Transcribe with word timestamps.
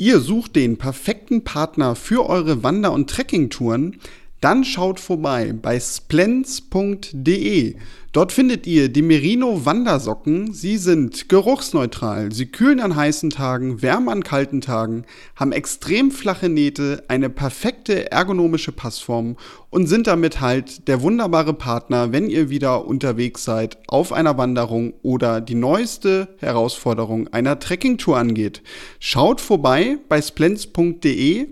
Ihr 0.00 0.20
sucht 0.20 0.54
den 0.54 0.78
perfekten 0.78 1.42
Partner 1.42 1.96
für 1.96 2.24
eure 2.24 2.62
Wander- 2.62 2.92
und 2.92 3.10
Trekkingtouren? 3.10 3.96
Dann 4.40 4.64
schaut 4.64 5.00
vorbei 5.00 5.52
bei 5.52 5.80
splens.de. 5.80 7.74
Dort 8.12 8.32
findet 8.32 8.66
ihr 8.66 8.88
die 8.88 9.02
Merino 9.02 9.66
Wandersocken. 9.66 10.54
Sie 10.54 10.78
sind 10.78 11.28
geruchsneutral. 11.28 12.32
Sie 12.32 12.46
kühlen 12.46 12.80
an 12.80 12.96
heißen 12.96 13.30
Tagen, 13.30 13.82
wärmen 13.82 14.08
an 14.08 14.22
kalten 14.24 14.60
Tagen, 14.60 15.04
haben 15.36 15.52
extrem 15.52 16.10
flache 16.10 16.48
Nähte, 16.48 17.04
eine 17.08 17.28
perfekte 17.30 18.10
ergonomische 18.10 18.72
Passform 18.72 19.36
und 19.70 19.88
sind 19.88 20.06
damit 20.06 20.40
halt 20.40 20.88
der 20.88 21.02
wunderbare 21.02 21.52
Partner, 21.52 22.12
wenn 22.12 22.30
ihr 22.30 22.48
wieder 22.48 22.86
unterwegs 22.86 23.44
seid 23.44 23.76
auf 23.88 24.12
einer 24.12 24.38
Wanderung 24.38 24.94
oder 25.02 25.40
die 25.42 25.54
neueste 25.54 26.28
Herausforderung 26.38 27.28
einer 27.28 27.58
Trekkingtour 27.58 28.16
angeht. 28.16 28.62
Schaut 29.00 29.40
vorbei 29.40 29.98
bei 30.08 30.22
splens.de. 30.22 31.48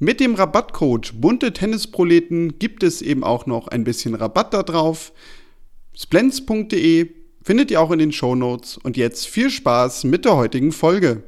Mit 0.00 0.20
dem 0.20 0.36
Rabattcode 0.36 1.20
bunte 1.20 1.52
Tennisproleten 1.52 2.60
gibt 2.60 2.84
es 2.84 3.02
eben 3.02 3.24
auch 3.24 3.46
noch 3.46 3.66
ein 3.66 3.82
bisschen 3.82 4.14
Rabatt 4.14 4.54
da 4.54 4.62
drauf. 4.62 5.12
Splens.de 5.92 7.10
findet 7.42 7.72
ihr 7.72 7.80
auch 7.80 7.90
in 7.90 7.98
den 7.98 8.12
Show 8.12 8.36
Notes. 8.36 8.76
Und 8.76 8.96
jetzt 8.96 9.26
viel 9.26 9.50
Spaß 9.50 10.04
mit 10.04 10.24
der 10.24 10.36
heutigen 10.36 10.70
Folge. 10.70 11.24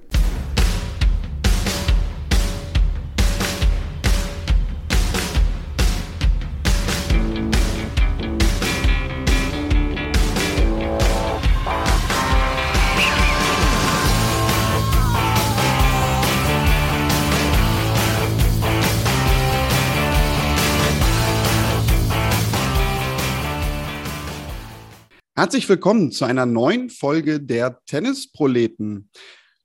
Herzlich 25.51 25.69
willkommen 25.69 26.12
zu 26.12 26.27
einer 26.27 26.47
neuen 26.47 26.91
Folge 26.91 27.41
der 27.41 27.84
Tennisproleten. 27.84 29.11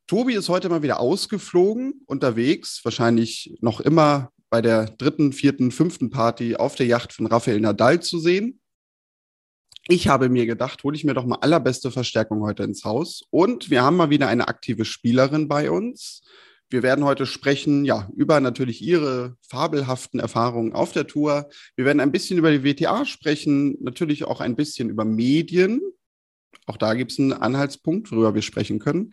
Tobi 0.08 0.34
ist 0.34 0.50
heute 0.50 0.68
mal 0.68 0.82
wieder 0.82 1.00
ausgeflogen, 1.00 2.02
unterwegs, 2.08 2.82
wahrscheinlich 2.84 3.56
noch 3.62 3.82
immer 3.82 4.32
bei 4.50 4.64
der 4.64 4.86
dritten, 4.88 5.32
vierten, 5.32 5.70
fünften 5.70 6.10
Party 6.10 6.56
auf 6.56 6.74
der 6.74 6.88
Yacht 6.88 7.14
von 7.14 7.28
Rafael 7.28 7.60
Nadal 7.60 8.00
zu 8.00 8.18
sehen. 8.18 8.60
Ich 9.88 10.08
habe 10.08 10.28
mir 10.28 10.48
gedacht, 10.48 10.84
hole 10.84 10.96
ich 10.96 11.04
mir 11.04 11.14
doch 11.14 11.28
mal 11.28 11.38
allerbeste 11.42 11.92
Verstärkung 11.92 12.42
heute 12.42 12.64
ins 12.64 12.84
Haus. 12.84 13.22
Und 13.30 13.70
wir 13.70 13.84
haben 13.84 13.98
mal 13.98 14.10
wieder 14.10 14.28
eine 14.28 14.48
aktive 14.48 14.86
Spielerin 14.86 15.48
bei 15.48 15.70
uns. 15.70 16.24
Wir 16.70 16.82
werden 16.82 17.06
heute 17.06 17.26
sprechen, 17.26 17.86
ja, 17.86 18.10
über 18.16 18.40
natürlich 18.40 18.82
Ihre 18.82 19.36
fabelhaften 19.48 20.20
Erfahrungen 20.20 20.74
auf 20.74 20.92
der 20.92 21.06
Tour. 21.06 21.50
Wir 21.76 21.86
werden 21.86 22.00
ein 22.00 22.12
bisschen 22.12 22.40
über 22.40 22.52
die 22.52 22.64
WTA 22.64 23.06
sprechen, 23.06 23.78
natürlich 23.82 24.24
auch 24.24 24.42
ein 24.42 24.56
bisschen 24.56 24.90
über 24.90 25.06
Medien. 25.06 25.82
Auch 26.66 26.78
da 26.78 26.96
gibt 26.96 27.12
es 27.12 27.20
einen 27.20 27.34
Anhaltspunkt, 27.34 28.12
worüber 28.12 28.34
wir 28.34 28.42
sprechen 28.42 28.80
können. 28.80 29.12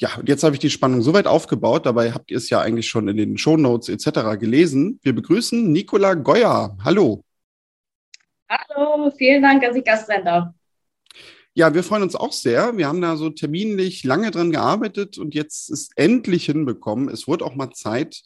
Ja, 0.00 0.14
und 0.16 0.28
jetzt 0.28 0.44
habe 0.44 0.54
ich 0.54 0.60
die 0.60 0.70
Spannung 0.70 1.02
soweit 1.02 1.26
aufgebaut. 1.26 1.84
Dabei 1.84 2.12
habt 2.12 2.30
ihr 2.30 2.36
es 2.36 2.48
ja 2.50 2.60
eigentlich 2.60 2.88
schon 2.88 3.08
in 3.08 3.16
den 3.16 3.36
Shownotes 3.36 3.88
etc. 3.88 4.38
gelesen. 4.38 5.00
Wir 5.02 5.14
begrüßen 5.14 5.70
Nicola 5.70 6.14
Goya. 6.14 6.76
Hallo. 6.84 7.24
Hallo, 8.48 9.10
vielen 9.10 9.42
Dank, 9.42 9.62
dass 9.62 9.76
ich 9.76 9.84
Gast 9.84 10.06
sein 10.06 10.24
darf. 10.24 10.57
Ja, 11.58 11.74
wir 11.74 11.82
freuen 11.82 12.04
uns 12.04 12.14
auch 12.14 12.30
sehr. 12.30 12.76
Wir 12.76 12.86
haben 12.86 13.00
da 13.00 13.16
so 13.16 13.30
terminlich 13.30 14.04
lange 14.04 14.30
dran 14.30 14.52
gearbeitet 14.52 15.18
und 15.18 15.34
jetzt 15.34 15.70
ist 15.70 15.90
endlich 15.96 16.44
hinbekommen. 16.44 17.08
Es 17.08 17.26
wurde 17.26 17.44
auch 17.44 17.56
mal 17.56 17.72
Zeit. 17.72 18.22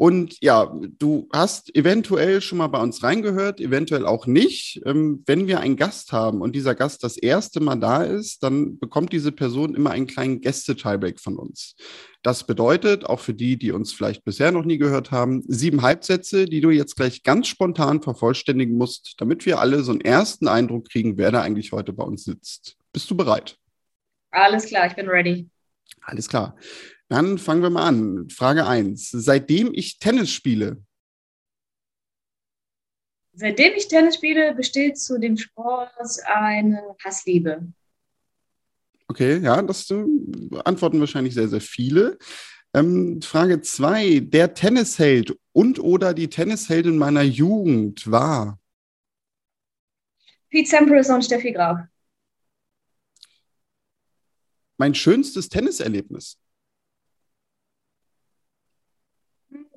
Und 0.00 0.40
ja, 0.40 0.74
du 0.98 1.28
hast 1.30 1.76
eventuell 1.76 2.40
schon 2.40 2.56
mal 2.56 2.68
bei 2.68 2.80
uns 2.80 3.02
reingehört, 3.02 3.60
eventuell 3.60 4.06
auch 4.06 4.26
nicht. 4.26 4.80
Ähm, 4.86 5.22
wenn 5.26 5.46
wir 5.46 5.60
einen 5.60 5.76
Gast 5.76 6.12
haben 6.12 6.40
und 6.40 6.56
dieser 6.56 6.74
Gast 6.74 7.04
das 7.04 7.18
erste 7.18 7.60
Mal 7.60 7.76
da 7.76 8.02
ist, 8.02 8.42
dann 8.42 8.78
bekommt 8.78 9.12
diese 9.12 9.30
Person 9.30 9.74
immer 9.74 9.90
einen 9.90 10.06
kleinen 10.06 10.40
Gäste-Tiebreak 10.40 11.20
von 11.20 11.36
uns. 11.36 11.76
Das 12.22 12.46
bedeutet, 12.46 13.04
auch 13.04 13.20
für 13.20 13.34
die, 13.34 13.58
die 13.58 13.72
uns 13.72 13.92
vielleicht 13.92 14.24
bisher 14.24 14.52
noch 14.52 14.64
nie 14.64 14.78
gehört 14.78 15.10
haben, 15.10 15.42
sieben 15.46 15.82
Halbsätze, 15.82 16.46
die 16.46 16.62
du 16.62 16.70
jetzt 16.70 16.96
gleich 16.96 17.22
ganz 17.22 17.48
spontan 17.48 18.00
vervollständigen 18.00 18.78
musst, 18.78 19.16
damit 19.18 19.44
wir 19.44 19.60
alle 19.60 19.82
so 19.82 19.92
einen 19.92 20.00
ersten 20.00 20.48
Eindruck 20.48 20.88
kriegen, 20.88 21.18
wer 21.18 21.30
da 21.30 21.42
eigentlich 21.42 21.72
heute 21.72 21.92
bei 21.92 22.04
uns 22.04 22.24
sitzt. 22.24 22.79
Bist 22.92 23.10
du 23.10 23.16
bereit? 23.16 23.58
Alles 24.30 24.66
klar, 24.66 24.86
ich 24.86 24.94
bin 24.94 25.08
ready. 25.08 25.48
Alles 26.02 26.28
klar. 26.28 26.56
Dann 27.08 27.38
fangen 27.38 27.62
wir 27.62 27.70
mal 27.70 27.86
an. 27.86 28.30
Frage 28.30 28.66
1. 28.66 29.10
Seitdem 29.10 29.72
ich 29.74 29.98
Tennis 29.98 30.30
spiele. 30.30 30.82
Seitdem 33.32 33.74
ich 33.74 33.88
Tennis 33.88 34.16
spiele, 34.16 34.54
besteht 34.54 34.98
zu 34.98 35.18
dem 35.18 35.36
Sport 35.36 35.90
eine 36.26 36.82
Hassliebe. 37.04 37.72
Okay, 39.08 39.38
ja, 39.38 39.60
das 39.62 39.90
äh, 39.90 40.04
antworten 40.64 41.00
wahrscheinlich 41.00 41.34
sehr, 41.34 41.48
sehr 41.48 41.60
viele. 41.60 42.16
Ähm, 42.72 43.20
Frage 43.22 43.60
2. 43.60 44.20
Der 44.20 44.54
Tennisheld 44.54 45.36
und 45.52 45.80
oder 45.80 46.14
die 46.14 46.28
Tennisheldin 46.28 46.96
meiner 46.96 47.22
Jugend 47.22 48.08
war? 48.08 48.60
Pete 50.48 50.68
Sampras 50.68 51.10
und 51.10 51.24
Steffi 51.24 51.52
Graf. 51.52 51.80
Mein 54.80 54.94
schönstes 54.94 55.50
Tenniserlebnis? 55.50 56.38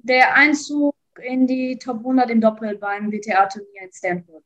der 0.04 0.36
Einzug 0.36 0.96
in 1.22 1.48
die 1.48 1.78
Top 1.78 2.00
100 2.00 2.30
im 2.30 2.42
Doppel 2.42 2.78
beim 2.78 3.12
WTA-Turnier 3.12 3.84
in 3.84 3.92
Stanford. 3.92 4.44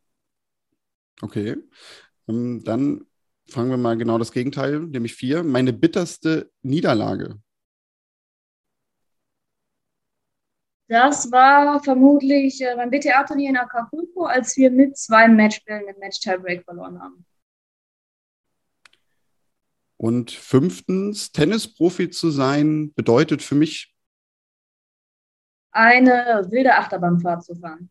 Okay, 1.21 1.57
ähm, 2.27 2.63
dann 2.63 3.05
fangen 3.49 3.71
wir 3.71 3.77
mal 3.77 3.97
genau 3.97 4.17
das 4.17 4.31
Gegenteil, 4.31 4.79
nämlich 4.79 5.15
vier. 5.15 5.43
Meine 5.43 5.73
bitterste 5.73 6.51
Niederlage. 6.61 7.41
Das 10.89 11.31
war 11.31 11.83
vermutlich 11.83 12.61
äh, 12.61 12.75
beim 12.75 12.91
WTA-Turnier 12.91 13.49
in 13.49 13.57
Acapulco, 13.57 14.25
als 14.25 14.55
wir 14.57 14.71
mit 14.71 14.95
zwei 14.95 15.27
Matchbällen 15.27 15.87
im 15.87 15.99
Match-Tiebreak 15.99 16.63
verloren 16.63 17.01
haben. 17.01 17.25
Und 19.97 20.31
fünftens, 20.31 21.31
Tennisprofi 21.31 22.09
zu 22.09 22.29
sein, 22.29 22.93
bedeutet 22.93 23.41
für 23.41 23.55
mich 23.55 23.93
eine 25.71 26.45
wilde 26.49 26.75
Achterbahnfahrt 26.75 27.43
zu 27.43 27.55
fahren. 27.55 27.89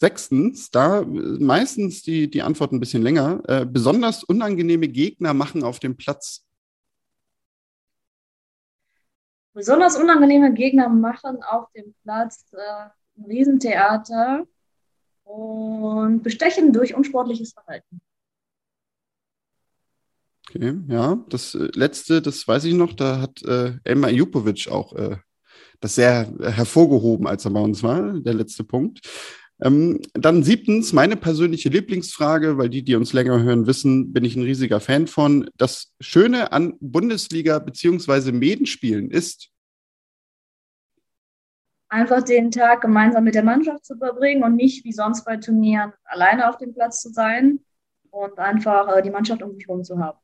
Sechstens, 0.00 0.70
da 0.70 1.04
meistens 1.04 2.02
die, 2.02 2.30
die 2.30 2.42
Antwort 2.42 2.72
ein 2.72 2.80
bisschen 2.80 3.02
länger, 3.02 3.42
äh, 3.48 3.66
besonders 3.66 4.22
unangenehme 4.22 4.88
Gegner 4.88 5.34
machen 5.34 5.64
auf 5.64 5.80
dem 5.80 5.96
Platz. 5.96 6.46
Besonders 9.54 9.96
unangenehme 9.96 10.54
Gegner 10.54 10.88
machen 10.88 11.42
auf 11.42 11.70
dem 11.72 11.94
Platz 12.04 12.46
äh, 12.52 12.90
ein 13.18 13.24
Riesentheater 13.24 14.46
und 15.24 16.22
bestechen 16.22 16.72
durch 16.72 16.94
unsportliches 16.94 17.52
Verhalten. 17.52 18.00
Okay, 20.48 20.78
ja, 20.88 21.22
das 21.28 21.54
äh, 21.54 21.68
letzte, 21.74 22.22
das 22.22 22.46
weiß 22.48 22.64
ich 22.64 22.74
noch, 22.74 22.94
da 22.94 23.20
hat 23.20 23.42
äh, 23.42 23.72
Elmar 23.84 24.10
Jupovic 24.10 24.68
auch 24.68 24.94
äh, 24.94 25.16
das 25.80 25.94
sehr 25.94 26.32
hervorgehoben, 26.40 27.26
als 27.26 27.44
er 27.44 27.50
bei 27.50 27.60
uns 27.60 27.82
war, 27.82 28.14
der 28.14 28.34
letzte 28.34 28.64
Punkt. 28.64 29.00
Ähm, 29.60 30.00
dann 30.14 30.44
siebtens, 30.44 30.92
meine 30.92 31.16
persönliche 31.16 31.68
Lieblingsfrage, 31.68 32.58
weil 32.58 32.70
die, 32.70 32.82
die 32.82 32.94
uns 32.94 33.12
länger 33.12 33.42
hören, 33.42 33.66
wissen, 33.66 34.12
bin 34.12 34.24
ich 34.24 34.36
ein 34.36 34.42
riesiger 34.42 34.80
Fan 34.80 35.06
von. 35.06 35.50
Das 35.56 35.92
Schöne 36.00 36.52
an 36.52 36.74
Bundesliga 36.80 37.58
bzw. 37.58 38.32
Medenspielen 38.32 39.10
ist, 39.10 39.50
einfach 41.88 42.22
den 42.22 42.50
Tag 42.50 42.82
gemeinsam 42.82 43.24
mit 43.24 43.34
der 43.34 43.42
Mannschaft 43.42 43.84
zu 43.84 43.96
verbringen 43.96 44.44
und 44.44 44.56
nicht 44.56 44.84
wie 44.84 44.92
sonst 44.92 45.24
bei 45.24 45.36
Turnieren 45.36 45.92
alleine 46.04 46.48
auf 46.48 46.58
dem 46.58 46.74
Platz 46.74 47.00
zu 47.00 47.10
sein 47.10 47.60
und 48.10 48.38
einfach 48.38 48.96
äh, 48.96 49.02
die 49.02 49.10
Mannschaft 49.10 49.42
um 49.42 49.54
sich 49.54 49.66
herum 49.66 49.84
zu 49.84 49.98
haben. 49.98 50.18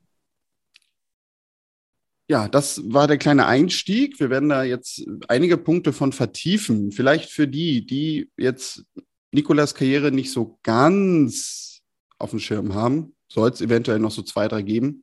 Ja, 2.27 2.49
das 2.49 2.81
war 2.87 3.07
der 3.07 3.19
kleine 3.19 3.47
Einstieg. 3.47 4.19
Wir 4.19 4.31
werden 4.31 4.49
da 4.49 4.63
jetzt 4.63 5.05
einige 5.29 5.59
Punkte 5.59 5.93
von 5.93 6.13
vertiefen. 6.13 6.91
Vielleicht 6.91 7.31
für 7.31 7.47
die, 7.47 7.85
die 7.85 8.31
jetzt 8.39 8.85
Nikolas 9.33 9.75
Karriere 9.75 10.11
nicht 10.11 10.33
so 10.33 10.59
ganz 10.63 11.83
auf 12.19 12.31
dem 12.31 12.39
Schirm 12.39 12.75
haben, 12.75 13.15
soll 13.29 13.51
es 13.51 13.61
eventuell 13.61 13.99
noch 13.99 14.11
so 14.11 14.23
zwei, 14.23 14.49
drei 14.49 14.63
geben. 14.63 15.03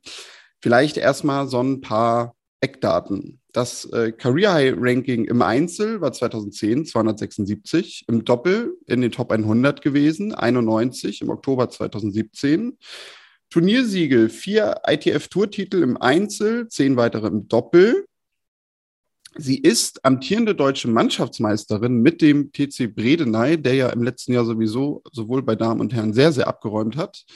Vielleicht 0.60 0.96
erstmal 0.96 1.46
so 1.46 1.60
ein 1.60 1.80
paar 1.80 2.34
Eckdaten. 2.60 3.40
Das 3.52 3.84
äh, 3.86 4.12
Career 4.12 4.54
High 4.54 4.74
Ranking 4.78 5.24
im 5.26 5.42
Einzel 5.42 6.00
war 6.00 6.12
2010 6.12 6.86
276, 6.86 8.06
im 8.08 8.24
Doppel 8.24 8.76
in 8.86 9.00
den 9.00 9.12
Top 9.12 9.30
100 9.30 9.82
gewesen, 9.82 10.32
91 10.34 11.20
im 11.20 11.28
Oktober 11.28 11.68
2017. 11.68 12.78
Turniersiege, 13.52 14.30
vier 14.30 14.80
ITF-Tourtitel 14.86 15.82
im 15.82 15.98
Einzel, 15.98 16.68
zehn 16.68 16.96
weitere 16.96 17.26
im 17.26 17.48
Doppel. 17.48 18.06
Sie 19.36 19.58
ist 19.58 20.02
amtierende 20.06 20.54
deutsche 20.54 20.88
Mannschaftsmeisterin 20.88 22.00
mit 22.00 22.22
dem 22.22 22.50
TC 22.52 22.94
Bredeney, 22.94 23.60
der 23.60 23.74
ja 23.74 23.90
im 23.90 24.02
letzten 24.02 24.32
Jahr 24.32 24.46
sowieso 24.46 25.02
sowohl 25.12 25.42
bei 25.42 25.54
Damen 25.54 25.82
und 25.82 25.92
Herren 25.92 26.14
sehr, 26.14 26.32
sehr 26.32 26.48
abgeräumt 26.48 26.96
hat. 26.96 27.26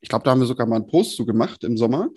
Ich 0.00 0.08
glaube, 0.08 0.24
da 0.24 0.30
haben 0.30 0.38
wir 0.38 0.46
sogar 0.46 0.68
mal 0.68 0.76
einen 0.76 0.86
Post 0.86 1.16
zu 1.16 1.26
gemacht 1.26 1.64
im 1.64 1.76
Sommer. 1.76 2.10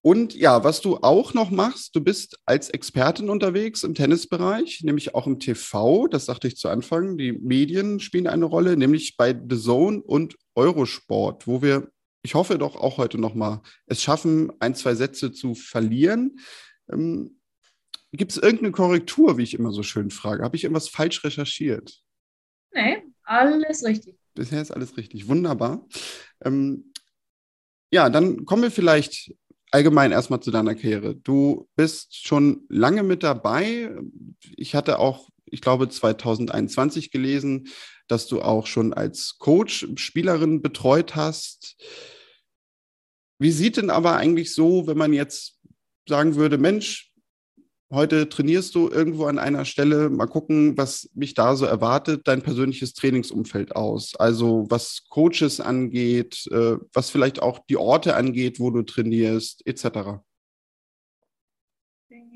Und 0.00 0.36
ja, 0.36 0.62
was 0.62 0.80
du 0.80 0.98
auch 0.98 1.34
noch 1.34 1.50
machst, 1.50 1.96
du 1.96 2.00
bist 2.00 2.38
als 2.46 2.70
Expertin 2.70 3.30
unterwegs 3.30 3.82
im 3.82 3.96
Tennisbereich, 3.96 4.82
nämlich 4.84 5.16
auch 5.16 5.26
im 5.26 5.40
TV. 5.40 6.06
Das 6.06 6.26
sagte 6.26 6.46
ich 6.46 6.54
zu 6.54 6.68
Anfang. 6.68 7.18
Die 7.18 7.32
Medien 7.32 7.98
spielen 7.98 8.28
eine 8.28 8.44
Rolle, 8.44 8.76
nämlich 8.76 9.16
bei 9.16 9.32
The 9.32 9.58
Zone 9.58 10.00
und 10.02 10.36
Eurosport, 10.54 11.48
wo 11.48 11.62
wir, 11.62 11.90
ich 12.22 12.34
hoffe 12.34 12.58
doch 12.58 12.76
auch 12.76 12.98
heute 12.98 13.18
noch 13.18 13.34
mal 13.34 13.62
es 13.86 14.02
schaffen, 14.02 14.52
ein, 14.60 14.74
zwei 14.74 14.94
Sätze 14.94 15.32
zu 15.32 15.54
verlieren. 15.54 16.38
Ähm, 16.90 17.40
Gibt 18.12 18.32
es 18.32 18.38
irgendeine 18.38 18.72
Korrektur, 18.72 19.38
wie 19.38 19.44
ich 19.44 19.54
immer 19.54 19.72
so 19.72 19.82
schön 19.82 20.10
frage? 20.10 20.42
Habe 20.42 20.56
ich 20.56 20.64
irgendwas 20.64 20.88
falsch 20.88 21.22
recherchiert? 21.22 22.02
Nee, 22.72 23.04
alles 23.22 23.84
richtig. 23.84 24.16
Bisher 24.34 24.62
ist 24.62 24.72
alles 24.72 24.96
richtig. 24.96 25.28
Wunderbar. 25.28 25.86
Ähm, 26.44 26.92
ja, 27.92 28.10
dann 28.10 28.44
kommen 28.44 28.62
wir 28.62 28.70
vielleicht 28.70 29.34
allgemein 29.70 30.12
erstmal 30.12 30.40
zu 30.40 30.50
deiner 30.50 30.74
Karriere. 30.74 31.14
Du 31.14 31.68
bist 31.76 32.26
schon 32.26 32.64
lange 32.68 33.02
mit 33.02 33.22
dabei. 33.22 33.94
Ich 34.56 34.74
hatte 34.74 34.98
auch, 34.98 35.28
ich 35.52 35.60
glaube, 35.60 35.88
2021 35.88 37.10
gelesen, 37.10 37.68
dass 38.08 38.26
du 38.26 38.42
auch 38.42 38.66
schon 38.66 38.92
als 38.92 39.36
Coach 39.38 39.86
Spielerin 39.96 40.62
betreut 40.62 41.16
hast. 41.16 41.76
Wie 43.38 43.52
sieht 43.52 43.76
denn 43.76 43.90
aber 43.90 44.16
eigentlich 44.16 44.54
so, 44.54 44.86
wenn 44.86 44.98
man 44.98 45.12
jetzt 45.12 45.58
sagen 46.08 46.34
würde, 46.34 46.58
Mensch, 46.58 47.10
Heute 47.92 48.28
trainierst 48.28 48.76
du 48.76 48.88
irgendwo 48.88 49.24
an 49.24 49.40
einer 49.40 49.64
Stelle. 49.64 50.10
Mal 50.10 50.26
gucken, 50.26 50.78
was 50.78 51.10
mich 51.12 51.34
da 51.34 51.56
so 51.56 51.66
erwartet, 51.66 52.20
dein 52.24 52.40
persönliches 52.40 52.94
Trainingsumfeld 52.94 53.74
aus. 53.74 54.14
Also 54.14 54.64
was 54.68 55.06
Coaches 55.08 55.58
angeht, 55.60 56.46
äh, 56.52 56.76
was 56.92 57.10
vielleicht 57.10 57.42
auch 57.42 57.58
die 57.68 57.76
Orte 57.76 58.14
angeht, 58.14 58.60
wo 58.60 58.70
du 58.70 58.82
trainierst, 58.82 59.66
etc. 59.66 60.20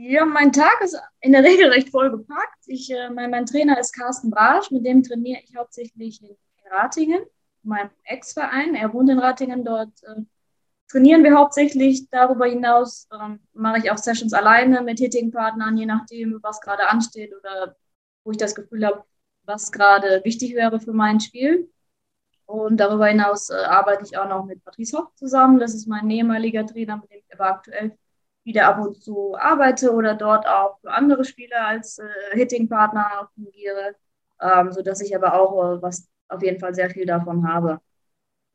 Ja, 0.06 0.27
mein 0.27 0.53
Tag 0.53 0.83
ist 0.83 1.01
in 1.21 1.33
der 1.33 1.43
Regel 1.43 1.71
recht 1.71 1.89
voll 1.89 2.11
gepackt. 2.11 2.59
Ich, 2.67 2.91
äh, 2.91 3.09
mein, 3.09 3.31
mein 3.31 3.47
Trainer 3.47 3.81
ist 3.81 3.95
Carsten 3.95 4.31
Brasch, 4.31 4.71
mit 4.71 4.85
dem 4.85 5.03
trainiere 5.03 5.41
ich 5.43 5.56
hauptsächlich 5.56 6.23
in 6.23 6.37
Ratingen, 6.71 7.23
meinem 7.62 7.89
Ex-Verein. 8.05 8.75
Er 8.75 8.93
wohnt 8.93 9.09
in 9.09 9.19
Ratingen, 9.19 9.65
dort 9.65 10.03
äh, 10.03 10.21
trainieren 10.89 11.25
wir 11.25 11.35
hauptsächlich. 11.35 12.11
Darüber 12.11 12.45
hinaus 12.45 13.09
ähm, 13.19 13.41
mache 13.55 13.79
ich 13.79 13.91
auch 13.91 13.97
Sessions 13.97 14.35
alleine 14.35 14.83
mit 14.83 14.99
tätigen 14.99 15.31
Partnern, 15.31 15.79
je 15.79 15.87
nachdem, 15.87 16.39
was 16.43 16.61
gerade 16.61 16.87
ansteht 16.89 17.33
oder 17.35 17.75
wo 18.25 18.31
ich 18.31 18.37
das 18.37 18.55
Gefühl 18.55 18.85
habe, 18.85 19.05
was 19.45 19.73
gerade 19.73 20.21
wichtig 20.23 20.55
wäre 20.55 20.81
für 20.81 20.93
mein 20.93 21.19
Spiel. 21.19 21.73
Und 22.45 22.77
darüber 22.77 23.07
hinaus 23.07 23.49
äh, 23.49 23.55
arbeite 23.55 24.05
ich 24.05 24.19
auch 24.19 24.29
noch 24.29 24.45
mit 24.45 24.62
Patrice 24.65 24.99
Hoch 24.99 25.15
zusammen. 25.15 25.59
Das 25.59 25.73
ist 25.73 25.87
mein 25.89 26.11
ehemaliger 26.11 26.67
Trainer, 26.67 26.99
mit 26.99 27.11
dem 27.11 27.21
ich 27.27 27.33
aber 27.33 27.47
aktuell 27.47 27.97
wieder 28.44 28.67
ab 28.67 28.79
und 28.79 29.02
zu 29.02 29.37
arbeite 29.37 29.93
oder 29.93 30.14
dort 30.14 30.46
auch 30.46 30.79
für 30.81 30.91
andere 30.91 31.25
Spieler 31.25 31.67
als 31.67 31.99
äh, 31.99 32.05
Hitting-Partner 32.32 33.31
fungiere, 33.35 33.96
ähm, 34.41 34.73
sodass 34.73 35.00
ich 35.00 35.17
aber 35.17 35.35
auch 35.35 35.76
äh, 35.76 35.82
was 35.82 36.08
auf 36.29 36.43
jeden 36.43 36.61
Fall 36.61 36.75
sehr 36.75 36.91
viel 36.91 37.06
davon 37.06 37.49
habe. 37.49 37.81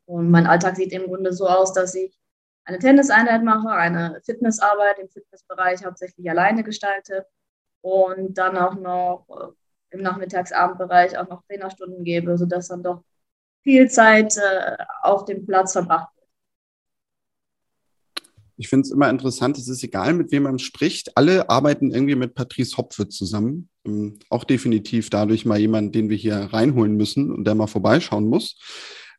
Und 0.06 0.30
mein 0.30 0.46
Alltag 0.46 0.76
sieht 0.76 0.92
im 0.92 1.06
Grunde 1.06 1.32
so 1.32 1.46
aus, 1.46 1.72
dass 1.72 1.94
ich 1.94 2.18
eine 2.64 2.78
Tenniseinheit 2.78 3.42
mache, 3.42 3.70
eine 3.70 4.20
Fitnessarbeit 4.24 4.98
im 4.98 5.08
Fitnessbereich 5.08 5.84
hauptsächlich 5.84 6.28
alleine 6.30 6.62
gestalte 6.62 7.26
und 7.80 8.34
dann 8.38 8.56
auch 8.56 8.74
noch 8.74 9.26
äh, 9.28 9.96
im 9.96 10.02
Nachmittagsabendbereich 10.02 11.18
auch 11.18 11.28
noch 11.28 11.42
Trainerstunden 11.44 12.04
gebe, 12.04 12.36
sodass 12.38 12.68
dann 12.68 12.82
doch 12.82 13.02
viel 13.62 13.90
Zeit 13.90 14.36
äh, 14.36 14.76
auf 15.02 15.24
dem 15.24 15.46
Platz 15.46 15.72
verbracht 15.72 16.14
wird. 16.16 16.19
Ich 18.60 18.68
finde 18.68 18.84
es 18.84 18.90
immer 18.90 19.08
interessant, 19.08 19.56
es 19.56 19.68
ist 19.68 19.82
egal, 19.82 20.12
mit 20.12 20.32
wem 20.32 20.42
man 20.42 20.58
spricht. 20.58 21.16
Alle 21.16 21.48
arbeiten 21.48 21.92
irgendwie 21.92 22.14
mit 22.14 22.34
Patrice 22.34 22.76
Hopfe 22.76 23.08
zusammen. 23.08 23.70
Ähm, 23.86 24.18
auch 24.28 24.44
definitiv 24.44 25.08
dadurch 25.08 25.46
mal 25.46 25.58
jemand, 25.58 25.94
den 25.94 26.10
wir 26.10 26.16
hier 26.18 26.36
reinholen 26.36 26.94
müssen 26.94 27.32
und 27.32 27.46
der 27.46 27.54
mal 27.54 27.68
vorbeischauen 27.68 28.28
muss. 28.28 28.58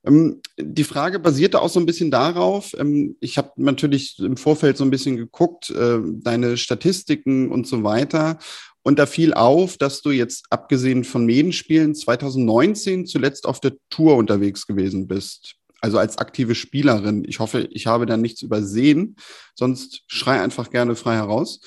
Ähm, 0.06 0.42
die 0.60 0.84
Frage 0.84 1.18
basierte 1.18 1.60
auch 1.60 1.70
so 1.70 1.80
ein 1.80 1.88
bisschen 1.88 2.12
darauf, 2.12 2.76
ähm, 2.78 3.16
ich 3.20 3.40
habe 3.40 3.52
natürlich 3.56 4.20
im 4.20 4.38
Vorfeld 4.38 4.78
so 4.78 4.84
ein 4.84 4.92
bisschen 4.92 5.18
geguckt, 5.18 5.72
äh, 5.72 5.98
deine 6.06 6.56
Statistiken 6.56 7.52
und 7.52 7.66
so 7.66 7.84
weiter. 7.84 8.38
Und 8.84 9.00
da 9.00 9.08
fiel 9.08 9.34
auf, 9.34 9.78
dass 9.78 10.04
du 10.04 10.12
jetzt 10.12 10.46
abgesehen 10.52 11.04
von 11.04 11.26
Medenspielen 11.26 11.96
2019 11.96 13.08
zuletzt 13.08 13.48
auf 13.48 13.60
der 13.60 13.74
Tour 13.90 14.18
unterwegs 14.18 14.68
gewesen 14.68 15.08
bist. 15.08 15.56
Also 15.82 15.98
als 15.98 16.18
aktive 16.18 16.56
Spielerin. 16.56 17.26
Ich 17.28 17.40
hoffe, 17.40 17.68
ich 17.72 17.88
habe 17.88 18.06
da 18.06 18.16
nichts 18.16 18.42
übersehen. 18.42 19.16
Sonst 19.56 20.04
schrei 20.08 20.40
einfach 20.42 20.70
gerne 20.70 20.96
frei 20.96 21.16
heraus. 21.16 21.62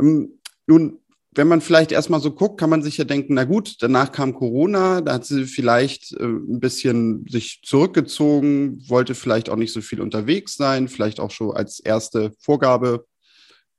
Ähm, 0.00 0.40
nun 0.66 1.00
wenn 1.32 1.46
man 1.46 1.60
vielleicht 1.60 1.92
erstmal 1.92 2.20
so 2.20 2.32
guckt, 2.32 2.58
kann 2.58 2.70
man 2.70 2.82
sich 2.82 2.96
ja 2.96 3.04
denken, 3.04 3.34
na 3.34 3.44
gut, 3.44 3.76
danach 3.80 4.10
kam 4.10 4.34
Corona, 4.34 5.00
da 5.00 5.14
hat 5.14 5.24
sie 5.24 5.46
vielleicht 5.46 6.12
äh, 6.12 6.24
ein 6.24 6.58
bisschen 6.58 7.24
sich 7.28 7.60
zurückgezogen, 7.62 8.82
wollte 8.88 9.14
vielleicht 9.14 9.48
auch 9.48 9.56
nicht 9.56 9.72
so 9.72 9.80
viel 9.80 10.00
unterwegs 10.00 10.56
sein, 10.56 10.88
vielleicht 10.88 11.20
auch 11.20 11.30
schon 11.30 11.56
als 11.56 11.78
erste 11.78 12.32
Vorgabe, 12.40 13.06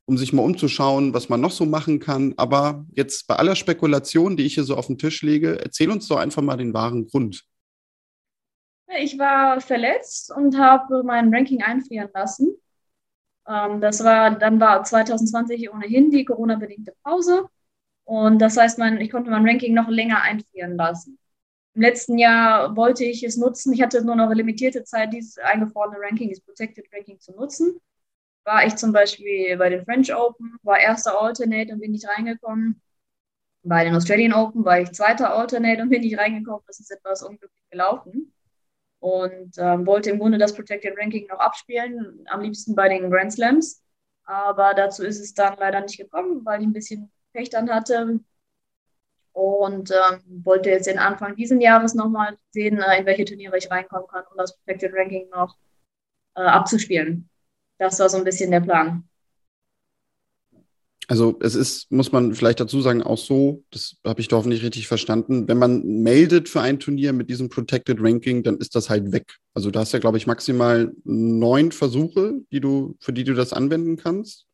um 0.06 0.18
sich 0.18 0.32
mal 0.32 0.44
umzuschauen, 0.44 1.14
was 1.14 1.28
man 1.28 1.42
noch 1.42 1.52
so 1.52 1.66
machen 1.66 2.00
kann. 2.00 2.34
Aber 2.38 2.86
jetzt 2.96 3.28
bei 3.28 3.36
aller 3.36 3.58
Spekulation, 3.58 4.38
die 4.38 4.44
ich 4.44 4.54
hier 4.54 4.64
so 4.64 4.78
auf 4.78 4.88
den 4.88 4.98
Tisch 4.98 5.22
lege, 5.22 5.60
erzähl 5.62 5.92
uns 5.92 6.08
doch 6.08 6.18
einfach 6.18 6.42
mal 6.42 6.58
den 6.58 6.74
wahren 6.74 7.08
Grund. 7.08 7.44
Ich 9.00 9.18
war 9.18 9.62
verletzt 9.62 10.32
und 10.32 10.58
habe 10.58 11.04
mein 11.04 11.34
Ranking 11.34 11.62
einfrieren 11.64 12.10
lassen. 12.14 12.56
Ähm, 13.48 13.82
das 13.82 14.04
war, 14.04 14.32
dann 14.38 14.60
war 14.60 14.84
2020 14.84 15.72
ohnehin 15.72 16.12
die 16.12 16.26
Corona-bedingte 16.26 16.94
Pause. 17.04 17.48
Und 18.04 18.40
das 18.40 18.58
heißt, 18.58 18.80
mein, 18.80 19.00
ich 19.00 19.12
konnte 19.12 19.32
mein 19.32 19.48
Ranking 19.48 19.74
noch 19.74 19.88
länger 19.88 20.22
einfrieren 20.22 20.76
lassen. 20.76 21.18
Im 21.76 21.82
letzten 21.84 22.18
Jahr 22.18 22.76
wollte 22.76 23.06
ich 23.06 23.24
es 23.24 23.38
nutzen. 23.38 23.74
Ich 23.74 23.82
hatte 23.82 24.04
nur 24.04 24.16
noch 24.16 24.26
eine 24.26 24.36
limitierte 24.36 24.84
Zeit, 24.84 25.14
dieses 25.14 25.38
eingefrorene 25.38 25.98
Ranking, 26.00 26.28
dieses 26.30 26.44
Protected 26.44 26.86
Ranking 26.94 27.20
zu 27.20 27.32
nutzen. 27.34 27.80
War 28.44 28.66
ich 28.66 28.76
zum 28.76 28.92
Beispiel 28.92 29.56
bei 29.58 29.70
den 29.70 29.86
French 29.86 30.14
Open, 30.14 30.58
war 30.64 30.80
erster 30.80 31.22
Alternate 31.22 31.74
und 31.74 31.80
bin 31.80 31.92
nicht 31.92 32.08
reingekommen. 32.08 32.82
Bei 33.64 33.84
den 33.86 33.96
Australian 33.96 34.34
Open 34.34 34.66
war 34.66 34.82
ich 34.82 34.92
zweiter 34.92 35.34
Alternate 35.34 35.84
und 35.84 35.90
bin 35.90 36.02
nicht 36.02 36.18
reingekommen. 36.18 36.64
Das 36.68 36.80
ist 36.80 36.92
etwas 36.92 37.24
unglücklich 37.24 37.64
gelaufen 37.70 38.34
und 39.02 39.58
ähm, 39.58 39.86
wollte 39.88 40.12
im 40.12 40.20
Grunde 40.20 40.38
das 40.38 40.54
Protected 40.54 40.98
Ranking 40.98 41.28
noch 41.28 41.40
abspielen, 41.40 42.24
am 42.30 42.42
liebsten 42.42 42.76
bei 42.76 42.88
den 42.88 43.10
Grand 43.10 43.34
Slams. 43.34 43.84
Aber 44.26 44.74
dazu 44.76 45.04
ist 45.04 45.20
es 45.20 45.34
dann 45.34 45.58
leider 45.58 45.82
nicht 45.82 45.98
gekommen, 45.98 46.46
weil 46.46 46.62
ich 46.62 46.68
ein 46.68 46.74
bisschen 46.74 47.12
Pech 47.34 47.50
dann 47.50 47.70
hatte 47.70 48.20
und 49.34 49.92
ähm, 49.92 50.44
wollte 50.46 50.70
jetzt 50.70 50.88
den 50.88 51.00
Anfang 51.00 51.36
dieses 51.36 51.62
Jahres 51.62 51.96
nochmal 51.96 52.38
sehen, 52.52 52.80
äh, 52.80 53.00
in 53.00 53.06
welche 53.08 53.26
Turniere 53.26 53.58
ich 53.58 53.72
reinkommen 53.72 54.08
kann, 54.08 54.24
um 54.30 54.38
das 54.38 54.56
Protected 54.58 54.94
Ranking 54.94 55.30
noch 55.30 55.58
äh, 56.36 56.42
abzuspielen. 56.42 57.28
Das 57.80 58.00
war 58.00 58.08
so 58.08 58.18
ein 58.18 58.24
bisschen 58.24 58.52
der 58.52 58.62
Plan. 58.62 59.10
Also 61.12 61.38
es 61.42 61.56
ist, 61.56 61.92
muss 61.92 62.14
man 62.14 62.34
vielleicht 62.34 62.62
dazu 62.62 62.80
sagen, 62.80 63.04
auch 63.04 63.18
so, 63.18 63.66
das 63.70 63.98
habe 64.08 64.22
ich 64.22 64.30
doch 64.30 64.46
nicht 64.46 64.64
richtig 64.64 64.88
verstanden, 64.88 65.46
wenn 65.50 65.58
man 65.58 65.84
meldet 65.84 66.48
für 66.48 66.62
ein 66.62 66.80
Turnier 66.80 67.12
mit 67.12 67.30
diesem 67.30 67.50
Protected 67.50 67.98
Ranking, 68.00 68.44
dann 68.44 68.60
ist 68.60 68.76
das 68.76 68.90
halt 68.90 69.12
weg. 69.12 69.36
Also 69.54 69.72
da 69.72 69.82
hast 69.82 69.92
ja, 69.92 70.00
glaube 70.00 70.16
ich, 70.16 70.26
maximal 70.26 70.94
neun 71.04 71.74
Versuche, 71.74 72.36
die 72.54 72.62
du, 72.62 72.96
für 73.02 73.12
die 73.12 73.26
du 73.26 73.34
das 73.34 73.52
anwenden 73.52 73.98
kannst. 73.98 74.48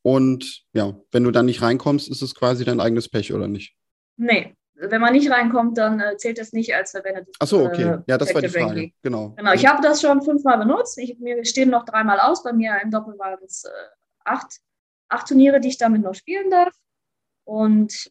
Und 0.00 0.62
ja, 0.72 0.98
wenn 1.12 1.22
du 1.22 1.30
dann 1.30 1.44
nicht 1.44 1.60
reinkommst, 1.60 2.08
ist 2.08 2.22
es 2.22 2.34
quasi 2.34 2.64
dein 2.64 2.80
eigenes 2.80 3.10
Pech, 3.10 3.34
oder 3.34 3.46
nicht? 3.46 3.74
Nee, 4.16 4.54
wenn 4.76 5.02
man 5.02 5.12
nicht 5.12 5.30
reinkommt, 5.30 5.76
dann 5.76 6.00
äh, 6.00 6.16
zählt 6.16 6.38
das 6.38 6.54
nicht 6.54 6.74
als 6.74 6.92
verwendetes. 6.92 7.34
Ach 7.40 7.46
so, 7.46 7.62
okay. 7.62 7.82
Äh, 7.82 7.98
ja, 8.06 8.16
das 8.16 8.34
war 8.34 8.40
die 8.40 8.48
Frage. 8.48 8.68
Ranking. 8.68 8.94
Genau. 9.02 9.34
Genau. 9.36 9.52
Ich 9.52 9.66
habe 9.66 9.82
das 9.82 10.00
schon 10.00 10.22
fünfmal 10.22 10.56
benutzt. 10.56 10.96
Ich, 10.96 11.18
mir 11.18 11.44
stehen 11.44 11.68
noch 11.68 11.84
dreimal 11.84 12.20
aus. 12.20 12.42
Bei 12.42 12.54
mir 12.54 12.72
im 12.82 12.90
Doppel 12.90 13.18
waren 13.18 13.44
es 13.44 13.64
äh, 13.64 13.68
acht 14.24 14.62
acht 15.14 15.28
Turniere, 15.28 15.60
die 15.60 15.68
ich 15.68 15.78
damit 15.78 16.02
noch 16.02 16.14
spielen 16.14 16.50
darf. 16.50 16.72
Und 17.44 18.10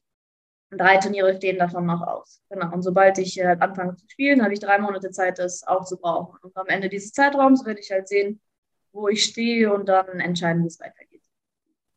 drei 0.71 0.97
Turniere 0.97 1.35
stehen 1.35 1.57
davon 1.57 1.85
noch 1.85 2.01
aus. 2.01 2.41
Genau. 2.49 2.73
Und 2.73 2.81
sobald 2.81 3.17
ich 3.17 3.39
halt 3.39 3.61
anfange 3.61 3.95
zu 3.95 4.05
spielen, 4.09 4.43
habe 4.43 4.53
ich 4.53 4.59
drei 4.59 4.79
Monate 4.79 5.11
Zeit, 5.11 5.39
das 5.39 5.63
aufzubrauchen. 5.63 6.39
Und 6.41 6.55
am 6.57 6.67
Ende 6.67 6.89
dieses 6.89 7.11
Zeitraums 7.11 7.65
werde 7.65 7.79
ich 7.79 7.91
halt 7.91 8.07
sehen, 8.07 8.41
wo 8.91 9.07
ich 9.07 9.23
stehe 9.23 9.73
und 9.73 9.87
dann 9.87 10.19
entscheiden, 10.19 10.63
wie 10.63 10.67
es 10.67 10.79
weitergeht. 10.79 11.21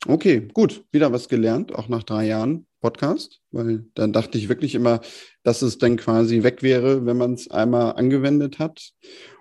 Okay, 0.07 0.49
gut. 0.53 0.85
Wieder 0.93 1.13
was 1.13 1.29
gelernt, 1.29 1.75
auch 1.75 1.89
nach 1.89 2.03
drei 2.03 2.27
Jahren 2.27 2.67
Podcast, 2.81 3.41
weil 3.51 3.85
dann 3.95 4.13
dachte 4.13 4.39
ich 4.39 4.49
wirklich 4.49 4.75
immer, 4.75 5.01
dass 5.43 5.63
es 5.63 5.79
dann 5.79 5.97
quasi 5.97 6.43
weg 6.43 6.63
wäre, 6.63 7.05
wenn 7.07 7.17
man 7.17 7.35
es 7.35 7.51
einmal 7.51 7.97
angewendet 7.97 8.59
hat. 8.59 8.93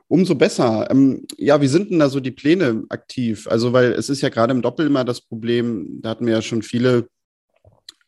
Umso 0.08 0.36
besser. 0.36 0.88
Ähm, 0.92 1.26
ja, 1.38 1.62
wie 1.62 1.68
sind 1.68 1.90
denn 1.90 2.00
da 2.00 2.10
so 2.10 2.20
die 2.20 2.32
Pläne 2.32 2.84
aktiv? 2.90 3.48
Also, 3.48 3.74
weil 3.74 3.92
es 3.94 4.10
ist 4.10 4.22
ja 4.22 4.30
gerade 4.30 4.54
im 4.54 4.62
Doppel 4.62 4.86
immer 4.86 5.04
das 5.04 5.22
Problem, 5.22 6.00
da 6.02 6.10
hatten 6.10 6.28
wir 6.28 6.34
ja 6.34 6.42
schon 6.42 6.62
viele 6.62 7.08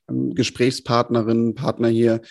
ähm, 0.10 0.36
Gesprächspartnerinnen, 0.36 1.56
Partner 1.56 1.88
hier, 1.88 2.22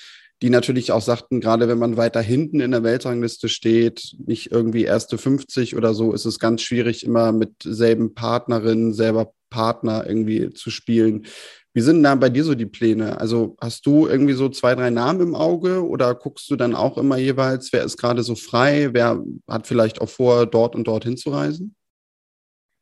die 0.43 0.51
natürlich 0.51 0.93
auch 0.93 1.01
sagten, 1.01 1.41
gerade 1.41 1.67
wenn 1.67 1.79
man 1.79 1.97
weiter 1.97 2.21
hinten 2.21 2.61
in 2.61 2.71
der 2.71 2.83
Weltrangliste 2.83 3.49
steht, 3.49 4.17
nicht 4.25 4.53
irgendwie 4.53 4.85
erste 4.85 5.19
50 5.19 5.77
oder 5.77 5.95
so, 5.95 6.13
ist 6.13 6.27
es 6.27 6.39
ganz 6.39 6.63
schwierig, 6.63 7.05
immer 7.05 7.33
mit 7.33 7.55
selben 7.65 8.15
Partnerinnen, 8.15 8.93
selber 8.93 9.33
Partner 9.49 10.07
irgendwie 10.07 10.51
zu 10.51 10.71
spielen. 10.71 11.27
Wie 11.76 11.83
sind 11.83 12.02
da 12.02 12.14
bei 12.14 12.30
dir 12.30 12.42
so 12.42 12.54
die 12.54 12.64
Pläne? 12.64 13.21
Also 13.21 13.54
hast 13.61 13.85
du 13.85 14.06
irgendwie 14.06 14.33
so 14.33 14.49
zwei, 14.49 14.75
drei 14.75 14.88
Namen 14.88 15.21
im 15.21 15.35
Auge 15.35 15.87
oder 15.87 16.14
guckst 16.14 16.50
du 16.50 16.56
dann 16.56 16.75
auch 16.75 16.97
immer 16.97 17.18
jeweils, 17.18 17.71
wer 17.71 17.85
ist 17.85 17.99
gerade 17.99 18.23
so 18.23 18.35
frei, 18.35 18.95
wer 18.95 19.23
hat 19.47 19.66
vielleicht 19.66 20.00
auch 20.00 20.09
vor, 20.09 20.47
dort 20.47 20.75
und 20.75 20.87
dort 20.87 21.04
hinzureisen? 21.04 21.76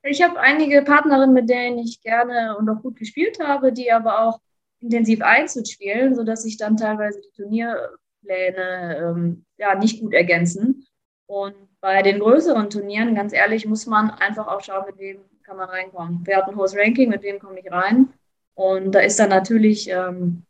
Ich 0.04 0.22
habe 0.22 0.38
einige 0.38 0.80
Partnerinnen, 0.82 1.34
mit 1.34 1.50
denen 1.50 1.78
ich 1.78 2.02
gerne 2.02 2.56
und 2.56 2.70
auch 2.70 2.82
gut 2.82 2.94
gespielt 2.94 3.40
habe, 3.42 3.72
die 3.72 3.90
aber 3.90 4.28
auch 4.28 4.38
intensiv 4.78 5.22
Einzel 5.22 5.66
spielen, 5.66 6.14
sodass 6.14 6.44
sich 6.44 6.56
dann 6.56 6.76
teilweise 6.76 7.20
die 7.20 7.32
Turnierpläne 7.42 8.96
ähm, 8.96 9.44
ja, 9.58 9.74
nicht 9.74 10.02
gut 10.02 10.14
ergänzen. 10.14 10.86
Und 11.26 11.56
bei 11.80 12.02
den 12.02 12.20
größeren 12.20 12.70
Turnieren, 12.70 13.16
ganz 13.16 13.32
ehrlich, 13.32 13.66
muss 13.66 13.86
man 13.86 14.10
einfach 14.10 14.46
auch 14.46 14.60
schauen, 14.60 14.84
mit 14.86 14.98
wem 14.98 15.18
kann 15.42 15.56
man 15.56 15.68
reinkommen. 15.68 16.20
Wer 16.22 16.36
hat 16.36 16.48
ein 16.48 16.54
hohes 16.54 16.76
Ranking, 16.76 17.08
mit 17.10 17.24
wem 17.24 17.40
komme 17.40 17.58
ich 17.58 17.68
rein? 17.72 18.10
Und 18.54 18.92
da 18.92 19.00
ist 19.00 19.18
dann 19.18 19.30
natürlich 19.30 19.88
ähm, 19.88 20.44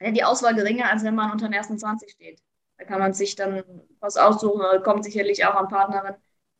die 0.00 0.24
Auswahl 0.24 0.54
geringer, 0.54 0.90
als 0.90 1.04
wenn 1.04 1.14
man 1.14 1.30
unter 1.30 1.46
den 1.46 1.52
ersten 1.52 1.78
20 1.78 2.10
steht. 2.10 2.40
Da 2.78 2.84
kann 2.84 3.00
man 3.00 3.12
sich 3.12 3.34
dann 3.34 3.62
was 4.00 4.16
aussuchen, 4.16 4.82
kommt 4.82 5.04
sicherlich 5.04 5.44
auch 5.44 5.54
an 5.54 5.68
Partnerin, 5.68 6.14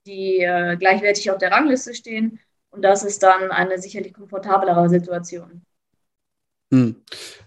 die 0.07 0.41
äh, 0.41 0.77
gleichwertig 0.77 1.31
auf 1.31 1.39
der 1.39 1.53
Rangliste 1.53 1.95
stehen. 1.95 2.41
Und 2.71 2.83
das 2.83 3.05
ist 3.05 3.23
dann 3.23 3.51
eine 3.51 3.79
sicherlich 3.79 4.13
komfortablere 4.13 4.89
Situation. 4.89 5.63
Hm. 6.73 7.03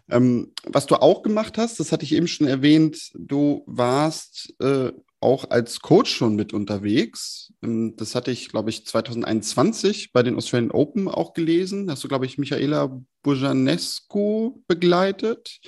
Ähm, 0.09 0.53
was 0.65 0.88
du 0.88 0.95
auch 0.95 1.21
gemacht 1.21 1.57
hast, 1.57 1.79
das 1.79 1.91
hatte 1.91 2.03
ich 2.03 2.13
eben 2.13 2.27
schon 2.27 2.47
erwähnt, 2.47 3.11
du 3.13 3.63
warst 3.67 4.53
äh, 4.59 4.91
auch 5.21 5.51
als 5.51 5.79
Coach 5.79 6.11
schon 6.11 6.35
mit 6.35 6.51
unterwegs. 6.51 7.53
Ähm, 7.63 7.95
das 7.95 8.15
hatte 8.15 8.31
ich, 8.31 8.49
glaube 8.49 8.71
ich, 8.71 8.85
2021 8.85 10.11
bei 10.11 10.23
den 10.23 10.35
Australian 10.35 10.71
Open 10.71 11.07
auch 11.07 11.33
gelesen. 11.33 11.89
Hast 11.89 12.03
du, 12.03 12.07
glaube 12.07 12.25
ich, 12.25 12.37
Michaela 12.37 12.99
Bujanescu 13.21 14.61
begleitet. 14.67 15.59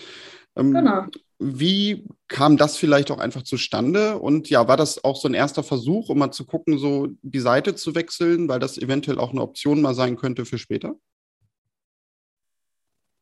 Ähm, 0.56 0.74
genau. 0.74 1.06
Wie 1.40 2.08
kam 2.28 2.58
das 2.58 2.78
vielleicht 2.78 3.12
auch 3.12 3.20
einfach 3.20 3.44
zustande? 3.44 4.18
Und 4.18 4.50
ja, 4.50 4.68
war 4.68 4.78
das 4.78 5.04
auch 5.04 5.18
so 5.18 5.28
ein 5.28 5.34
erster 5.34 5.62
Versuch, 5.62 6.10
um 6.10 6.18
mal 6.18 6.32
zu 6.32 6.46
gucken, 6.46 6.78
so 6.78 7.10
die 7.22 7.40
Seite 7.40 7.76
zu 7.76 7.96
wechseln, 7.96 8.48
weil 8.48 8.60
das 8.60 8.78
eventuell 8.78 9.20
auch 9.20 9.32
eine 9.32 9.42
Option 9.42 9.82
mal 9.82 9.94
sein 9.94 10.16
könnte 10.16 10.46
für 10.46 10.58
später? 10.58 10.96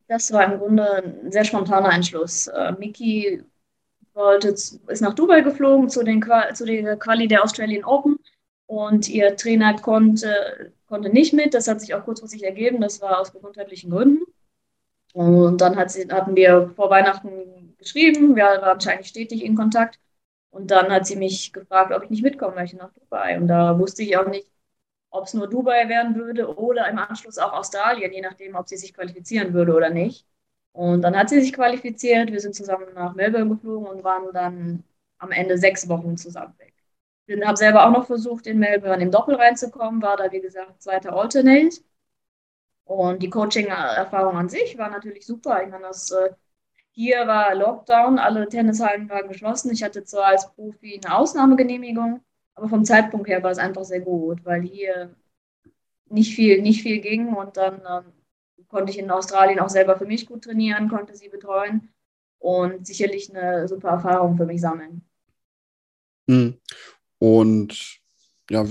Das 0.07 0.31
war 0.31 0.53
im 0.53 0.59
Grunde 0.59 1.03
ein 1.03 1.31
sehr 1.31 1.45
spontaner 1.45 1.93
Entschluss. 1.93 2.47
Äh, 2.47 2.73
Miki 2.77 3.43
wollte, 4.15 4.49
ist 4.49 5.01
nach 5.01 5.13
Dubai 5.13 5.41
geflogen 5.41 5.89
zu, 5.89 6.03
den, 6.03 6.23
zu 6.53 6.65
der 6.65 6.97
Quali 6.97 7.27
der 7.27 7.43
Australian 7.43 7.85
Open 7.85 8.17
und 8.67 9.09
ihr 9.09 9.35
Trainer 9.35 9.75
konnte, 9.79 10.73
konnte 10.87 11.09
nicht 11.09 11.33
mit. 11.33 11.53
Das 11.53 11.67
hat 11.67 11.81
sich 11.81 11.93
auch 11.93 12.05
kurzfristig 12.05 12.43
ergeben. 12.43 12.81
Das 12.81 13.01
war 13.01 13.19
aus 13.19 13.33
gesundheitlichen 13.33 13.91
Gründen. 13.91 14.23
Und 15.13 15.59
dann 15.59 15.75
hat 15.75 15.91
sie, 15.91 16.07
hatten 16.09 16.35
wir 16.35 16.71
vor 16.75 16.89
Weihnachten 16.89 17.75
geschrieben. 17.77 18.35
Wir 18.35 18.45
waren 18.45 18.61
wahrscheinlich 18.61 19.07
stetig 19.07 19.43
in 19.43 19.55
Kontakt. 19.55 19.99
Und 20.51 20.71
dann 20.71 20.91
hat 20.91 21.05
sie 21.05 21.15
mich 21.15 21.53
gefragt, 21.53 21.93
ob 21.93 22.03
ich 22.03 22.09
nicht 22.09 22.23
mitkommen 22.23 22.55
möchte 22.55 22.77
nach 22.77 22.93
Dubai. 22.93 23.37
Und 23.37 23.47
da 23.47 23.77
wusste 23.79 24.03
ich 24.03 24.17
auch 24.17 24.27
nicht, 24.27 24.47
ob 25.09 25.25
es 25.25 25.33
nur 25.33 25.49
Dubai 25.49 25.89
werden 25.89 26.15
würde 26.15 26.55
oder 26.57 26.87
im 26.89 26.97
Anschluss 26.97 27.37
auch 27.37 27.53
Australien, 27.53 28.13
je 28.13 28.21
nachdem, 28.21 28.55
ob 28.55 28.67
sie 28.67 28.77
sich 28.77 28.93
qualifizieren 28.93 29.53
würde 29.53 29.75
oder 29.75 29.89
nicht. 29.89 30.25
Und 30.73 31.01
dann 31.01 31.17
hat 31.17 31.29
sie 31.29 31.41
sich 31.41 31.53
qualifiziert. 31.53 32.31
Wir 32.31 32.39
sind 32.39 32.55
zusammen 32.55 32.87
nach 32.95 33.13
Melbourne 33.15 33.49
geflogen 33.49 33.87
und 33.87 34.03
waren 34.03 34.33
dann 34.33 34.83
am 35.17 35.31
Ende 35.31 35.57
sechs 35.57 35.87
Wochen 35.89 36.17
zusammen 36.17 36.53
weg. 36.57 36.73
Ich 37.27 37.45
habe 37.45 37.57
selber 37.57 37.85
auch 37.85 37.91
noch 37.91 38.05
versucht, 38.07 38.47
in 38.47 38.59
Melbourne 38.59 39.03
im 39.03 39.11
Doppel 39.11 39.35
reinzukommen, 39.35 40.01
war 40.01 40.17
da, 40.17 40.31
wie 40.31 40.41
gesagt, 40.41 40.81
zweiter 40.81 41.13
Alternate. 41.13 41.77
Und 42.85 43.23
die 43.23 43.29
Coaching-Erfahrung 43.29 44.35
an 44.37 44.49
sich 44.49 44.77
war 44.77 44.89
natürlich 44.89 45.25
super. 45.25 45.63
Ich 45.63 45.69
meine, 45.69 45.83
das, 45.87 46.11
äh, 46.11 46.31
hier 46.91 47.27
war 47.27 47.55
Lockdown, 47.55 48.19
alle 48.19 48.47
Tennishallen 48.49 49.09
waren 49.09 49.27
geschlossen. 49.29 49.71
Ich 49.71 49.83
hatte 49.83 50.03
zwar 50.03 50.25
als 50.27 50.51
Profi 50.53 50.99
eine 51.03 51.15
Ausnahmegenehmigung, 51.15 52.21
aber 52.55 52.69
vom 52.69 52.83
Zeitpunkt 52.85 53.27
her 53.29 53.43
war 53.43 53.51
es 53.51 53.57
einfach 53.59 53.83
sehr 53.85 54.01
gut, 54.01 54.43
weil 54.45 54.61
hier 54.63 55.15
nicht 56.09 56.35
viel, 56.35 56.61
nicht 56.61 56.81
viel 56.83 56.99
ging 56.99 57.33
und 57.33 57.57
dann 57.57 57.81
ähm, 57.89 58.13
konnte 58.71 58.91
ich 58.91 58.97
in 58.97 59.11
Australien 59.11 59.59
auch 59.59 59.69
selber 59.69 59.97
für 59.97 60.05
mich 60.05 60.25
gut 60.25 60.45
trainieren, 60.45 60.89
konnte 60.89 61.15
sie 61.15 61.29
betreuen 61.29 61.89
und 62.39 62.87
sicherlich 62.87 63.29
eine 63.29 63.67
super 63.67 63.89
Erfahrung 63.89 64.37
für 64.37 64.45
mich 64.45 64.61
sammeln. 64.61 65.03
Hm. 66.27 66.55
Und 67.19 67.99
ja, 68.49 68.65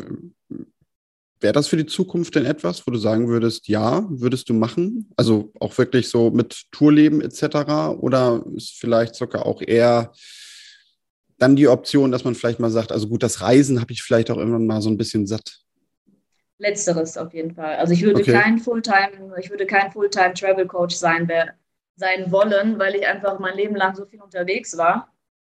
wäre 1.40 1.52
das 1.52 1.68
für 1.68 1.76
die 1.76 1.86
Zukunft 1.86 2.34
denn 2.34 2.46
etwas, 2.46 2.86
wo 2.86 2.90
du 2.90 2.98
sagen 2.98 3.28
würdest, 3.28 3.68
ja, 3.68 4.06
würdest 4.10 4.48
du 4.48 4.54
machen? 4.54 5.10
Also 5.16 5.52
auch 5.60 5.76
wirklich 5.78 6.08
so 6.08 6.30
mit 6.30 6.66
Tourleben 6.72 7.20
etc. 7.20 7.98
Oder 7.98 8.44
ist 8.56 8.72
vielleicht 8.72 9.14
sogar 9.14 9.46
auch 9.46 9.62
eher 9.62 10.12
dann 11.38 11.56
die 11.56 11.68
Option, 11.68 12.10
dass 12.10 12.24
man 12.24 12.34
vielleicht 12.34 12.60
mal 12.60 12.70
sagt, 12.70 12.92
also 12.92 13.08
gut, 13.08 13.22
das 13.22 13.40
Reisen 13.40 13.80
habe 13.80 13.92
ich 13.92 14.02
vielleicht 14.02 14.30
auch 14.30 14.36
irgendwann 14.36 14.66
mal 14.66 14.82
so 14.82 14.90
ein 14.90 14.98
bisschen 14.98 15.26
satt. 15.26 15.60
Letzteres 16.60 17.16
auf 17.16 17.32
jeden 17.32 17.54
Fall. 17.54 17.76
Also 17.76 17.94
ich 17.94 18.02
würde 18.02 18.20
okay. 18.20 18.32
kein 18.32 18.58
Fulltime, 18.58 19.34
ich 19.38 19.50
würde 19.50 19.66
kein 19.66 19.90
Fulltime 19.90 20.34
Travel 20.34 20.66
Coach 20.66 20.94
sein, 20.94 21.30
sein 21.96 22.30
wollen, 22.30 22.78
weil 22.78 22.94
ich 22.94 23.06
einfach 23.06 23.38
mein 23.38 23.56
Leben 23.56 23.76
lang 23.76 23.94
so 23.94 24.04
viel 24.04 24.20
unterwegs 24.20 24.76
war 24.76 25.10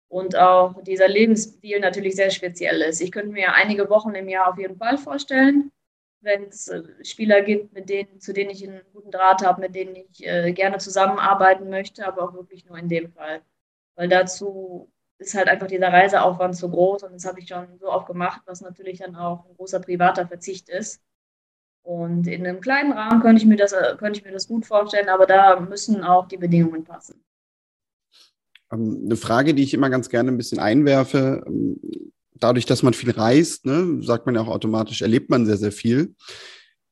und 0.08 0.34
auch 0.36 0.82
dieser 0.82 1.08
Lebensstil 1.08 1.78
natürlich 1.80 2.16
sehr 2.16 2.30
speziell 2.30 2.80
ist. 2.80 3.00
Ich 3.00 3.12
könnte 3.12 3.32
mir 3.32 3.52
einige 3.52 3.90
Wochen 3.90 4.14
im 4.14 4.28
Jahr 4.28 4.48
auf 4.48 4.58
jeden 4.58 4.76
Fall 4.76 4.96
vorstellen, 4.96 5.70
wenn 6.22 6.44
es 6.44 6.68
äh, 6.68 6.82
Spieler 7.04 7.42
gibt, 7.42 7.74
mit 7.74 7.90
denen, 7.90 8.18
zu 8.18 8.32
denen 8.32 8.50
ich 8.50 8.66
einen 8.66 8.80
guten 8.94 9.10
Draht 9.10 9.44
habe, 9.44 9.60
mit 9.60 9.74
denen 9.74 9.96
ich 9.96 10.26
äh, 10.26 10.52
gerne 10.52 10.78
zusammenarbeiten 10.78 11.68
möchte, 11.68 12.06
aber 12.06 12.22
auch 12.22 12.32
wirklich 12.32 12.64
nur 12.64 12.78
in 12.78 12.88
dem 12.88 13.12
Fall. 13.12 13.42
Weil 13.94 14.08
dazu 14.08 14.90
ist 15.24 15.34
halt 15.34 15.48
einfach 15.48 15.66
dieser 15.66 15.92
Reiseaufwand 15.92 16.56
zu 16.56 16.68
groß 16.68 17.04
und 17.04 17.12
das 17.12 17.24
habe 17.24 17.40
ich 17.40 17.48
schon 17.48 17.66
so 17.80 17.90
oft 17.90 18.06
gemacht, 18.06 18.42
was 18.46 18.60
natürlich 18.60 18.98
dann 18.98 19.16
auch 19.16 19.46
ein 19.46 19.56
großer 19.56 19.80
privater 19.80 20.26
Verzicht 20.26 20.68
ist. 20.68 21.00
Und 21.82 22.26
in 22.26 22.46
einem 22.46 22.60
kleinen 22.60 22.92
Rahmen 22.92 23.20
könnte 23.20 23.42
ich 23.42 23.46
mir 23.46 23.56
das, 23.56 23.74
könnte 23.98 24.18
ich 24.18 24.24
mir 24.24 24.32
das 24.32 24.48
gut 24.48 24.64
vorstellen, 24.64 25.08
aber 25.08 25.26
da 25.26 25.60
müssen 25.60 26.02
auch 26.02 26.26
die 26.28 26.38
Bedingungen 26.38 26.84
passen. 26.84 27.22
Ähm, 28.72 29.02
eine 29.04 29.16
Frage, 29.16 29.54
die 29.54 29.62
ich 29.62 29.74
immer 29.74 29.90
ganz 29.90 30.08
gerne 30.08 30.30
ein 30.30 30.38
bisschen 30.38 30.58
einwerfe, 30.58 31.42
ähm, 31.46 31.78
dadurch, 32.34 32.66
dass 32.66 32.82
man 32.82 32.94
viel 32.94 33.10
reist, 33.10 33.66
ne, 33.66 34.02
sagt 34.02 34.26
man 34.26 34.34
ja 34.34 34.40
auch 34.40 34.48
automatisch, 34.48 35.02
erlebt 35.02 35.30
man 35.30 35.46
sehr, 35.46 35.58
sehr 35.58 35.72
viel. 35.72 36.14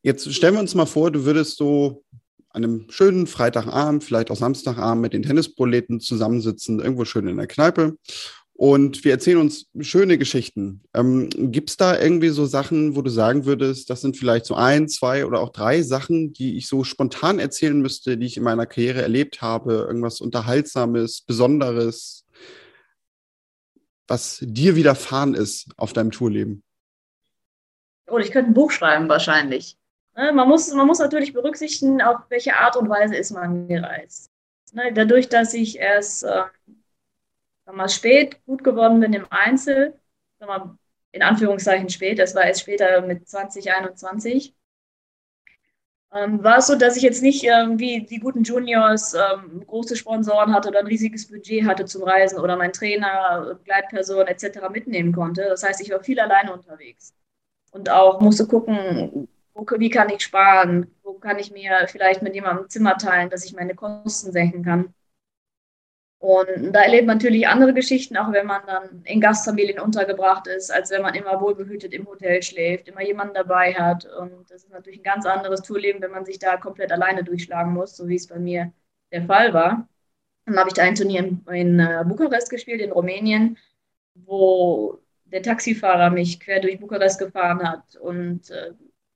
Jetzt 0.03 0.33
stellen 0.35 0.55
wir 0.55 0.61
uns 0.61 0.75
mal 0.75 0.87
vor, 0.87 1.11
du 1.11 1.25
würdest 1.25 1.57
so 1.57 2.05
an 2.53 2.65
einem 2.65 2.87
schönen 2.91 3.27
Freitagabend, 3.27 4.05
vielleicht 4.05 4.31
auch 4.31 4.37
Samstagabend 4.37 5.03
mit 5.03 5.13
den 5.13 5.23
Tennisproleten 5.23 6.01
zusammensitzen, 6.01 6.81
irgendwo 6.81 7.05
schön 7.05 7.29
in 7.29 7.37
der 7.37 7.47
Kneipe. 7.47 7.97
Und 8.55 9.05
wir 9.05 9.13
erzählen 9.13 9.39
uns 9.39 9.67
schöne 9.81 10.19
Geschichten. 10.19 10.83
Ähm, 10.95 11.31
Gibt 11.31 11.71
es 11.71 11.77
da 11.79 11.99
irgendwie 11.99 12.29
so 12.29 12.47
Sachen, 12.47 12.95
wo 12.95 13.03
du 13.03 13.11
sagen 13.11 13.45
würdest, 13.45 13.91
das 13.91 14.03
sind 14.03 14.17
vielleicht 14.17 14.45
so 14.47 14.55
ein, 14.55 14.89
zwei 14.89 15.27
oder 15.27 15.41
auch 15.41 15.49
drei 15.49 15.83
Sachen, 15.83 16.33
die 16.33 16.57
ich 16.59 16.69
so 16.69 16.85
spontan 16.85 17.39
erzählen 17.39 17.81
müsste, 17.81 18.19
die 18.19 18.27
ich 18.27 18.37
in 18.37 18.43
meiner 18.43 18.67
Karriere 18.67 19.03
erlebt 19.03 19.43
habe? 19.43 19.87
Irgendwas 19.89 20.21
Unterhaltsames, 20.21 21.23
Besonderes, 21.23 22.25
was 24.07 24.39
dir 24.43 24.77
widerfahren 24.77 25.35
ist 25.35 25.69
auf 25.77 25.93
deinem 25.93 26.11
Tourleben? 26.11 26.63
Oh, 28.07 28.19
ich 28.19 28.31
könnte 28.31 28.51
ein 28.51 28.55
Buch 28.55 28.71
schreiben 28.71 29.09
wahrscheinlich. 29.09 29.79
Ne, 30.15 30.33
man 30.33 30.49
muss, 30.49 30.73
man 30.75 30.87
muss 30.87 30.99
natürlich 30.99 31.33
berücksichtigen, 31.33 32.03
auf 32.03 32.19
welche 32.29 32.57
Art 32.57 32.77
und 32.77 32.89
Weise 32.89 33.17
ist 33.17 33.31
man 33.31 33.67
gereist. 33.67 34.31
Ne, 34.73 34.93
dadurch, 34.93 35.29
dass 35.29 35.55
ich 35.55 35.79
erst 35.79 36.25
äh, 36.25 36.43
mal, 37.73 37.89
spät 37.89 38.45
gut 38.45 38.63
geworden 38.65 39.01
bin 39.01 39.13
im 39.15 39.27
Einzel, 39.31 39.99
mal, 40.41 40.77
in 41.13 41.23
Anführungszeichen 41.23 41.89
spät, 41.89 42.19
das 42.19 42.35
war 42.35 42.45
erst 42.45 42.61
später 42.63 43.01
mit 43.03 43.29
2021, 43.29 44.55
ähm, 46.15 46.43
war 46.45 46.59
es 46.59 46.67
so, 46.67 46.77
dass 46.77 46.97
ich 46.97 47.03
jetzt 47.03 47.23
nicht 47.23 47.43
wie 47.45 48.05
die 48.05 48.19
guten 48.19 48.43
Juniors 48.43 49.15
ähm, 49.15 49.65
große 49.67 49.97
Sponsoren 49.97 50.53
hatte 50.55 50.69
oder 50.69 50.81
ein 50.81 50.87
riesiges 50.87 51.27
Budget 51.29 51.65
hatte 51.65 51.87
zum 51.87 52.03
Reisen 52.03 52.39
oder 52.39 52.57
mein 52.57 52.73
Trainer, 52.73 53.55
Begleitperson 53.59 54.27
etc. 54.27 54.69
mitnehmen 54.71 55.13
konnte. 55.13 55.45
Das 55.49 55.63
heißt, 55.63 55.81
ich 55.81 55.91
war 55.91 56.03
viel 56.03 56.21
alleine 56.21 56.53
unterwegs 56.53 57.15
und 57.71 57.89
auch 57.91 58.21
musste 58.21 58.47
gucken, 58.47 59.29
wo, 59.55 59.67
wie 59.79 59.91
kann 59.91 60.11
ich 60.11 60.23
sparen, 60.23 60.95
wo 61.03 61.15
kann 61.15 61.39
ich 61.39 61.51
mir 61.53 61.87
vielleicht 61.89 62.23
mit 62.23 62.35
jemandem 62.35 62.65
ein 62.65 62.71
Zimmer 62.71 62.97
teilen, 62.99 63.31
dass 63.31 63.45
ich 63.45 63.55
meine 63.55 63.75
Kosten 63.75 64.33
senken 64.33 64.65
kann. 64.65 64.95
Und 66.23 66.73
da 66.73 66.83
erlebt 66.83 67.09
man 67.09 67.17
natürlich 67.17 67.49
andere 67.49 67.75
Geschichten, 67.75 68.17
auch 68.17 68.31
wenn 68.31 68.47
man 68.47 68.63
dann 68.65 69.03
in 69.05 69.21
Gastfamilien 69.21 69.81
untergebracht 69.81 70.47
ist, 70.47 70.71
als 70.71 70.93
wenn 70.93 71.03
man 71.03 71.17
immer 71.17 71.41
wohlbehütet 71.41 71.93
im 71.93 72.07
Hotel 72.07 72.41
schläft, 72.45 72.87
immer 72.87 73.03
jemanden 73.03 73.35
dabei 73.35 73.75
hat. 73.75 74.05
Und 74.05 74.49
das 74.49 74.63
ist 74.63 74.71
natürlich 74.71 75.01
ein 75.01 75.03
ganz 75.03 75.27
anderes 75.27 75.63
Tourleben, 75.63 76.01
wenn 76.01 76.13
man 76.13 76.25
sich 76.25 76.39
da 76.39 76.57
komplett 76.57 76.93
alleine 76.93 77.25
durchschlagen 77.25 77.73
muss, 77.73 77.97
so 77.97 78.07
wie 78.07 78.15
es 78.15 78.29
bei 78.29 78.39
mir 78.39 78.73
der 79.11 79.25
Fall 79.25 79.53
war. 79.53 79.89
Dann 80.47 80.57
habe 80.57 80.69
ich 80.69 80.75
da 80.75 80.83
ein 80.83 80.95
Turnier 80.95 81.21
in, 81.25 81.45
in 81.53 81.81
uh, 81.81 82.05
Bukarest 82.05 82.51
gespielt, 82.51 82.81
in 82.81 82.93
Rumänien, 82.93 83.59
wo 84.15 85.01
der 85.25 85.43
Taxifahrer 85.43 86.11
mich 86.11 86.39
quer 86.39 86.61
durch 86.61 86.79
Bukarest 86.79 87.19
gefahren 87.19 87.69
hat 87.69 87.97
und 87.97 88.49
äh, 88.51 88.71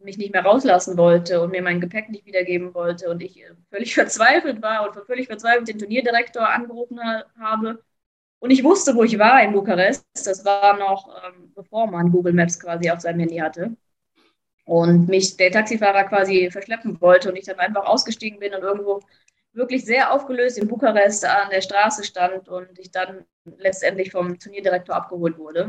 mich 0.07 0.17
nicht 0.17 0.33
mehr 0.33 0.45
rauslassen 0.45 0.97
wollte 0.97 1.43
und 1.43 1.51
mir 1.51 1.61
mein 1.61 1.81
Gepäck 1.81 2.09
nicht 2.09 2.25
wiedergeben 2.25 2.73
wollte 2.75 3.11
und 3.11 3.23
ich 3.23 3.43
äh, 3.43 3.51
völlig 3.71 3.95
verzweifelt 4.01 4.63
war 4.63 4.89
und 4.89 5.05
völlig 5.05 5.27
verzweifelt 5.27 5.69
den 5.69 5.79
Turnierdirektor 5.79 6.49
angerufen 6.49 6.99
ha 6.99 7.25
habe. 7.39 7.83
Und 8.39 8.51
ich 8.51 8.65
wusste, 8.65 8.95
wo 8.95 9.03
ich 9.03 9.19
war 9.19 9.43
in 9.43 9.53
Bukarest. 9.53 10.07
Das 10.25 10.45
war 10.45 10.79
noch, 10.79 11.09
ähm, 11.27 11.53
bevor 11.55 11.87
man 11.87 12.11
Google 12.11 12.33
Maps 12.33 12.59
quasi 12.59 12.91
auf 12.91 13.01
seinem 13.01 13.21
Handy 13.21 13.37
hatte. 13.37 13.77
Und 14.65 15.09
mich 15.09 15.37
der 15.37 15.51
Taxifahrer 15.51 16.05
quasi 16.05 16.51
verschleppen 16.51 17.01
wollte 17.01 17.31
und 17.31 17.37
ich 17.37 17.45
dann 17.45 17.59
einfach 17.59 17.87
ausgestiegen 17.87 18.39
bin 18.41 18.55
und 18.55 18.63
irgendwo 18.63 19.01
wirklich 19.53 19.85
sehr 19.85 20.13
aufgelöst 20.13 20.59
in 20.59 20.69
Bukarest 20.69 21.25
an 21.25 21.51
der 21.51 21.63
Straße 21.63 22.05
stand 22.05 22.49
und 22.49 22.79
ich 22.79 22.91
dann 22.91 23.25
letztendlich 23.59 24.11
vom 24.11 24.39
Turnierdirektor 24.39 24.95
abgeholt 24.95 25.39
wurde. 25.39 25.69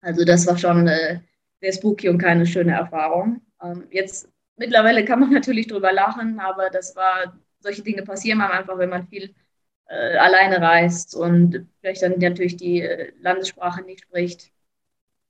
Also 0.00 0.24
das 0.24 0.46
war 0.46 0.58
schon 0.58 0.88
äh, 0.88 1.20
sehr 1.60 1.72
spooky 1.72 2.08
und 2.08 2.18
keine 2.18 2.44
schöne 2.44 2.72
Erfahrung. 2.72 3.40
Ähm, 3.62 3.86
jetzt 3.90 4.28
mittlerweile 4.56 5.04
kann 5.04 5.20
man 5.20 5.30
natürlich 5.32 5.66
drüber 5.68 5.92
lachen, 5.92 6.40
aber 6.40 6.70
das 6.70 6.96
war, 6.96 7.38
solche 7.60 7.82
Dinge 7.82 8.02
passieren 8.02 8.40
einem 8.40 8.52
einfach, 8.52 8.78
wenn 8.78 8.90
man 8.90 9.08
viel 9.08 9.34
äh, 9.88 10.16
alleine 10.16 10.60
reist 10.60 11.14
und 11.14 11.68
vielleicht 11.80 12.02
dann 12.02 12.18
natürlich 12.18 12.56
die 12.56 12.82
äh, 12.82 13.12
Landessprache 13.20 13.82
nicht 13.82 14.02
spricht 14.02 14.50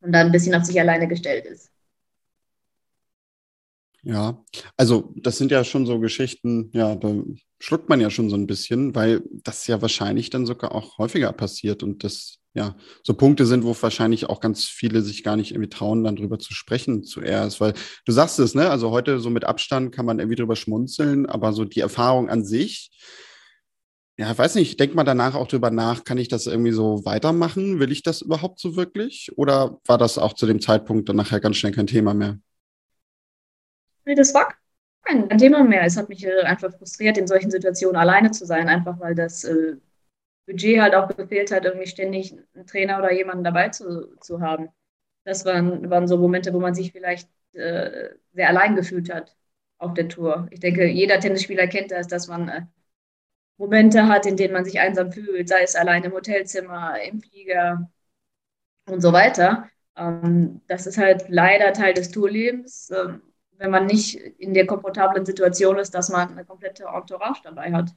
und 0.00 0.12
dann 0.12 0.26
ein 0.26 0.32
bisschen 0.32 0.54
auf 0.54 0.64
sich 0.64 0.80
alleine 0.80 1.08
gestellt 1.08 1.46
ist. 1.46 1.72
Ja, 4.04 4.44
also 4.76 5.12
das 5.16 5.38
sind 5.38 5.52
ja 5.52 5.62
schon 5.62 5.86
so 5.86 6.00
Geschichten, 6.00 6.70
ja, 6.74 6.96
da 6.96 7.14
schluckt 7.60 7.88
man 7.88 8.00
ja 8.00 8.10
schon 8.10 8.30
so 8.30 8.36
ein 8.36 8.48
bisschen, 8.48 8.94
weil 8.96 9.22
das 9.30 9.66
ja 9.68 9.80
wahrscheinlich 9.80 10.28
dann 10.28 10.44
sogar 10.44 10.74
auch 10.74 10.98
häufiger 10.98 11.32
passiert 11.32 11.84
und 11.84 12.02
das 12.02 12.38
ja 12.54 12.76
so 13.02 13.14
Punkte 13.14 13.46
sind, 13.46 13.64
wo 13.64 13.74
wahrscheinlich 13.80 14.28
auch 14.28 14.40
ganz 14.40 14.64
viele 14.64 15.02
sich 15.02 15.24
gar 15.24 15.36
nicht 15.36 15.52
irgendwie 15.52 15.70
trauen, 15.70 16.04
dann 16.04 16.16
drüber 16.16 16.38
zu 16.38 16.54
sprechen 16.54 17.04
zuerst, 17.04 17.60
weil 17.60 17.74
du 18.04 18.12
sagst 18.12 18.38
es, 18.38 18.54
ne? 18.54 18.70
Also 18.70 18.90
heute 18.90 19.20
so 19.20 19.30
mit 19.30 19.44
Abstand 19.44 19.94
kann 19.94 20.06
man 20.06 20.18
irgendwie 20.18 20.36
drüber 20.36 20.56
schmunzeln, 20.56 21.26
aber 21.26 21.52
so 21.52 21.64
die 21.64 21.80
Erfahrung 21.80 22.28
an 22.28 22.44
sich, 22.44 22.90
ja, 24.18 24.30
ich 24.30 24.38
weiß 24.38 24.56
nicht, 24.56 24.78
denkt 24.78 24.94
man 24.94 25.06
danach 25.06 25.34
auch 25.34 25.48
drüber 25.48 25.70
nach, 25.70 26.04
kann 26.04 26.18
ich 26.18 26.28
das 26.28 26.46
irgendwie 26.46 26.72
so 26.72 27.04
weitermachen? 27.04 27.80
Will 27.80 27.90
ich 27.90 28.02
das 28.02 28.20
überhaupt 28.20 28.60
so 28.60 28.76
wirklich? 28.76 29.32
Oder 29.36 29.80
war 29.86 29.96
das 29.96 30.18
auch 30.18 30.34
zu 30.34 30.46
dem 30.46 30.60
Zeitpunkt 30.60 31.08
dann 31.08 31.16
nachher 31.16 31.40
ganz 31.40 31.56
schnell 31.56 31.72
kein 31.72 31.86
Thema 31.86 32.12
mehr? 32.12 32.38
Nee, 34.04 34.14
das 34.14 34.34
war 34.34 34.54
kein 35.02 35.28
Thema 35.38 35.64
mehr. 35.64 35.84
Es 35.84 35.96
hat 35.96 36.08
mich 36.08 36.24
äh, 36.24 36.42
einfach 36.42 36.72
frustriert, 36.76 37.16
in 37.16 37.26
solchen 37.26 37.50
Situationen 37.50 37.96
alleine 37.96 38.30
zu 38.30 38.44
sein, 38.44 38.68
einfach 38.68 39.00
weil 39.00 39.14
das 39.14 39.44
äh, 39.44 39.76
Budget 40.52 40.80
halt 40.80 40.94
auch 40.94 41.08
gefehlt 41.08 41.50
hat, 41.50 41.64
irgendwie 41.64 41.86
ständig 41.88 42.34
einen 42.54 42.66
Trainer 42.66 42.98
oder 42.98 43.12
jemanden 43.12 43.44
dabei 43.44 43.70
zu, 43.70 44.16
zu 44.20 44.40
haben. 44.40 44.68
Das 45.24 45.44
waren, 45.44 45.88
waren 45.90 46.08
so 46.08 46.18
Momente, 46.18 46.52
wo 46.52 46.60
man 46.60 46.74
sich 46.74 46.92
vielleicht 46.92 47.28
äh, 47.52 48.10
sehr 48.32 48.48
allein 48.48 48.76
gefühlt 48.76 49.12
hat 49.12 49.36
auf 49.78 49.94
der 49.94 50.08
Tour. 50.08 50.48
Ich 50.50 50.60
denke, 50.60 50.86
jeder 50.86 51.20
Tennisspieler 51.20 51.66
kennt 51.66 51.90
das, 51.90 52.06
dass 52.08 52.28
man 52.28 52.48
äh, 52.48 52.62
Momente 53.56 54.08
hat, 54.08 54.26
in 54.26 54.36
denen 54.36 54.54
man 54.54 54.64
sich 54.64 54.80
einsam 54.80 55.12
fühlt, 55.12 55.48
sei 55.48 55.62
es 55.62 55.76
allein 55.76 56.04
im 56.04 56.12
Hotelzimmer, 56.12 57.00
im 57.02 57.20
Flieger 57.20 57.90
und 58.86 59.00
so 59.00 59.12
weiter. 59.12 59.68
Ähm, 59.96 60.62
das 60.66 60.86
ist 60.86 60.98
halt 60.98 61.26
leider 61.28 61.72
Teil 61.72 61.94
des 61.94 62.10
Tourlebens. 62.10 62.90
Ähm, 62.90 63.22
wenn 63.58 63.70
man 63.70 63.86
nicht 63.86 64.16
in 64.16 64.54
der 64.54 64.66
komfortablen 64.66 65.24
Situation 65.24 65.78
ist, 65.78 65.94
dass 65.94 66.08
man 66.08 66.32
eine 66.32 66.44
komplette 66.44 66.84
Entourage 66.84 67.42
dabei 67.44 67.72
hat. 67.72 67.94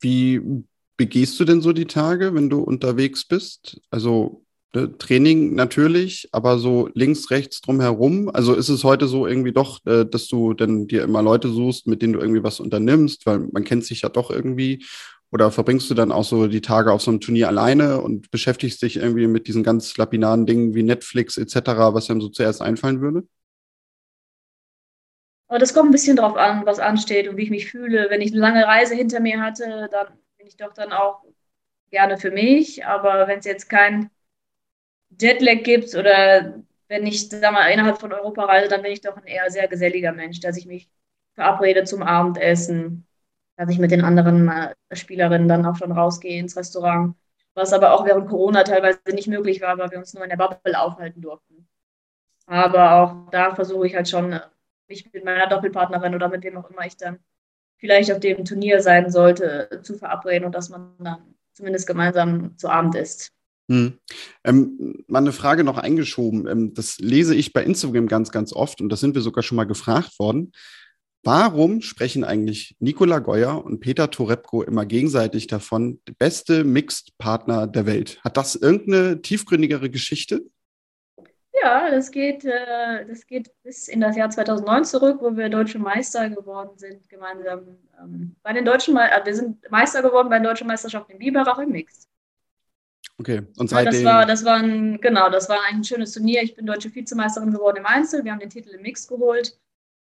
Wie 0.00 0.64
begehst 1.02 1.40
du 1.40 1.44
denn 1.44 1.60
so 1.60 1.72
die 1.72 1.86
Tage, 1.86 2.32
wenn 2.32 2.48
du 2.48 2.60
unterwegs 2.60 3.24
bist? 3.24 3.80
Also 3.90 4.44
ne, 4.72 4.96
Training 4.98 5.56
natürlich, 5.56 6.28
aber 6.30 6.58
so 6.58 6.90
links, 6.94 7.32
rechts 7.32 7.60
drumherum. 7.60 8.28
Also 8.28 8.54
ist 8.54 8.68
es 8.68 8.84
heute 8.84 9.08
so 9.08 9.26
irgendwie 9.26 9.50
doch, 9.50 9.84
äh, 9.84 10.04
dass 10.04 10.28
du 10.28 10.54
dann 10.54 10.86
dir 10.86 11.02
immer 11.02 11.20
Leute 11.20 11.48
suchst, 11.48 11.88
mit 11.88 12.02
denen 12.02 12.12
du 12.12 12.20
irgendwie 12.20 12.44
was 12.44 12.60
unternimmst, 12.60 13.26
weil 13.26 13.40
man 13.40 13.64
kennt 13.64 13.84
sich 13.84 14.02
ja 14.02 14.10
doch 14.10 14.30
irgendwie. 14.30 14.84
Oder 15.32 15.50
verbringst 15.50 15.90
du 15.90 15.94
dann 15.94 16.12
auch 16.12 16.22
so 16.22 16.46
die 16.46 16.60
Tage 16.60 16.92
auf 16.92 17.02
so 17.02 17.10
einem 17.10 17.20
Turnier 17.20 17.48
alleine 17.48 18.00
und 18.00 18.30
beschäftigst 18.30 18.80
dich 18.80 18.98
irgendwie 18.98 19.26
mit 19.26 19.48
diesen 19.48 19.64
ganz 19.64 19.96
lapidaren 19.96 20.46
Dingen 20.46 20.72
wie 20.76 20.84
Netflix 20.84 21.36
etc., 21.36 21.56
was 21.94 22.10
einem 22.10 22.20
so 22.20 22.28
zuerst 22.28 22.62
einfallen 22.62 23.00
würde? 23.00 23.26
Aber 25.48 25.58
das 25.58 25.74
kommt 25.74 25.88
ein 25.88 25.92
bisschen 25.92 26.16
drauf 26.16 26.36
an, 26.36 26.64
was 26.64 26.78
ansteht 26.78 27.26
und 27.28 27.36
wie 27.36 27.42
ich 27.42 27.50
mich 27.50 27.66
fühle. 27.68 28.06
Wenn 28.08 28.20
ich 28.20 28.30
eine 28.30 28.40
lange 28.40 28.64
Reise 28.64 28.94
hinter 28.94 29.18
mir 29.18 29.40
hatte, 29.40 29.88
dann 29.90 30.21
bin 30.42 30.48
ich 30.48 30.56
doch 30.56 30.72
dann 30.72 30.92
auch 30.92 31.22
gerne 31.92 32.18
für 32.18 32.32
mich. 32.32 32.84
Aber 32.84 33.28
wenn 33.28 33.38
es 33.38 33.44
jetzt 33.44 33.68
kein 33.70 34.10
Jetlag 35.20 35.62
gibt 35.62 35.94
oder 35.94 36.64
wenn 36.88 37.06
ich 37.06 37.28
sag 37.28 37.52
mal, 37.52 37.68
innerhalb 37.68 38.00
von 38.00 38.12
Europa 38.12 38.44
reise, 38.44 38.68
dann 38.68 38.82
bin 38.82 38.90
ich 38.90 39.00
doch 39.00 39.16
ein 39.16 39.24
eher 39.24 39.48
sehr 39.52 39.68
geselliger 39.68 40.10
Mensch, 40.10 40.40
dass 40.40 40.56
ich 40.56 40.66
mich 40.66 40.90
verabrede 41.34 41.84
zum 41.84 42.02
Abendessen, 42.02 43.06
dass 43.56 43.70
ich 43.70 43.78
mit 43.78 43.92
den 43.92 44.02
anderen 44.02 44.50
Spielerinnen 44.90 45.46
dann 45.46 45.64
auch 45.64 45.76
schon 45.76 45.92
rausgehe 45.92 46.40
ins 46.40 46.56
Restaurant. 46.56 47.14
Was 47.54 47.72
aber 47.72 47.92
auch 47.92 48.04
während 48.04 48.28
Corona 48.28 48.64
teilweise 48.64 48.98
nicht 49.12 49.28
möglich 49.28 49.60
war, 49.60 49.78
weil 49.78 49.92
wir 49.92 49.98
uns 49.98 50.12
nur 50.12 50.24
in 50.24 50.30
der 50.30 50.36
Bubble 50.36 50.76
aufhalten 50.76 51.20
durften. 51.20 51.68
Aber 52.46 52.94
auch 52.94 53.30
da 53.30 53.54
versuche 53.54 53.86
ich 53.86 53.94
halt 53.94 54.08
schon 54.08 54.40
mich 54.88 55.12
mit 55.12 55.24
meiner 55.24 55.46
Doppelpartnerin 55.46 56.16
oder 56.16 56.28
mit 56.28 56.42
wem 56.42 56.56
auch 56.56 56.68
immer 56.68 56.84
ich 56.84 56.96
dann 56.96 57.20
vielleicht 57.82 58.12
auf 58.12 58.20
dem 58.20 58.44
Turnier 58.44 58.80
sein 58.80 59.10
sollte, 59.10 59.80
zu 59.82 59.98
verabreden 59.98 60.46
und 60.46 60.54
dass 60.54 60.68
man 60.68 60.92
dann 61.00 61.34
zumindest 61.52 61.88
gemeinsam 61.88 62.56
zu 62.56 62.68
Abend 62.68 62.94
isst. 62.94 63.32
Hm. 63.68 63.98
Ähm, 64.44 65.04
mal 65.08 65.18
eine 65.18 65.32
Frage 65.32 65.64
noch 65.64 65.78
eingeschoben. 65.78 66.46
Ähm, 66.46 66.74
das 66.74 66.98
lese 67.00 67.34
ich 67.34 67.52
bei 67.52 67.64
Instagram 67.64 68.06
ganz, 68.06 68.30
ganz 68.30 68.52
oft 68.52 68.80
und 68.80 68.88
das 68.88 69.00
sind 69.00 69.16
wir 69.16 69.22
sogar 69.22 69.42
schon 69.42 69.56
mal 69.56 69.64
gefragt 69.64 70.16
worden. 70.20 70.52
Warum 71.24 71.82
sprechen 71.82 72.22
eigentlich 72.22 72.76
Nikola 72.78 73.18
Geuer 73.18 73.64
und 73.64 73.80
Peter 73.80 74.10
Torebko 74.10 74.62
immer 74.62 74.86
gegenseitig 74.86 75.48
davon, 75.48 76.00
beste 76.18 76.62
Mixed-Partner 76.62 77.66
der 77.66 77.86
Welt? 77.86 78.20
Hat 78.22 78.36
das 78.36 78.54
irgendeine 78.54 79.22
tiefgründigere 79.22 79.90
Geschichte? 79.90 80.42
Ja, 81.62 81.90
das 81.90 82.10
geht, 82.10 82.44
äh, 82.44 83.06
das 83.06 83.26
geht 83.26 83.50
bis 83.62 83.86
in 83.86 84.00
das 84.00 84.16
Jahr 84.16 84.30
2009 84.30 84.84
zurück, 84.84 85.18
wo 85.20 85.36
wir 85.36 85.48
deutsche 85.48 85.78
Meister 85.78 86.28
geworden 86.28 86.76
sind, 86.76 87.08
gemeinsam 87.08 87.78
ähm, 88.00 88.34
bei 88.42 88.52
den 88.52 88.64
deutschen 88.64 88.94
Me 88.94 89.08
äh, 89.10 89.24
Wir 89.24 89.34
sind 89.34 89.70
Meister 89.70 90.02
geworden 90.02 90.28
bei 90.28 90.38
den 90.38 90.44
deutschen 90.44 90.66
Meisterschaften 90.66 91.12
in 91.12 91.18
Biberach 91.18 91.58
im 91.58 91.70
Mix. 91.70 92.08
Okay, 93.18 93.42
und 93.58 93.70
seitdem... 93.70 94.02
Ja, 94.02 94.02
das 94.02 94.04
war, 94.04 94.26
das 94.26 94.44
war 94.44 94.56
ein, 94.56 95.00
genau, 95.00 95.30
das 95.30 95.48
war 95.48 95.58
ein 95.68 95.84
schönes 95.84 96.12
Turnier. 96.12 96.42
Ich 96.42 96.56
bin 96.56 96.66
deutsche 96.66 96.92
Vizemeisterin 96.92 97.52
geworden 97.52 97.78
im 97.78 97.86
Einzel. 97.86 98.24
Wir 98.24 98.32
haben 98.32 98.40
den 98.40 98.50
Titel 98.50 98.70
im 98.70 98.82
Mix 98.82 99.06
geholt 99.06 99.56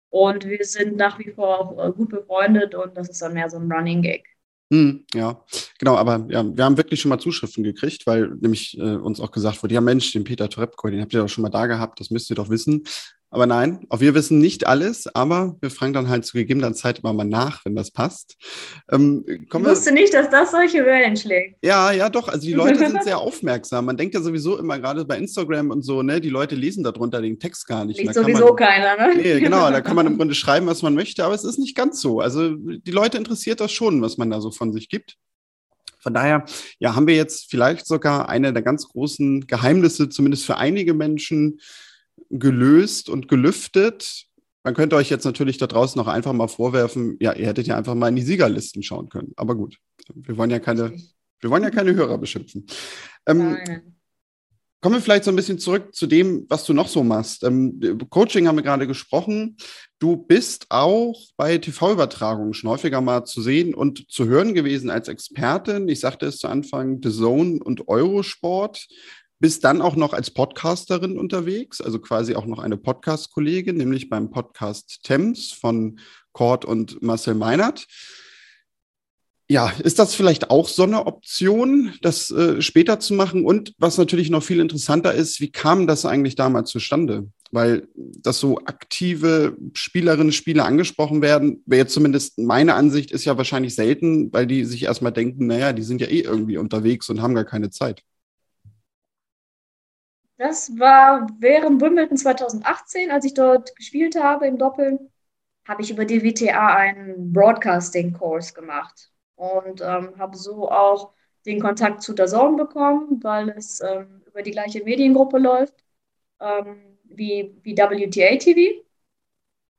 und 0.09 0.45
wir 0.45 0.63
sind 0.63 0.95
nach 0.95 1.19
wie 1.19 1.31
vor 1.31 1.59
auch 1.59 1.85
äh, 1.85 1.91
gut 1.91 2.09
befreundet 2.09 2.75
und 2.75 2.95
das 2.95 3.09
ist 3.09 3.21
dann 3.21 3.33
mehr 3.33 3.49
so 3.49 3.57
ein 3.57 3.69
Running 3.69 4.01
Gag. 4.01 4.25
Hm, 4.71 5.05
ja, 5.13 5.43
genau, 5.79 5.97
aber 5.97 6.25
ja, 6.29 6.45
wir 6.55 6.63
haben 6.63 6.77
wirklich 6.77 7.01
schon 7.01 7.09
mal 7.09 7.19
Zuschriften 7.19 7.61
gekriegt, 7.61 8.07
weil 8.07 8.29
nämlich 8.39 8.77
äh, 8.77 8.95
uns 8.95 9.19
auch 9.19 9.31
gesagt 9.31 9.61
wurde, 9.61 9.73
ja 9.73 9.81
Mensch, 9.81 10.13
den 10.13 10.23
Peter 10.23 10.47
Trepko, 10.47 10.89
den 10.89 11.01
habt 11.01 11.13
ihr 11.13 11.19
doch 11.19 11.27
schon 11.27 11.41
mal 11.41 11.49
da 11.49 11.67
gehabt, 11.67 11.99
das 11.99 12.09
müsst 12.09 12.29
ihr 12.29 12.37
doch 12.37 12.49
wissen. 12.49 12.85
Aber 13.33 13.45
nein, 13.45 13.85
auch 13.87 14.01
wir 14.01 14.13
wissen 14.13 14.39
nicht 14.39 14.67
alles, 14.67 15.07
aber 15.15 15.55
wir 15.61 15.71
fragen 15.71 15.93
dann 15.93 16.09
halt 16.09 16.25
zu 16.25 16.33
gegebener 16.33 16.73
Zeit 16.73 16.99
immer 16.99 17.13
mal 17.13 17.23
nach, 17.23 17.63
wenn 17.63 17.75
das 17.77 17.89
passt. 17.89 18.35
Ähm, 18.91 19.23
ich 19.25 19.53
wusste 19.53 19.93
nicht, 19.93 20.13
dass 20.13 20.29
das 20.29 20.51
solche 20.51 20.85
Wellen 20.85 21.15
schlägt. 21.15 21.55
Ja, 21.63 21.93
ja, 21.93 22.09
doch. 22.09 22.27
Also 22.27 22.45
die 22.45 22.53
Leute 22.53 22.79
sind 22.79 23.01
sehr 23.03 23.19
aufmerksam. 23.19 23.85
Man 23.85 23.95
denkt 23.95 24.15
ja 24.15 24.21
sowieso 24.21 24.59
immer 24.59 24.79
gerade 24.79 25.05
bei 25.05 25.17
Instagram 25.17 25.71
und 25.71 25.81
so, 25.83 26.03
ne, 26.03 26.19
die 26.19 26.29
Leute 26.29 26.55
lesen 26.55 26.83
darunter 26.83 27.21
den 27.21 27.39
Text 27.39 27.65
gar 27.67 27.85
nicht. 27.85 28.01
Liest 28.01 28.15
sowieso 28.15 28.47
man, 28.47 28.55
keiner, 28.57 28.97
ne? 28.97 29.15
Nee, 29.15 29.39
genau, 29.39 29.71
da 29.71 29.79
kann 29.79 29.95
man 29.95 30.07
im 30.07 30.17
Grunde 30.17 30.35
schreiben, 30.35 30.67
was 30.67 30.81
man 30.81 30.93
möchte, 30.93 31.23
aber 31.23 31.33
es 31.33 31.45
ist 31.45 31.57
nicht 31.57 31.75
ganz 31.75 32.01
so. 32.01 32.19
Also 32.19 32.53
die 32.53 32.91
Leute 32.91 33.17
interessiert 33.17 33.61
das 33.61 33.71
schon, 33.71 34.01
was 34.01 34.17
man 34.17 34.29
da 34.29 34.41
so 34.41 34.51
von 34.51 34.73
sich 34.73 34.89
gibt. 34.89 35.15
Von 35.99 36.13
daher, 36.13 36.43
ja, 36.79 36.95
haben 36.95 37.07
wir 37.07 37.15
jetzt 37.15 37.49
vielleicht 37.49 37.87
sogar 37.87 38.27
eine 38.27 38.51
der 38.51 38.63
ganz 38.63 38.89
großen 38.89 39.47
Geheimnisse, 39.47 40.09
zumindest 40.09 40.45
für 40.45 40.57
einige 40.57 40.93
Menschen, 40.93 41.59
gelöst 42.29 43.09
und 43.09 43.27
gelüftet. 43.27 44.25
Man 44.63 44.73
könnte 44.73 44.95
euch 44.95 45.09
jetzt 45.09 45.25
natürlich 45.25 45.57
da 45.57 45.67
draußen 45.67 45.99
noch 45.99 46.07
einfach 46.07 46.33
mal 46.33 46.47
vorwerfen, 46.47 47.17
ja, 47.19 47.33
ihr 47.33 47.47
hättet 47.47 47.67
ja 47.67 47.77
einfach 47.77 47.95
mal 47.95 48.09
in 48.09 48.15
die 48.15 48.21
Siegerlisten 48.21 48.83
schauen 48.83 49.09
können. 49.09 49.33
Aber 49.35 49.55
gut, 49.55 49.77
wir 50.13 50.37
wollen 50.37 50.51
ja 50.51 50.59
keine, 50.59 50.93
wir 51.39 51.49
wollen 51.49 51.63
ja 51.63 51.71
keine 51.71 51.95
Hörer 51.95 52.17
beschimpfen. 52.17 52.65
Ähm, 53.25 53.57
kommen 54.81 54.95
wir 54.95 55.01
vielleicht 55.01 55.23
so 55.23 55.31
ein 55.31 55.35
bisschen 55.35 55.59
zurück 55.59 55.93
zu 55.93 56.07
dem, 56.07 56.45
was 56.49 56.65
du 56.65 56.73
noch 56.73 56.87
so 56.87 57.03
machst. 57.03 57.43
Ähm, 57.43 57.79
Coaching 58.09 58.47
haben 58.47 58.55
wir 58.55 58.63
gerade 58.63 58.87
gesprochen. 58.87 59.57
Du 59.99 60.17
bist 60.17 60.65
auch 60.69 61.15
bei 61.37 61.59
TV-Übertragungen 61.59 62.55
schon 62.55 62.71
häufiger 62.71 62.99
mal 62.99 63.23
zu 63.25 63.41
sehen 63.41 63.75
und 63.75 64.11
zu 64.11 64.25
hören 64.25 64.55
gewesen 64.55 64.89
als 64.89 65.07
Expertin. 65.07 65.87
Ich 65.87 65.99
sagte 65.99 66.25
es 66.25 66.37
zu 66.37 66.47
Anfang, 66.47 66.99
The 67.03 67.11
Zone 67.11 67.59
und 67.63 67.87
Eurosport 67.87 68.87
bist 69.41 69.63
dann 69.63 69.81
auch 69.81 69.95
noch 69.95 70.13
als 70.13 70.29
Podcasterin 70.29 71.17
unterwegs, 71.17 71.81
also 71.81 71.99
quasi 71.99 72.35
auch 72.35 72.45
noch 72.45 72.59
eine 72.59 72.77
Podcast-Kollegin, 72.77 73.75
nämlich 73.75 74.07
beim 74.07 74.29
Podcast 74.29 75.01
Thames 75.03 75.51
von 75.51 75.99
Cord 76.31 76.63
und 76.63 77.01
Marcel 77.01 77.33
Meinert. 77.33 77.87
Ja, 79.49 79.73
ist 79.83 79.99
das 79.99 80.15
vielleicht 80.15 80.49
auch 80.49 80.69
so 80.69 80.83
eine 80.83 81.07
Option, 81.07 81.91
das 82.01 82.31
äh, 82.31 82.61
später 82.61 83.01
zu 83.01 83.15
machen? 83.15 83.43
Und 83.43 83.73
was 83.77 83.97
natürlich 83.97 84.29
noch 84.29 84.43
viel 84.43 84.61
interessanter 84.61 85.13
ist, 85.13 85.41
wie 85.41 85.51
kam 85.51 85.87
das 85.87 86.05
eigentlich 86.05 86.35
damals 86.35 86.69
zustande? 86.69 87.27
Weil, 87.51 87.89
dass 87.95 88.39
so 88.39 88.59
aktive 88.59 89.57
Spielerinnen 89.73 90.31
Spieler 90.31 90.65
angesprochen 90.65 91.21
werden, 91.21 91.63
wäre 91.65 91.87
zumindest 91.87 92.37
meine 92.39 92.75
Ansicht, 92.75 93.11
ist 93.11 93.25
ja 93.25 93.37
wahrscheinlich 93.37 93.75
selten, 93.75 94.31
weil 94.31 94.47
die 94.47 94.63
sich 94.63 94.83
erstmal 94.83 95.11
denken, 95.11 95.47
naja, 95.47 95.73
die 95.73 95.83
sind 95.83 95.99
ja 95.99 96.07
eh 96.07 96.21
irgendwie 96.21 96.57
unterwegs 96.57 97.09
und 97.09 97.21
haben 97.21 97.35
gar 97.35 97.43
keine 97.43 97.71
Zeit. 97.71 98.03
Das 100.41 100.79
war 100.79 101.27
während 101.37 101.79
Wimbledon 101.81 102.17
2018, 102.17 103.11
als 103.11 103.25
ich 103.25 103.35
dort 103.35 103.75
gespielt 103.75 104.15
habe 104.15 104.47
im 104.47 104.57
Doppel, 104.57 105.11
habe 105.67 105.83
ich 105.83 105.91
über 105.91 106.03
die 106.03 106.23
WTA 106.23 106.75
einen 106.75 107.31
Broadcasting-Kurs 107.31 108.55
gemacht 108.55 109.11
und 109.35 109.81
ähm, 109.81 110.17
habe 110.17 110.35
so 110.35 110.71
auch 110.71 111.13
den 111.45 111.59
Kontakt 111.61 112.01
zu 112.01 112.13
der 112.13 112.27
Sorgen 112.27 112.57
bekommen, 112.57 113.23
weil 113.23 113.49
es 113.49 113.81
ähm, 113.81 114.23
über 114.25 114.41
die 114.41 114.49
gleiche 114.49 114.83
Mediengruppe 114.83 115.37
läuft 115.37 115.75
ähm, 116.39 116.97
wie, 117.03 117.55
wie 117.61 117.77
WTA 117.77 118.37
TV 118.37 118.81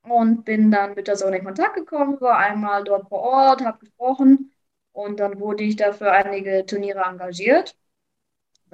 und 0.05 0.45
bin 0.45 0.71
dann 0.71 0.95
mit 0.95 1.09
der 1.09 1.17
Zone 1.17 1.39
in 1.39 1.45
Kontakt 1.45 1.75
gekommen, 1.75 2.21
war 2.21 2.39
einmal 2.39 2.85
dort 2.85 3.09
vor 3.09 3.23
Ort, 3.23 3.65
habe 3.65 3.81
gesprochen 3.81 4.53
und 4.93 5.19
dann 5.19 5.41
wurde 5.41 5.65
ich 5.65 5.75
dafür 5.75 6.13
einige 6.13 6.65
Turniere 6.67 7.01
engagiert. 7.01 7.77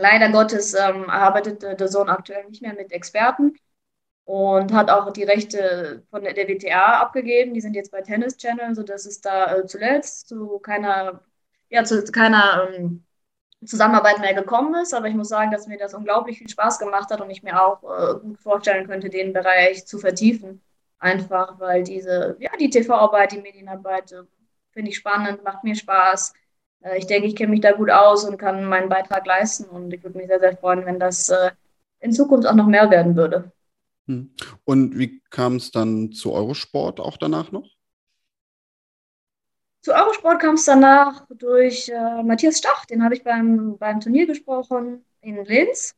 Leider 0.01 0.31
Gottes 0.31 0.75
ähm, 0.75 1.11
arbeitet 1.11 1.63
der 1.63 1.89
Zone 1.89 2.13
aktuell 2.13 2.45
nicht 2.47 2.63
mehr 2.63 2.73
mit 2.73 2.93
Experten 2.93 3.57
und 4.25 4.73
hat 4.73 4.91
auch 4.91 5.13
die 5.13 5.25
Rechte 5.25 6.05
von 6.11 6.23
der, 6.23 6.37
WTA 6.37 7.01
abgegeben. 7.01 7.53
Die 7.53 7.61
sind 7.61 7.75
jetzt 7.75 7.91
bei 7.91 8.01
Tennis 8.03 8.37
Channel, 8.37 8.77
sodass 8.77 9.07
es 9.07 9.21
da 9.21 9.57
äh, 9.57 9.67
zuletzt 9.67 10.29
zu 10.29 10.61
keiner, 10.61 11.21
ja, 11.69 11.83
zu 11.83 12.05
keiner 12.13 12.69
ähm, 12.71 13.05
Zusammenarbeit 13.65 14.21
mehr 14.21 14.35
gekommen 14.35 14.73
ist. 14.81 14.95
Aber 14.95 15.09
ich 15.09 15.17
muss 15.17 15.31
sagen, 15.31 15.51
dass 15.51 15.67
mir 15.67 15.79
das 15.79 15.95
unglaublich 15.95 16.39
viel 16.39 16.49
Spaß 16.49 16.79
gemacht 16.79 17.11
hat 17.11 17.21
und 17.21 17.31
ich 17.31 17.43
mir 17.43 17.61
auch 17.61 17.83
äh, 17.83 18.21
gut 18.21 18.39
vorstellen 18.39 18.87
könnte, 18.87 19.11
den 19.11 19.33
Bereich 19.33 19.85
zu 19.85 19.99
vertiefen. 19.99 20.63
Einfach 21.01 21.59
weil 21.59 21.83
diese, 21.83 22.37
ja, 22.39 22.51
die 22.61 22.71
TV-Arbeit, 22.71 23.33
die 23.33 23.41
Medienarbeit 23.41 24.13
äh, 24.13 24.23
finde 24.71 24.91
ich 24.91 24.97
spannend, 24.97 25.43
macht 25.43 25.65
mir 25.65 25.75
Spaß. 25.75 26.35
Äh, 26.81 26.99
ich 26.99 27.07
denke, 27.07 27.27
ich 27.27 27.37
kenne 27.37 27.51
mich 27.51 27.61
da 27.61 27.73
gut 27.73 27.91
aus 27.91 28.25
und 28.25 28.39
kann 28.39 28.65
meinen 28.65 28.89
Beitrag 28.89 29.27
leisten 29.27 29.65
und 29.65 29.93
ich 29.93 30.03
würde 30.03 30.19
mich 30.19 30.29
sehr, 30.29 30.41
sehr 30.41 30.57
freuen, 30.57 30.87
wenn 30.87 30.99
das 30.99 31.29
äh, 31.29 31.51
in 32.01 32.13
Zukunft 32.13 32.47
auch 32.47 32.55
noch 32.55 32.67
mehr 32.67 32.91
werden 32.91 33.17
würde. 33.17 33.53
Hm. 34.07 34.31
Und 34.65 34.99
wie 34.99 35.21
kam 35.31 35.57
es 35.57 35.71
dann 35.71 36.13
zu 36.13 36.33
Eurosport 36.33 37.01
auch 37.01 37.17
danach 37.17 37.53
noch? 37.53 37.69
Zu 39.83 39.95
Eurosport 39.95 40.41
kam 40.41 40.55
es 40.55 40.65
danach 40.65 41.27
durch 41.31 41.89
äh, 41.89 42.23
Matthias 42.23 42.59
Stach, 42.59 42.85
den 42.87 43.05
habe 43.05 43.15
ich 43.15 43.23
beim, 43.23 43.79
beim 43.79 44.01
Turnier 44.01 44.27
gesprochen 44.27 45.05
in 45.21 45.45
Linz. 45.45 45.95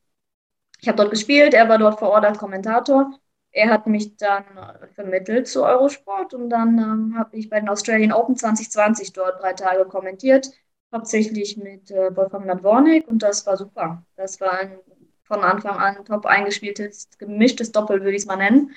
Ich 0.79 0.87
habe 0.87 0.97
dort 0.97 1.11
gespielt, 1.11 1.53
er 1.53 1.67
war 1.67 1.77
dort 1.77 1.99
vor 1.99 2.09
Ort 2.09 2.25
als 2.25 2.37
Kommentator. 2.37 3.11
Er 3.51 3.69
hat 3.69 3.87
mich 3.87 4.15
dann 4.17 4.43
äh, 4.55 4.87
vermittelt 4.93 5.47
zu 5.47 5.63
Eurosport 5.63 6.33
und 6.33 6.49
dann 6.49 6.77
ähm, 6.77 7.15
habe 7.17 7.35
ich 7.37 7.49
bei 7.49 7.59
den 7.59 7.69
Australian 7.69 8.13
Open 8.13 8.35
2020 8.35 9.13
dort 9.13 9.41
drei 9.41 9.53
Tage 9.53 9.85
kommentiert, 9.85 10.51
hauptsächlich 10.93 11.57
mit 11.57 11.91
äh, 11.91 12.15
Wolfgang 12.15 12.45
Nadwornik 12.45 13.07
und 13.07 13.23
das 13.23 13.45
war 13.45 13.57
super. 13.57 14.03
Das 14.15 14.39
war 14.41 14.51
ein 14.53 14.79
von 15.31 15.43
Anfang 15.45 15.77
an 15.77 16.03
top 16.03 16.25
eingespieltes, 16.25 17.07
gemischtes 17.17 17.71
Doppel, 17.71 18.01
würde 18.01 18.11
ich 18.11 18.23
es 18.23 18.25
mal 18.25 18.35
nennen. 18.35 18.75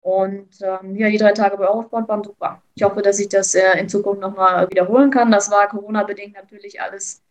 Und 0.00 0.60
ähm, 0.60 0.96
ja, 0.96 1.08
die 1.08 1.18
drei 1.18 1.32
Tage 1.32 1.56
bei 1.56 1.68
Eurosport 1.68 2.08
waren 2.08 2.24
super. 2.24 2.60
Ich 2.74 2.82
hoffe, 2.82 3.00
dass 3.00 3.20
ich 3.20 3.28
das 3.28 3.54
äh, 3.54 3.78
in 3.78 3.88
Zukunft 3.88 4.20
nochmal 4.20 4.68
wiederholen 4.70 5.10
kann. 5.10 5.30
Das 5.30 5.50
war 5.52 5.68
Corona-bedingt 5.68 6.34
natürlich 6.34 6.80
alles 6.80 7.22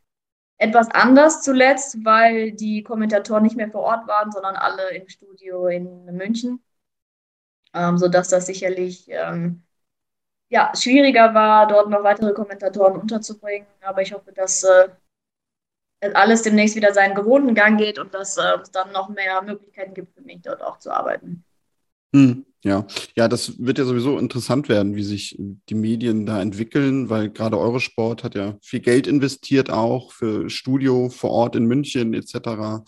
etwas 0.57 0.89
anders 0.91 1.41
zuletzt, 1.41 2.03
weil 2.05 2.53
die 2.53 2.83
Kommentatoren 2.83 3.43
nicht 3.43 3.57
mehr 3.57 3.69
vor 3.69 3.81
Ort 3.81 4.07
waren, 4.07 4.31
sondern 4.31 4.55
alle 4.55 4.91
im 4.95 5.09
Studio 5.09 5.67
in 5.67 6.05
München. 6.05 6.63
Ähm, 7.73 7.97
sodass 7.97 8.29
das 8.29 8.45
sicherlich 8.45 9.07
ähm, 9.09 9.63
ja, 10.49 10.71
schwieriger 10.75 11.33
war, 11.33 11.67
dort 11.67 11.89
noch 11.89 12.03
weitere 12.03 12.33
Kommentatoren 12.33 12.99
unterzubringen. 12.99 13.67
Aber 13.81 14.01
ich 14.01 14.13
hoffe, 14.13 14.31
dass 14.33 14.63
äh, 14.63 14.89
alles 16.13 16.41
demnächst 16.41 16.75
wieder 16.75 16.93
seinen 16.93 17.15
gewohnten 17.15 17.55
Gang 17.55 17.77
geht 17.77 17.97
und 17.99 18.13
dass 18.13 18.37
äh, 18.37 18.57
es 18.61 18.71
dann 18.71 18.91
noch 18.91 19.09
mehr 19.09 19.41
Möglichkeiten 19.41 19.93
gibt 19.93 20.13
für 20.13 20.21
mich, 20.21 20.41
dort 20.41 20.61
auch 20.61 20.77
zu 20.77 20.91
arbeiten. 20.91 21.43
Hm, 22.13 22.45
ja. 22.63 22.85
ja, 23.15 23.27
das 23.27 23.59
wird 23.59 23.79
ja 23.79 23.85
sowieso 23.85 24.19
interessant 24.19 24.69
werden, 24.69 24.95
wie 24.95 25.03
sich 25.03 25.35
die 25.39 25.75
Medien 25.75 26.25
da 26.25 26.41
entwickeln, 26.41 27.09
weil 27.09 27.29
gerade 27.31 27.57
Eurosport 27.57 28.23
hat 28.23 28.35
ja 28.35 28.57
viel 28.61 28.81
Geld 28.81 29.07
investiert 29.07 29.71
auch 29.71 30.11
für 30.11 30.49
Studio 30.49 31.09
vor 31.09 31.31
Ort 31.31 31.55
in 31.55 31.65
München 31.65 32.13
etc. 32.13 32.83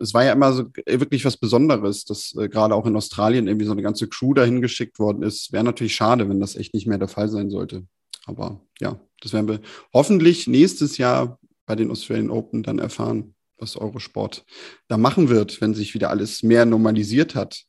Es 0.00 0.14
war 0.14 0.24
ja 0.24 0.32
immer 0.32 0.52
so 0.52 0.64
wirklich 0.86 1.24
was 1.24 1.36
Besonderes, 1.36 2.04
dass 2.04 2.34
äh, 2.36 2.48
gerade 2.48 2.74
auch 2.74 2.86
in 2.86 2.96
Australien 2.96 3.48
irgendwie 3.48 3.66
so 3.66 3.72
eine 3.72 3.82
ganze 3.82 4.08
Crew 4.08 4.34
dahin 4.34 4.60
geschickt 4.60 4.98
worden 4.98 5.22
ist. 5.22 5.52
Wäre 5.52 5.64
natürlich 5.64 5.94
schade, 5.94 6.28
wenn 6.28 6.40
das 6.40 6.56
echt 6.56 6.74
nicht 6.74 6.86
mehr 6.86 6.98
der 6.98 7.08
Fall 7.08 7.28
sein 7.28 7.50
sollte. 7.50 7.84
Aber 8.26 8.60
ja, 8.80 9.00
das 9.20 9.32
werden 9.32 9.48
wir 9.48 9.60
hoffentlich 9.92 10.46
nächstes 10.46 10.98
Jahr 10.98 11.38
bei 11.66 11.74
den 11.74 11.90
Australian 11.90 12.30
Open 12.30 12.62
dann 12.62 12.78
erfahren, 12.78 13.34
was 13.58 13.76
Eurosport 13.76 14.44
da 14.88 14.96
machen 14.96 15.28
wird, 15.28 15.60
wenn 15.60 15.74
sich 15.74 15.94
wieder 15.94 16.10
alles 16.10 16.42
mehr 16.42 16.64
normalisiert 16.64 17.34
hat. 17.34 17.64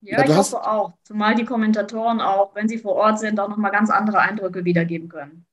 Ja, 0.00 0.18
ja 0.18 0.24
ich 0.24 0.30
hast... 0.30 0.52
hoffe 0.52 0.70
auch. 0.70 0.92
Zumal 1.02 1.34
die 1.34 1.44
Kommentatoren 1.44 2.20
auch, 2.20 2.54
wenn 2.54 2.68
sie 2.68 2.78
vor 2.78 2.94
Ort 2.94 3.18
sind, 3.18 3.38
auch 3.40 3.48
nochmal 3.48 3.72
ganz 3.72 3.90
andere 3.90 4.20
Eindrücke 4.20 4.64
wiedergeben 4.64 5.08
können. 5.08 5.46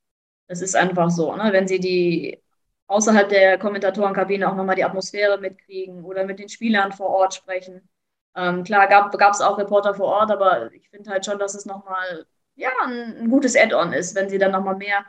Es 0.47 0.61
ist 0.61 0.75
einfach 0.75 1.09
so, 1.09 1.35
ne? 1.35 1.49
wenn 1.51 1.67
sie 1.67 1.79
die 1.79 2.39
außerhalb 2.87 3.29
der 3.29 3.57
Kommentatorenkabine 3.57 4.49
auch 4.49 4.55
nochmal 4.55 4.75
die 4.75 4.83
Atmosphäre 4.83 5.39
mitkriegen 5.39 6.03
oder 6.03 6.25
mit 6.25 6.39
den 6.39 6.49
Spielern 6.49 6.91
vor 6.91 7.07
Ort 7.07 7.33
sprechen. 7.33 7.87
Ähm, 8.35 8.63
klar 8.63 8.87
gab 8.87 9.33
es 9.33 9.41
auch 9.41 9.57
Reporter 9.57 9.93
vor 9.93 10.07
Ort, 10.07 10.31
aber 10.31 10.71
ich 10.73 10.89
finde 10.89 11.11
halt 11.11 11.25
schon, 11.25 11.39
dass 11.39 11.55
es 11.55 11.65
nochmal 11.65 12.25
ja, 12.55 12.69
ein, 12.85 13.17
ein 13.17 13.29
gutes 13.29 13.55
Add-on 13.55 13.93
ist, 13.93 14.15
wenn 14.15 14.29
sie 14.29 14.37
dann 14.37 14.51
nochmal 14.51 14.75
mehr 14.75 15.05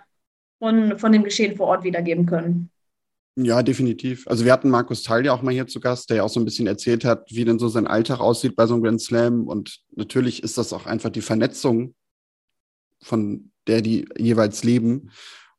von, 0.58 0.98
von 0.98 1.12
dem 1.12 1.24
Geschehen 1.24 1.56
vor 1.56 1.66
Ort 1.68 1.84
wiedergeben 1.84 2.26
können. 2.26 2.70
Ja, 3.36 3.62
definitiv. 3.62 4.28
Also 4.28 4.44
wir 4.44 4.52
hatten 4.52 4.70
Markus 4.70 5.02
Teil 5.02 5.26
ja 5.26 5.32
auch 5.32 5.42
mal 5.42 5.52
hier 5.52 5.66
zu 5.66 5.80
Gast, 5.80 6.08
der 6.08 6.18
ja 6.18 6.22
auch 6.22 6.28
so 6.28 6.38
ein 6.38 6.44
bisschen 6.44 6.68
erzählt 6.68 7.04
hat, 7.04 7.26
wie 7.30 7.44
denn 7.44 7.58
so 7.58 7.68
sein 7.68 7.88
Alltag 7.88 8.20
aussieht 8.20 8.54
bei 8.54 8.66
so 8.66 8.74
einem 8.74 8.82
Grand 8.84 9.00
Slam. 9.00 9.48
Und 9.48 9.80
natürlich 9.96 10.42
ist 10.44 10.56
das 10.56 10.72
auch 10.72 10.86
einfach 10.86 11.10
die 11.10 11.20
Vernetzung, 11.20 11.94
von 13.02 13.50
der 13.66 13.82
die 13.82 14.06
jeweils 14.16 14.62
leben. 14.62 15.10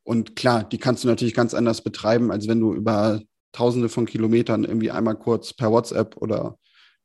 Und 0.06 0.36
klar, 0.36 0.63
die 0.63 0.78
kannst 0.78 1.04
du 1.04 1.08
natürlich 1.08 1.34
ganz 1.34 1.54
anders 1.54 1.82
betreiben, 1.82 2.32
als 2.32 2.48
wenn 2.48 2.60
du 2.60 2.74
über 2.74 3.22
tausende 3.52 3.89
von 3.89 4.06
Kilometern 4.06 4.63
irgendwie 4.63 4.91
einmal 4.91 5.15
kurz 5.15 5.54
per 5.54 5.72
WhatsApp 5.72 6.15
oder 6.18 6.58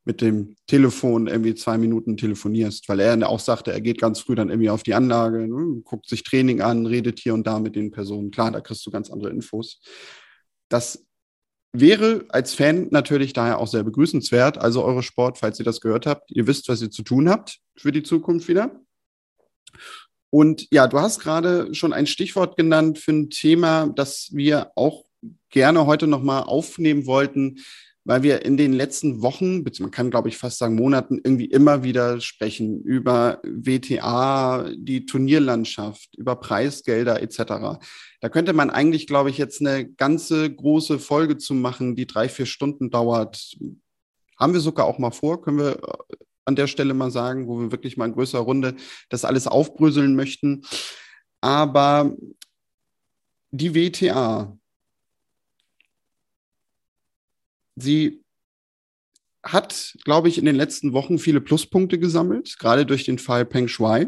mit 0.03 0.21
dem 0.21 0.55
Telefon 0.67 1.27
irgendwie 1.27 1.55
zwei 1.55 1.77
Minuten 1.77 2.15
telefonierst, 2.17 2.87
weil 2.89 2.99
er 2.99 3.27
auch 3.27 3.39
sagte, 3.39 3.71
er 3.71 3.81
geht 3.81 3.99
ganz 3.99 4.19
früh 4.19 4.35
dann 4.35 4.49
irgendwie 4.49 4.69
auf 4.69 4.83
die 4.83 4.93
Anlage, 4.93 5.47
ne, 5.47 5.81
guckt 5.83 6.07
sich 6.07 6.23
Training 6.23 6.61
an, 6.61 6.85
redet 6.85 7.19
hier 7.19 7.33
und 7.33 7.45
da 7.45 7.59
mit 7.59 7.75
den 7.75 7.91
Personen. 7.91 8.31
Klar, 8.31 8.51
da 8.51 8.61
kriegst 8.61 8.85
du 8.85 8.91
ganz 8.91 9.11
andere 9.11 9.29
Infos. 9.31 9.81
Das 10.69 11.05
wäre 11.73 12.25
als 12.29 12.53
Fan 12.53 12.87
natürlich 12.91 13.33
daher 13.33 13.59
auch 13.59 13.67
sehr 13.67 13.83
begrüßenswert. 13.83 14.57
Also 14.57 14.83
eure 14.83 15.03
Sport, 15.03 15.37
falls 15.37 15.59
ihr 15.59 15.65
das 15.65 15.81
gehört 15.81 16.05
habt, 16.05 16.31
ihr 16.31 16.47
wisst, 16.47 16.67
was 16.67 16.81
ihr 16.81 16.91
zu 16.91 17.03
tun 17.03 17.29
habt 17.29 17.59
für 17.77 17.91
die 17.91 18.03
Zukunft 18.03 18.47
wieder. 18.47 18.79
Und 20.31 20.67
ja, 20.71 20.87
du 20.87 20.99
hast 20.99 21.19
gerade 21.19 21.75
schon 21.75 21.93
ein 21.93 22.07
Stichwort 22.07 22.57
genannt 22.57 22.97
für 22.97 23.11
ein 23.11 23.29
Thema, 23.29 23.87
das 23.87 24.29
wir 24.33 24.71
auch 24.75 25.05
gerne 25.49 25.85
heute 25.85 26.07
nochmal 26.07 26.43
aufnehmen 26.43 27.05
wollten 27.05 27.59
weil 28.03 28.23
wir 28.23 28.43
in 28.45 28.57
den 28.57 28.73
letzten 28.73 29.21
Wochen, 29.21 29.63
man 29.79 29.91
kann 29.91 30.09
glaube 30.09 30.29
ich 30.29 30.37
fast 30.37 30.57
sagen 30.57 30.75
Monaten, 30.75 31.19
irgendwie 31.23 31.45
immer 31.45 31.83
wieder 31.83 32.19
sprechen 32.19 32.81
über 32.81 33.39
WTA, 33.43 34.71
die 34.75 35.05
Turnierlandschaft, 35.05 36.15
über 36.15 36.35
Preisgelder 36.35 37.21
etc. 37.21 37.79
Da 38.19 38.29
könnte 38.29 38.53
man 38.53 38.69
eigentlich, 38.69 39.05
glaube 39.05 39.29
ich, 39.29 39.37
jetzt 39.37 39.61
eine 39.61 39.87
ganze 39.87 40.51
große 40.51 40.99
Folge 40.99 41.37
zu 41.37 41.53
machen, 41.53 41.95
die 41.95 42.07
drei, 42.07 42.27
vier 42.27 42.47
Stunden 42.47 42.89
dauert. 42.89 43.55
Haben 44.37 44.53
wir 44.53 44.61
sogar 44.61 44.87
auch 44.87 44.97
mal 44.97 45.11
vor, 45.11 45.41
können 45.41 45.59
wir 45.59 45.77
äh, 45.77 46.15
an 46.51 46.55
der 46.55 46.67
Stelle 46.67 46.93
mal 46.93 47.11
sagen, 47.11 47.47
wo 47.47 47.59
wir 47.59 47.71
wirklich 47.71 47.97
mal 47.97 48.05
in 48.05 48.13
größerer 48.13 48.41
Runde 48.41 48.75
das 49.09 49.25
alles 49.25 49.47
aufbröseln 49.47 50.15
möchten. 50.15 50.63
Aber 51.39 52.15
die 53.51 53.73
WTA, 53.73 54.57
sie 57.75 58.23
hat, 59.43 59.97
glaube 60.03 60.27
ich, 60.27 60.37
in 60.37 60.45
den 60.45 60.55
letzten 60.55 60.93
Wochen 60.93 61.17
viele 61.17 61.41
Pluspunkte 61.41 61.97
gesammelt, 61.97 62.57
gerade 62.59 62.85
durch 62.85 63.05
den 63.05 63.17
Fall 63.17 63.45
Peng 63.45 63.67
Shui. 63.67 64.07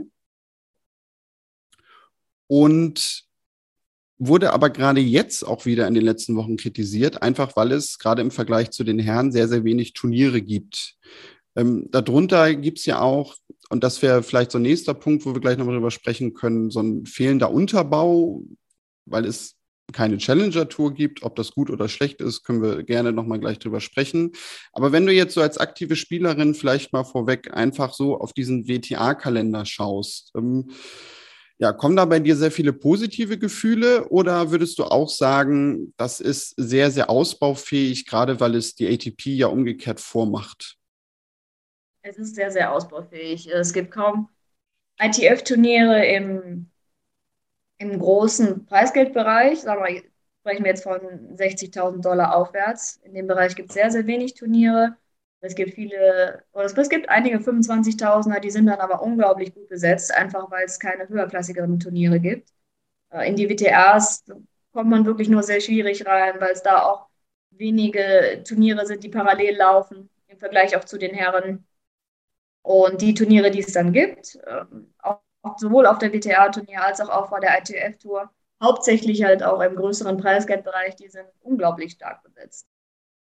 Und 2.47 3.23
wurde 4.19 4.53
aber 4.53 4.69
gerade 4.69 5.01
jetzt 5.01 5.43
auch 5.43 5.65
wieder 5.65 5.87
in 5.87 5.95
den 5.95 6.03
letzten 6.03 6.35
Wochen 6.35 6.55
kritisiert, 6.55 7.23
einfach 7.23 7.55
weil 7.55 7.71
es 7.71 7.97
gerade 7.97 8.21
im 8.21 8.31
Vergleich 8.31 8.71
zu 8.71 8.83
den 8.83 8.99
Herren 8.99 9.31
sehr, 9.31 9.47
sehr 9.47 9.63
wenig 9.63 9.93
Turniere 9.93 10.41
gibt. 10.41 10.97
Ähm, 11.55 11.87
darunter 11.91 12.53
gibt 12.55 12.79
es 12.79 12.85
ja 12.85 13.01
auch 13.01 13.35
und 13.69 13.83
das 13.83 14.01
wäre 14.01 14.23
vielleicht 14.23 14.51
so 14.51 14.59
ein 14.59 14.63
nächster 14.63 14.93
Punkt, 14.93 15.25
wo 15.25 15.33
wir 15.33 15.41
gleich 15.41 15.57
nochmal 15.57 15.75
drüber 15.75 15.91
sprechen 15.91 16.33
können, 16.33 16.69
so 16.69 16.79
ein 16.81 17.05
fehlender 17.05 17.51
Unterbau, 17.51 18.43
weil 19.05 19.25
es 19.25 19.55
keine 19.91 20.17
Challenger-Tour 20.17 20.93
gibt. 20.93 21.23
Ob 21.23 21.35
das 21.35 21.51
gut 21.51 21.69
oder 21.69 21.89
schlecht 21.89 22.21
ist, 22.21 22.43
können 22.43 22.61
wir 22.61 22.83
gerne 22.83 23.11
nochmal 23.11 23.39
gleich 23.39 23.59
drüber 23.59 23.81
sprechen. 23.81 24.31
Aber 24.73 24.91
wenn 24.91 25.05
du 25.05 25.13
jetzt 25.13 25.33
so 25.33 25.41
als 25.41 25.57
aktive 25.57 25.95
Spielerin 25.95 26.53
vielleicht 26.53 26.93
mal 26.93 27.03
vorweg 27.03 27.53
einfach 27.53 27.93
so 27.93 28.17
auf 28.17 28.33
diesen 28.33 28.67
WTA-Kalender 28.67 29.65
schaust, 29.65 30.31
ähm, 30.35 30.69
ja, 31.59 31.71
kommen 31.71 31.95
da 31.95 32.05
bei 32.05 32.19
dir 32.19 32.35
sehr 32.35 32.51
viele 32.51 32.73
positive 32.73 33.37
Gefühle 33.37 34.09
oder 34.09 34.51
würdest 34.51 34.79
du 34.79 34.85
auch 34.85 35.09
sagen, 35.09 35.93
das 35.97 36.19
ist 36.19 36.55
sehr, 36.57 36.91
sehr 36.91 37.09
ausbaufähig, 37.09 38.05
gerade 38.05 38.39
weil 38.39 38.55
es 38.55 38.75
die 38.75 38.87
ATP 38.87 39.27
ja 39.27 39.47
umgekehrt 39.47 39.99
vormacht? 39.99 40.77
Es 42.03 42.17
ist 42.19 42.35
sehr, 42.35 42.51
sehr 42.51 42.71
ausbaufähig. 42.71 43.47
Es 43.47 43.73
gibt 43.73 43.89
kaum 43.91 44.29
ITF-Turniere 44.99 46.05
im 46.05 46.69
im 47.77 47.99
großen 47.99 48.65
Preisgeldbereich, 48.65 49.61
sagen 49.61 49.83
wir, 49.83 50.03
sprechen 50.41 50.63
wir 50.63 50.71
jetzt 50.71 50.83
von 50.83 51.37
60.000 51.37 52.05
Dollar 52.05 52.35
aufwärts. 52.35 52.97
In 53.03 53.13
dem 53.13 53.27
Bereich 53.27 53.55
gibt 53.55 53.69
es 53.69 53.73
sehr, 53.75 53.91
sehr 53.91 54.07
wenig 54.07 54.33
Turniere. 54.35 54.97
Es 55.41 55.55
gibt 55.55 55.73
viele, 55.73 56.43
oder 56.53 56.65
es 56.65 56.89
gibt 56.89 57.09
einige 57.09 57.39
25.000er, 57.41 58.39
die 58.39 58.51
sind 58.51 58.67
dann 58.67 58.79
aber 58.79 59.01
unglaublich 59.01 59.53
gut 59.53 59.67
besetzt, 59.69 60.13
einfach 60.13 60.49
weil 60.51 60.65
es 60.65 60.79
keine 60.79 61.07
höherklassigeren 61.09 61.79
Turniere 61.79 62.19
gibt. 62.19 62.53
Äh, 63.11 63.29
in 63.29 63.35
die 63.37 63.49
WTAs 63.49 64.25
kommt 64.73 64.89
man 64.91 65.05
wirklich 65.05 65.29
nur 65.29 65.43
sehr 65.43 65.61
schwierig 65.61 66.05
rein, 66.07 66.41
weil 66.41 66.53
es 66.53 66.63
da 66.63 66.83
auch 66.83 67.07
wenige 67.51 68.43
Turniere 68.47 68.85
sind, 68.87 69.03
die 69.03 69.09
parallel 69.09 69.57
laufen, 69.57 70.09
im 70.27 70.39
Vergleich 70.39 70.77
auch 70.77 70.85
zu 70.85 70.97
den 70.99 71.15
Herren. 71.15 71.65
Und 72.63 73.01
die 73.01 73.13
Turniere, 73.13 73.51
die 73.51 73.59
es 73.59 73.73
dann 73.73 73.91
gibt, 73.91 74.39
ähm, 74.47 74.93
auch 75.01 75.19
sowohl 75.57 75.85
auf 75.85 75.99
der 75.99 76.13
WTA-Turnier 76.13 76.81
als 76.81 77.01
auch 77.01 77.09
auf 77.09 77.29
der 77.39 77.59
ITF-Tour, 77.59 78.31
hauptsächlich 78.61 79.23
halt 79.23 79.43
auch 79.43 79.59
im 79.59 79.75
größeren 79.75 80.17
Preisgeldbereich, 80.17 80.95
die 80.95 81.09
sind 81.09 81.27
unglaublich 81.41 81.91
stark 81.91 82.23
besetzt. 82.23 82.65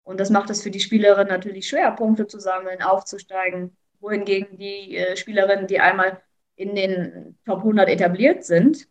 Und 0.04 0.20
das 0.20 0.30
macht 0.30 0.52
es 0.52 0.62
für 0.62 0.72
die 0.72 0.80
Spielerin 0.80 1.28
natürlich 1.28 1.68
schwer, 1.68 1.92
Punkte 1.92 2.28
zu 2.28 2.40
sammeln, 2.40 2.82
aufzusteigen, 2.82 3.76
wohingegen 4.00 4.58
die 4.58 4.96
äh, 4.96 5.18
Spielerinnen, 5.18 5.68
die 5.68 5.80
einmal 5.80 6.22
in 6.56 6.76
den 6.76 7.40
Top 7.46 7.60
100 7.60 7.90
etabliert 7.90 8.44
sind, 8.44 8.88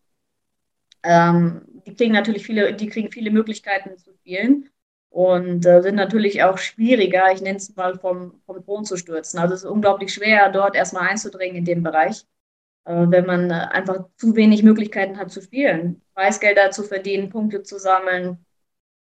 ähm, 1.03 1.65
die 1.85 1.95
kriegen 1.95 2.13
natürlich 2.13 2.45
viele, 2.45 2.73
die 2.73 2.87
kriegen 2.87 3.11
viele 3.11 3.31
Möglichkeiten 3.31 3.97
zu 3.97 4.13
spielen 4.13 4.69
und 5.11 5.65
äh, 5.65 5.81
sind 5.83 5.95
natürlich 5.95 6.43
auch 6.43 6.57
schwieriger, 6.57 7.31
ich 7.31 7.41
nenne 7.41 7.57
es 7.57 7.75
mal 7.75 7.99
vom, 7.99 8.41
vom 8.47 8.65
Thron 8.65 8.85
zu 8.85 8.97
stürzen. 8.97 9.39
Also 9.39 9.53
es 9.53 9.63
ist 9.63 9.69
unglaublich 9.69 10.13
schwer, 10.13 10.49
dort 10.49 10.75
erstmal 10.75 11.09
einzudringen 11.09 11.57
in 11.57 11.65
dem 11.65 11.83
Bereich 11.83 12.25
äh, 12.85 13.05
wenn 13.09 13.25
man 13.25 13.49
äh, 13.51 13.53
einfach 13.53 14.05
zu 14.17 14.35
wenig 14.35 14.63
Möglichkeiten 14.63 15.17
hat 15.17 15.31
zu 15.31 15.41
spielen, 15.41 16.01
Preisgelder 16.13 16.71
zu 16.71 16.83
verdienen, 16.83 17.29
Punkte 17.29 17.63
zu 17.63 17.79
sammeln. 17.79 18.43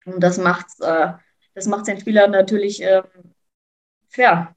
Und 0.04 0.20
das 0.22 0.38
macht 0.38 0.66
äh, 0.80 1.12
den 1.57 2.00
Spielern 2.00 2.30
natürlich 2.30 2.83
äh, 2.83 3.02
schwer. 4.11 4.54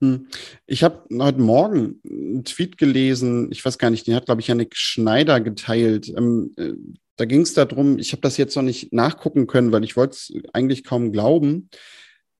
Hm. 0.00 0.28
Ich 0.66 0.84
habe 0.84 1.04
heute 1.18 1.40
Morgen 1.40 2.00
einen 2.04 2.44
Tweet 2.44 2.78
gelesen, 2.78 3.50
ich 3.50 3.64
weiß 3.64 3.78
gar 3.78 3.90
nicht, 3.90 4.06
den 4.06 4.14
hat, 4.14 4.26
glaube 4.26 4.40
ich, 4.40 4.48
Janik 4.48 4.76
Schneider 4.76 5.40
geteilt. 5.40 6.08
Ähm, 6.16 6.52
äh, 6.56 6.72
da 7.16 7.24
ging 7.24 7.42
es 7.42 7.54
darum, 7.54 7.98
ich 7.98 8.12
habe 8.12 8.22
das 8.22 8.36
jetzt 8.36 8.56
noch 8.56 8.62
nicht 8.62 8.92
nachgucken 8.92 9.46
können, 9.46 9.72
weil 9.72 9.84
ich 9.84 9.96
wollte 9.96 10.14
es 10.14 10.32
eigentlich 10.52 10.84
kaum 10.84 11.12
glauben, 11.12 11.70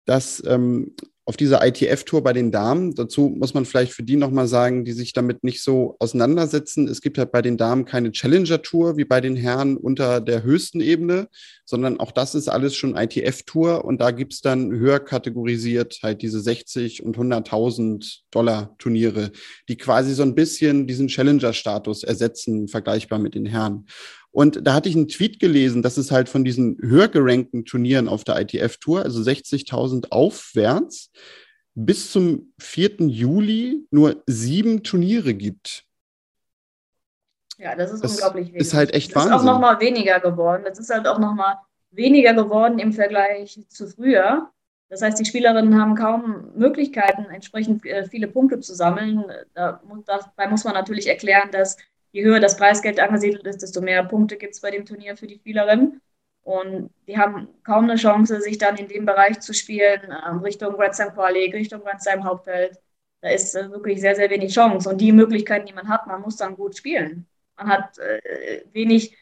dass 0.04 0.42
ähm, 0.46 0.94
auf 1.26 1.38
dieser 1.38 1.66
ITF-Tour 1.66 2.22
bei 2.22 2.34
den 2.34 2.52
Damen, 2.52 2.94
dazu 2.94 3.34
muss 3.34 3.54
man 3.54 3.64
vielleicht 3.64 3.92
für 3.92 4.02
die 4.02 4.16
nochmal 4.16 4.46
sagen, 4.46 4.84
die 4.84 4.92
sich 4.92 5.14
damit 5.14 5.42
nicht 5.42 5.62
so 5.62 5.96
auseinandersetzen. 5.98 6.86
Es 6.86 7.00
gibt 7.00 7.16
halt 7.16 7.32
bei 7.32 7.40
den 7.40 7.56
Damen 7.56 7.86
keine 7.86 8.12
Challenger-Tour 8.12 8.98
wie 8.98 9.06
bei 9.06 9.22
den 9.22 9.34
Herren 9.34 9.78
unter 9.78 10.20
der 10.20 10.42
höchsten 10.42 10.82
Ebene, 10.82 11.28
sondern 11.64 11.98
auch 11.98 12.12
das 12.12 12.34
ist 12.34 12.48
alles 12.48 12.76
schon 12.76 12.94
ITF-Tour 12.94 13.86
und 13.86 14.02
da 14.02 14.10
gibt 14.10 14.34
es 14.34 14.42
dann 14.42 14.70
höher 14.72 15.00
kategorisiert 15.00 16.00
halt 16.02 16.20
diese 16.20 16.40
60 16.40 17.02
und 17.02 17.16
100.000 17.16 18.18
Dollar 18.30 18.74
Turniere, 18.78 19.32
die 19.70 19.78
quasi 19.78 20.12
so 20.12 20.24
ein 20.24 20.34
bisschen 20.34 20.86
diesen 20.86 21.08
Challenger-Status 21.08 22.04
ersetzen, 22.04 22.68
vergleichbar 22.68 23.18
mit 23.18 23.34
den 23.34 23.46
Herren. 23.46 23.86
Und 24.34 24.66
da 24.66 24.74
hatte 24.74 24.88
ich 24.88 24.96
einen 24.96 25.06
Tweet 25.06 25.38
gelesen, 25.38 25.80
dass 25.80 25.96
es 25.96 26.10
halt 26.10 26.28
von 26.28 26.42
diesen 26.42 26.76
höher 26.80 27.06
gerankten 27.06 27.64
Turnieren 27.64 28.08
auf 28.08 28.24
der 28.24 28.40
ITF-Tour, 28.40 29.04
also 29.04 29.20
60.000 29.20 30.10
aufwärts, 30.10 31.12
bis 31.74 32.10
zum 32.10 32.52
4. 32.58 33.06
Juli 33.06 33.86
nur 33.92 34.24
sieben 34.26 34.82
Turniere 34.82 35.34
gibt. 35.34 35.84
Ja, 37.58 37.76
das 37.76 37.92
ist 37.92 38.02
das 38.02 38.14
unglaublich 38.14 38.48
wenig. 38.48 38.60
Ist 38.60 38.74
halt 38.74 38.92
echt 38.92 39.10
das 39.10 39.16
Wahnsinn. 39.16 39.32
Das 39.34 39.42
ist 39.42 39.48
auch 39.48 39.52
nochmal 39.52 39.78
weniger 39.78 40.18
geworden. 40.18 40.64
Das 40.66 40.80
ist 40.80 40.90
halt 40.90 41.06
auch 41.06 41.20
nochmal 41.20 41.54
weniger 41.92 42.34
geworden 42.34 42.80
im 42.80 42.92
Vergleich 42.92 43.60
zu 43.68 43.86
früher. 43.86 44.50
Das 44.88 45.00
heißt, 45.00 45.16
die 45.20 45.26
Spielerinnen 45.26 45.80
haben 45.80 45.94
kaum 45.94 46.50
Möglichkeiten, 46.56 47.26
entsprechend 47.26 47.86
äh, 47.86 48.04
viele 48.08 48.26
Punkte 48.26 48.58
zu 48.58 48.74
sammeln. 48.74 49.22
dabei 49.54 50.48
muss 50.48 50.64
man 50.64 50.74
natürlich 50.74 51.06
erklären, 51.06 51.52
dass 51.52 51.76
je 52.14 52.24
höher 52.24 52.38
das 52.40 52.56
Preisgeld 52.56 53.00
angesiedelt 53.00 53.44
ist, 53.44 53.60
desto 53.62 53.80
mehr 53.80 54.04
Punkte 54.04 54.36
gibt 54.36 54.54
es 54.54 54.60
bei 54.60 54.70
dem 54.70 54.86
Turnier 54.86 55.16
für 55.16 55.26
die 55.26 55.34
Spielerinnen. 55.34 56.00
Und 56.42 56.90
die 57.08 57.18
haben 57.18 57.48
kaum 57.64 57.84
eine 57.84 57.96
Chance, 57.96 58.40
sich 58.40 58.56
dann 58.58 58.76
in 58.76 58.86
dem 58.86 59.04
Bereich 59.04 59.40
zu 59.40 59.52
spielen, 59.52 60.00
ähm, 60.28 60.38
Richtung 60.38 60.74
Grand 60.74 60.94
Slam 60.94 61.12
Quali, 61.12 61.50
Richtung 61.50 61.80
Grand 61.82 62.00
Slam 62.02 62.22
Hauptfeld. 62.24 62.78
Da 63.20 63.30
ist 63.30 63.56
äh, 63.56 63.68
wirklich 63.70 64.00
sehr, 64.00 64.14
sehr 64.14 64.30
wenig 64.30 64.54
Chance. 64.54 64.88
Und 64.88 65.00
die 65.00 65.10
Möglichkeiten, 65.10 65.66
die 65.66 65.72
man 65.72 65.88
hat, 65.88 66.06
man 66.06 66.20
muss 66.20 66.36
dann 66.36 66.54
gut 66.54 66.76
spielen. 66.76 67.26
Man 67.56 67.66
hat 67.68 67.98
äh, 67.98 68.62
wenig, 68.72 69.16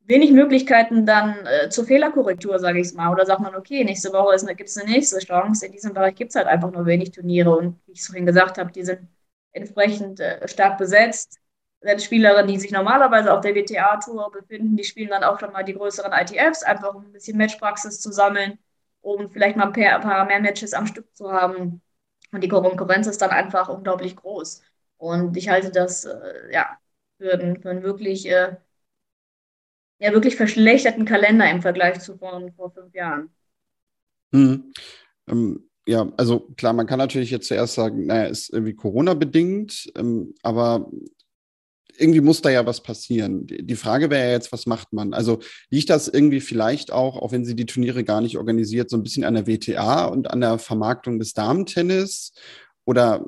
wenig 0.00 0.32
Möglichkeiten 0.32 1.06
dann 1.06 1.38
äh, 1.46 1.70
zur 1.70 1.86
Fehlerkorrektur, 1.86 2.58
sage 2.58 2.80
ich 2.80 2.88
es 2.88 2.94
mal. 2.94 3.12
Oder 3.12 3.24
sagt 3.24 3.40
man, 3.40 3.54
okay, 3.54 3.82
nächste 3.82 4.12
Woche 4.12 4.36
gibt 4.54 4.68
es 4.68 4.76
eine 4.76 4.90
nächste 4.90 5.20
Chance. 5.20 5.66
In 5.66 5.72
diesem 5.72 5.94
Bereich 5.94 6.16
gibt 6.16 6.30
es 6.30 6.36
halt 6.36 6.48
einfach 6.48 6.70
nur 6.70 6.84
wenig 6.84 7.12
Turniere. 7.12 7.56
Und 7.56 7.80
wie 7.86 7.92
ich 7.92 8.00
es 8.00 8.08
vorhin 8.08 8.26
gesagt 8.26 8.58
habe, 8.58 8.72
die 8.72 8.84
sind 8.84 9.08
entsprechend 9.52 10.20
stark 10.46 10.76
besetzt 10.76 11.40
selbst 11.80 12.04
Spielerinnen, 12.04 12.48
die 12.48 12.58
sich 12.58 12.70
normalerweise 12.70 13.32
auf 13.32 13.40
der 13.40 13.54
WTA-Tour 13.54 14.32
befinden, 14.32 14.76
die 14.76 14.84
spielen 14.84 15.10
dann 15.10 15.24
auch 15.24 15.38
schon 15.38 15.52
mal 15.52 15.62
die 15.62 15.74
größeren 15.74 16.12
ITFs, 16.12 16.62
einfach 16.62 16.94
um 16.94 17.04
ein 17.04 17.12
bisschen 17.12 17.36
Matchpraxis 17.36 18.00
zu 18.00 18.12
sammeln, 18.12 18.58
um 19.00 19.30
vielleicht 19.30 19.56
mal 19.56 19.72
ein 19.72 20.00
paar 20.00 20.24
mehr 20.26 20.40
Matches 20.40 20.74
am 20.74 20.86
Stück 20.86 21.14
zu 21.14 21.32
haben. 21.32 21.82
Und 22.32 22.42
die 22.42 22.48
Konkurrenz 22.48 23.06
ist 23.06 23.22
dann 23.22 23.30
einfach 23.30 23.68
unglaublich 23.68 24.16
groß. 24.16 24.62
Und 24.98 25.36
ich 25.36 25.48
halte 25.48 25.70
das 25.70 26.04
äh, 26.04 26.52
ja, 26.52 26.78
für, 27.18 27.34
einen, 27.34 27.60
für 27.60 27.70
einen 27.70 27.82
wirklich, 27.82 28.28
äh, 28.28 28.56
ja, 29.98 30.12
wirklich 30.12 30.36
verschlechterten 30.36 31.04
Kalender 31.04 31.48
im 31.50 31.62
Vergleich 31.62 32.00
zu 32.00 32.16
vor, 32.16 32.42
vor 32.56 32.70
fünf 32.72 32.94
Jahren. 32.94 33.30
Hm. 34.32 34.72
Ähm, 35.28 35.70
ja, 35.86 36.10
also 36.16 36.40
klar, 36.56 36.72
man 36.72 36.86
kann 36.86 36.98
natürlich 36.98 37.30
jetzt 37.30 37.46
zuerst 37.46 37.74
sagen, 37.74 38.06
naja, 38.06 38.24
ist 38.24 38.52
irgendwie 38.52 38.74
Corona-bedingt, 38.74 39.92
ähm, 39.96 40.34
aber 40.42 40.90
irgendwie 41.98 42.20
muss 42.20 42.42
da 42.42 42.50
ja 42.50 42.66
was 42.66 42.82
passieren. 42.82 43.46
Die 43.46 43.76
Frage 43.76 44.10
wäre 44.10 44.26
ja 44.26 44.32
jetzt, 44.32 44.52
was 44.52 44.66
macht 44.66 44.92
man? 44.92 45.12
Also 45.14 45.40
liegt 45.70 45.90
das 45.90 46.08
irgendwie 46.08 46.40
vielleicht 46.40 46.92
auch, 46.92 47.16
auch 47.16 47.32
wenn 47.32 47.44
sie 47.44 47.56
die 47.56 47.66
Turniere 47.66 48.04
gar 48.04 48.20
nicht 48.20 48.38
organisiert, 48.38 48.90
so 48.90 48.96
ein 48.96 49.02
bisschen 49.02 49.24
an 49.24 49.34
der 49.34 49.46
WTA 49.46 50.06
und 50.06 50.30
an 50.30 50.40
der 50.40 50.58
Vermarktung 50.58 51.18
des 51.18 51.32
Damentennis? 51.32 52.32
Oder 52.84 53.24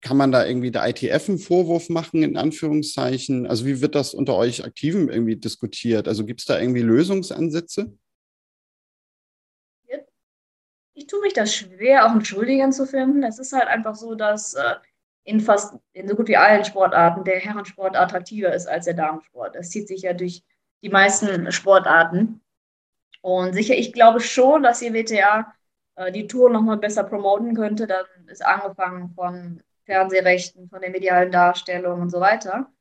kann 0.00 0.16
man 0.16 0.32
da 0.32 0.46
irgendwie 0.46 0.70
der 0.70 0.88
ITF 0.88 1.28
einen 1.28 1.38
Vorwurf 1.38 1.88
machen, 1.88 2.22
in 2.22 2.36
Anführungszeichen? 2.36 3.46
Also 3.46 3.66
wie 3.66 3.80
wird 3.80 3.94
das 3.94 4.14
unter 4.14 4.36
euch 4.36 4.64
Aktiven 4.64 5.08
irgendwie 5.08 5.36
diskutiert? 5.36 6.08
Also 6.08 6.24
gibt 6.24 6.40
es 6.40 6.46
da 6.46 6.58
irgendwie 6.58 6.82
Lösungsansätze? 6.82 7.92
Ich 10.94 11.06
tue 11.06 11.20
mich 11.20 11.32
das 11.32 11.54
schwer, 11.54 12.06
auch 12.06 12.10
einen 12.10 12.72
zu 12.72 12.86
finden. 12.86 13.22
Es 13.22 13.38
ist 13.38 13.52
halt 13.52 13.68
einfach 13.68 13.94
so, 13.94 14.16
dass 14.16 14.54
äh, 14.54 14.74
in 15.28 15.40
fast, 15.40 15.74
in 15.92 16.08
so 16.08 16.16
gut 16.16 16.28
wie 16.28 16.38
allen 16.38 16.64
Sportarten 16.64 17.22
der 17.22 17.38
Herrensport 17.38 17.94
attraktiver 17.94 18.50
ist 18.54 18.66
als 18.66 18.86
der 18.86 18.94
Damensport. 18.94 19.54
Das 19.54 19.68
zieht 19.68 19.86
sich 19.86 20.02
ja 20.02 20.14
durch 20.14 20.42
die 20.82 20.88
meisten 20.88 21.52
Sportarten. 21.52 22.40
Und 23.20 23.52
sicher, 23.52 23.74
ich 23.74 23.92
glaube 23.92 24.20
schon, 24.20 24.62
dass 24.62 24.78
die 24.78 24.94
WTA 24.94 25.52
äh, 25.96 26.12
die 26.12 26.26
Tour 26.26 26.48
nochmal 26.48 26.78
besser 26.78 27.04
promoten 27.04 27.54
könnte. 27.54 27.86
Dann 27.86 28.06
ist 28.26 28.44
angefangen 28.44 29.10
von 29.10 29.62
Fernsehrechten, 29.84 30.70
von 30.70 30.80
der 30.80 30.90
medialen 30.90 31.30
Darstellung 31.30 32.00
und 32.00 32.10
so 32.10 32.20
weiter. 32.20 32.72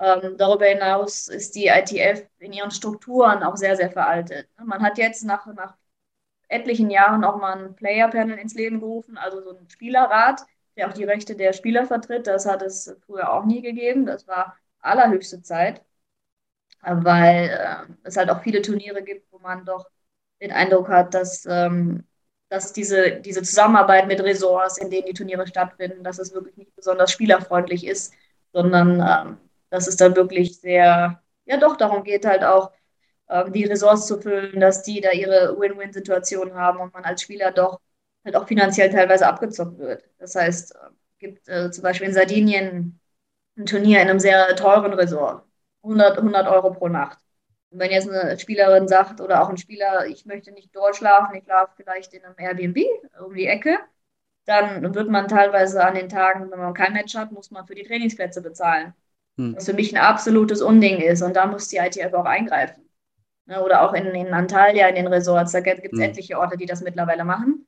Ähm, 0.00 0.36
darüber 0.38 0.64
hinaus 0.64 1.28
ist 1.28 1.54
die 1.54 1.66
ITF 1.66 2.26
in 2.38 2.54
ihren 2.54 2.70
Strukturen 2.70 3.42
auch 3.42 3.56
sehr, 3.56 3.76
sehr 3.76 3.90
veraltet. 3.90 4.48
Man 4.64 4.82
hat 4.82 4.96
jetzt 4.96 5.24
nach, 5.24 5.44
nach 5.46 5.76
etlichen 6.48 6.88
Jahren 6.88 7.22
auch 7.22 7.36
mal 7.36 7.58
ein 7.58 7.74
Player-Panel 7.74 8.38
ins 8.38 8.54
Leben 8.54 8.80
gerufen, 8.80 9.18
also 9.18 9.42
so 9.42 9.58
ein 9.58 9.68
Spielerrat, 9.68 10.46
der 10.76 10.88
auch 10.88 10.92
die 10.92 11.04
Rechte 11.04 11.36
der 11.36 11.52
Spieler 11.52 11.86
vertritt. 11.86 12.26
Das 12.26 12.46
hat 12.46 12.62
es 12.62 12.96
früher 13.06 13.32
auch 13.32 13.44
nie 13.44 13.62
gegeben. 13.62 14.06
Das 14.06 14.26
war 14.26 14.56
allerhöchste 14.80 15.42
Zeit, 15.42 15.82
weil 16.82 17.50
äh, 17.50 17.92
es 18.04 18.16
halt 18.16 18.30
auch 18.30 18.42
viele 18.42 18.62
Turniere 18.62 19.02
gibt, 19.02 19.30
wo 19.32 19.38
man 19.38 19.64
doch 19.64 19.86
den 20.40 20.52
Eindruck 20.52 20.88
hat, 20.88 21.14
dass, 21.14 21.46
ähm, 21.46 22.04
dass 22.48 22.66
es 22.66 22.72
diese, 22.72 23.20
diese 23.20 23.42
Zusammenarbeit 23.42 24.06
mit 24.08 24.20
Ressorts, 24.22 24.78
in 24.78 24.90
denen 24.90 25.06
die 25.06 25.14
Turniere 25.14 25.46
stattfinden, 25.46 26.04
dass 26.04 26.18
es 26.18 26.34
wirklich 26.34 26.56
nicht 26.56 26.74
besonders 26.76 27.12
spielerfreundlich 27.12 27.86
ist, 27.86 28.12
sondern 28.52 29.00
ähm, 29.00 29.38
dass 29.70 29.86
es 29.88 29.96
dann 29.96 30.16
wirklich 30.16 30.60
sehr, 30.60 31.22
ja 31.46 31.56
doch, 31.58 31.76
darum 31.76 32.04
geht 32.04 32.26
halt 32.26 32.44
auch, 32.44 32.72
ähm, 33.28 33.52
die 33.52 33.64
Ressorts 33.64 34.06
zu 34.06 34.20
füllen, 34.20 34.60
dass 34.60 34.82
die 34.82 35.00
da 35.00 35.12
ihre 35.12 35.58
Win-Win-Situation 35.58 36.54
haben 36.54 36.80
und 36.80 36.92
man 36.92 37.04
als 37.04 37.22
Spieler 37.22 37.52
doch 37.52 37.80
halt 38.24 38.36
auch 38.36 38.46
finanziell 38.46 38.90
teilweise 38.90 39.26
abgezockt 39.26 39.78
wird. 39.78 40.04
Das 40.18 40.34
heißt, 40.34 40.70
es 40.70 40.76
äh, 40.76 40.90
gibt 41.18 41.48
äh, 41.48 41.70
zum 41.70 41.82
Beispiel 41.82 42.08
in 42.08 42.14
Sardinien 42.14 43.00
ein 43.56 43.66
Turnier 43.66 44.00
in 44.02 44.08
einem 44.08 44.20
sehr 44.20 44.54
teuren 44.56 44.92
Resort, 44.94 45.44
100, 45.82 46.18
100 46.18 46.48
Euro 46.48 46.72
pro 46.72 46.88
Nacht. 46.88 47.18
Und 47.70 47.78
wenn 47.78 47.90
jetzt 47.90 48.08
eine 48.08 48.38
Spielerin 48.38 48.88
sagt 48.88 49.20
oder 49.20 49.42
auch 49.42 49.48
ein 49.48 49.56
Spieler, 49.56 50.06
ich 50.06 50.26
möchte 50.26 50.52
nicht 50.52 50.74
dort 50.74 50.96
schlafen, 50.96 51.34
ich 51.36 51.44
schlafe 51.44 51.72
vielleicht 51.76 52.12
in 52.12 52.24
einem 52.24 52.34
Airbnb 52.38 52.78
um 53.24 53.34
die 53.34 53.46
Ecke, 53.46 53.78
dann 54.44 54.94
wird 54.94 55.08
man 55.08 55.28
teilweise 55.28 55.84
an 55.84 55.94
den 55.94 56.08
Tagen, 56.08 56.50
wenn 56.50 56.58
man 56.58 56.74
kein 56.74 56.92
Match 56.92 57.14
hat, 57.14 57.32
muss 57.32 57.50
man 57.50 57.66
für 57.66 57.74
die 57.74 57.84
Trainingsplätze 57.84 58.42
bezahlen. 58.42 58.92
Hm. 59.36 59.56
Was 59.56 59.66
für 59.66 59.72
mich 59.72 59.96
ein 59.96 60.02
absolutes 60.02 60.60
Unding 60.60 61.00
ist. 61.00 61.22
Und 61.22 61.36
da 61.36 61.46
muss 61.46 61.68
die 61.68 61.76
ITF 61.76 62.12
auch 62.12 62.24
eingreifen. 62.24 62.82
Ne, 63.46 63.62
oder 63.62 63.82
auch 63.82 63.92
in, 63.92 64.06
in 64.06 64.32
Antalya, 64.32 64.88
in 64.88 64.94
den 64.94 65.06
Resorts, 65.06 65.52
da 65.52 65.60
gibt 65.60 65.92
es 65.92 65.98
hm. 65.98 66.00
etliche 66.00 66.38
Orte, 66.38 66.56
die 66.56 66.66
das 66.66 66.82
mittlerweile 66.82 67.24
machen. 67.24 67.66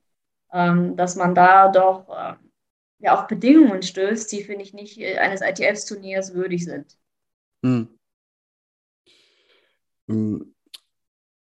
Ähm, 0.55 0.95
dass 0.95 1.17
man 1.17 1.35
da 1.35 1.67
doch 1.67 2.07
äh, 2.07 2.35
ja 2.99 3.19
auf 3.19 3.27
Bedingungen 3.27 3.81
stößt, 3.81 4.31
die, 4.31 4.41
finde 4.41 4.63
ich, 4.63 4.73
nicht 4.73 4.97
eines 5.17 5.41
ITFs-Turniers 5.41 6.33
würdig 6.33 6.63
sind. 6.63 6.97
Hm. 7.61 7.89
Ähm, 10.07 10.55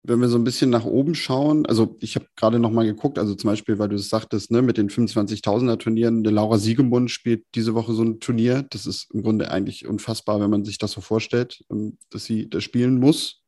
wenn 0.02 0.20
wir 0.20 0.28
so 0.28 0.36
ein 0.36 0.44
bisschen 0.44 0.68
nach 0.68 0.84
oben 0.84 1.14
schauen, 1.14 1.64
also 1.64 1.96
ich 2.00 2.16
habe 2.16 2.26
gerade 2.36 2.58
noch 2.58 2.70
mal 2.70 2.84
geguckt, 2.84 3.18
also 3.18 3.34
zum 3.34 3.48
Beispiel, 3.48 3.78
weil 3.78 3.88
du 3.88 3.96
es 3.96 4.10
sagtest, 4.10 4.50
ne, 4.50 4.60
mit 4.60 4.76
den 4.76 4.90
25.000er 4.90 5.78
Turnieren, 5.78 6.22
der 6.22 6.32
Laura 6.32 6.58
Siegemund 6.58 7.10
spielt 7.10 7.46
diese 7.54 7.74
Woche 7.74 7.94
so 7.94 8.02
ein 8.02 8.20
Turnier. 8.20 8.66
Das 8.70 8.84
ist 8.84 9.10
im 9.14 9.22
Grunde 9.22 9.50
eigentlich 9.50 9.86
unfassbar, 9.86 10.38
wenn 10.40 10.50
man 10.50 10.66
sich 10.66 10.76
das 10.76 10.92
so 10.92 11.00
vorstellt, 11.00 11.64
ähm, 11.70 11.96
dass 12.10 12.26
sie 12.26 12.48
das 12.48 12.62
spielen 12.62 12.98
muss 12.98 13.42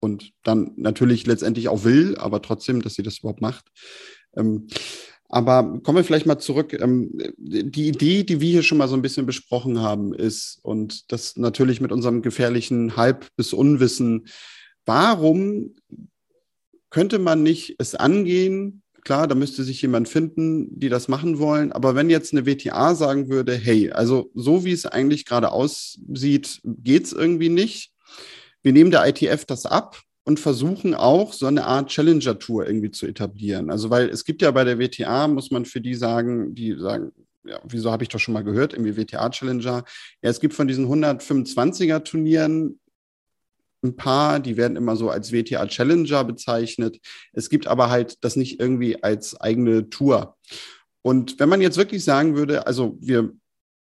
und 0.00 0.32
dann 0.42 0.72
natürlich 0.76 1.26
letztendlich 1.26 1.68
auch 1.68 1.84
will, 1.84 2.16
aber 2.16 2.42
trotzdem, 2.42 2.82
dass 2.82 2.94
sie 2.94 3.02
das 3.02 3.18
überhaupt 3.18 3.42
macht. 3.42 3.70
Ähm, 4.36 4.68
aber 5.30 5.80
kommen 5.84 5.96
wir 5.96 6.04
vielleicht 6.04 6.26
mal 6.26 6.38
zurück. 6.38 6.76
Die 6.76 7.88
Idee, 7.88 8.24
die 8.24 8.40
wir 8.40 8.50
hier 8.50 8.62
schon 8.64 8.78
mal 8.78 8.88
so 8.88 8.96
ein 8.96 9.02
bisschen 9.02 9.26
besprochen 9.26 9.80
haben, 9.80 10.12
ist, 10.12 10.58
und 10.62 11.12
das 11.12 11.36
natürlich 11.36 11.80
mit 11.80 11.92
unserem 11.92 12.20
gefährlichen 12.20 12.96
Halb- 12.96 13.28
bis 13.36 13.52
Unwissen, 13.52 14.26
warum 14.86 15.76
könnte 16.90 17.20
man 17.20 17.44
nicht 17.44 17.76
es 17.78 17.94
angehen? 17.94 18.82
Klar, 19.04 19.28
da 19.28 19.36
müsste 19.36 19.62
sich 19.62 19.80
jemand 19.80 20.08
finden, 20.08 20.78
die 20.78 20.88
das 20.88 21.06
machen 21.06 21.38
wollen. 21.38 21.70
Aber 21.70 21.94
wenn 21.94 22.10
jetzt 22.10 22.32
eine 22.32 22.44
WTA 22.44 22.96
sagen 22.96 23.28
würde, 23.28 23.54
hey, 23.54 23.92
also 23.92 24.30
so 24.34 24.64
wie 24.64 24.72
es 24.72 24.84
eigentlich 24.84 25.26
gerade 25.26 25.52
aussieht, 25.52 26.60
geht 26.64 27.04
es 27.04 27.12
irgendwie 27.12 27.50
nicht. 27.50 27.92
Wir 28.62 28.72
nehmen 28.72 28.90
der 28.90 29.06
ITF 29.06 29.44
das 29.44 29.64
ab 29.64 30.02
und 30.24 30.38
versuchen 30.40 30.94
auch 30.94 31.32
so 31.32 31.46
eine 31.46 31.64
Art 31.64 31.90
Challenger-Tour 31.90 32.66
irgendwie 32.66 32.90
zu 32.90 33.06
etablieren. 33.06 33.70
Also, 33.70 33.90
weil 33.90 34.08
es 34.08 34.24
gibt 34.24 34.42
ja 34.42 34.50
bei 34.50 34.64
der 34.64 34.78
WTA, 34.78 35.28
muss 35.28 35.50
man 35.50 35.64
für 35.64 35.80
die 35.80 35.94
sagen, 35.94 36.54
die 36.54 36.76
sagen, 36.78 37.12
ja, 37.44 37.58
wieso 37.64 37.90
habe 37.90 38.02
ich 38.02 38.10
doch 38.10 38.20
schon 38.20 38.34
mal 38.34 38.44
gehört, 38.44 38.74
irgendwie 38.74 38.96
WTA-Challenger. 38.96 39.84
Ja, 40.22 40.30
es 40.30 40.40
gibt 40.40 40.54
von 40.54 40.68
diesen 40.68 40.86
125er-Turnieren 40.86 42.78
ein 43.82 43.96
paar, 43.96 44.40
die 44.40 44.56
werden 44.56 44.76
immer 44.76 44.94
so 44.94 45.08
als 45.08 45.32
WTA 45.32 45.66
Challenger 45.66 46.24
bezeichnet. 46.24 47.00
Es 47.32 47.48
gibt 47.48 47.66
aber 47.66 47.88
halt 47.88 48.22
das 48.24 48.36
nicht 48.36 48.60
irgendwie 48.60 49.02
als 49.02 49.40
eigene 49.40 49.88
Tour. 49.88 50.36
Und 51.02 51.40
wenn 51.40 51.48
man 51.48 51.62
jetzt 51.62 51.78
wirklich 51.78 52.04
sagen 52.04 52.36
würde, 52.36 52.66
also 52.66 52.98
wir 53.00 53.32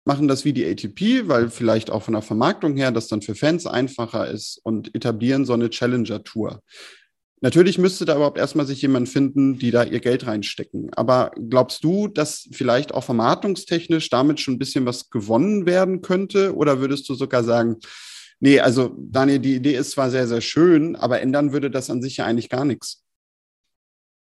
machen 0.07 0.27
das 0.27 0.45
wie 0.45 0.53
die 0.53 0.65
ATP, 0.65 1.27
weil 1.27 1.49
vielleicht 1.49 1.91
auch 1.91 2.01
von 2.01 2.13
der 2.13 2.23
Vermarktung 2.23 2.75
her 2.77 2.91
das 2.91 3.07
dann 3.07 3.21
für 3.21 3.35
Fans 3.35 3.67
einfacher 3.67 4.27
ist 4.27 4.59
und 4.63 4.95
etablieren 4.95 5.45
so 5.45 5.53
eine 5.53 5.69
Challenger-Tour. 5.69 6.63
Natürlich 7.41 7.77
müsste 7.77 8.05
da 8.05 8.15
überhaupt 8.15 8.39
erstmal 8.39 8.65
sich 8.65 8.81
jemand 8.81 9.09
finden, 9.09 9.59
die 9.59 9.69
da 9.69 9.83
ihr 9.83 9.99
Geld 9.99 10.25
reinstecken. 10.25 10.91
Aber 10.95 11.31
glaubst 11.49 11.83
du, 11.83 12.07
dass 12.07 12.47
vielleicht 12.51 12.93
auch 12.93 13.03
vermarktungstechnisch 13.03 14.09
damit 14.09 14.39
schon 14.39 14.55
ein 14.55 14.59
bisschen 14.59 14.87
was 14.87 15.11
gewonnen 15.11 15.67
werden 15.67 16.01
könnte? 16.01 16.55
Oder 16.55 16.79
würdest 16.79 17.07
du 17.09 17.13
sogar 17.13 17.43
sagen, 17.43 17.77
Nee, 18.39 18.59
also 18.59 18.95
Daniel, 18.95 19.39
die 19.39 19.55
Idee 19.55 19.75
ist 19.75 19.91
zwar 19.91 20.11
sehr, 20.11 20.27
sehr 20.27 20.41
schön, 20.41 20.95
aber 20.95 21.21
ändern 21.21 21.53
würde 21.53 21.71
das 21.71 21.89
an 21.89 22.03
sich 22.03 22.17
ja 22.17 22.25
eigentlich 22.25 22.49
gar 22.49 22.65
nichts. 22.65 23.03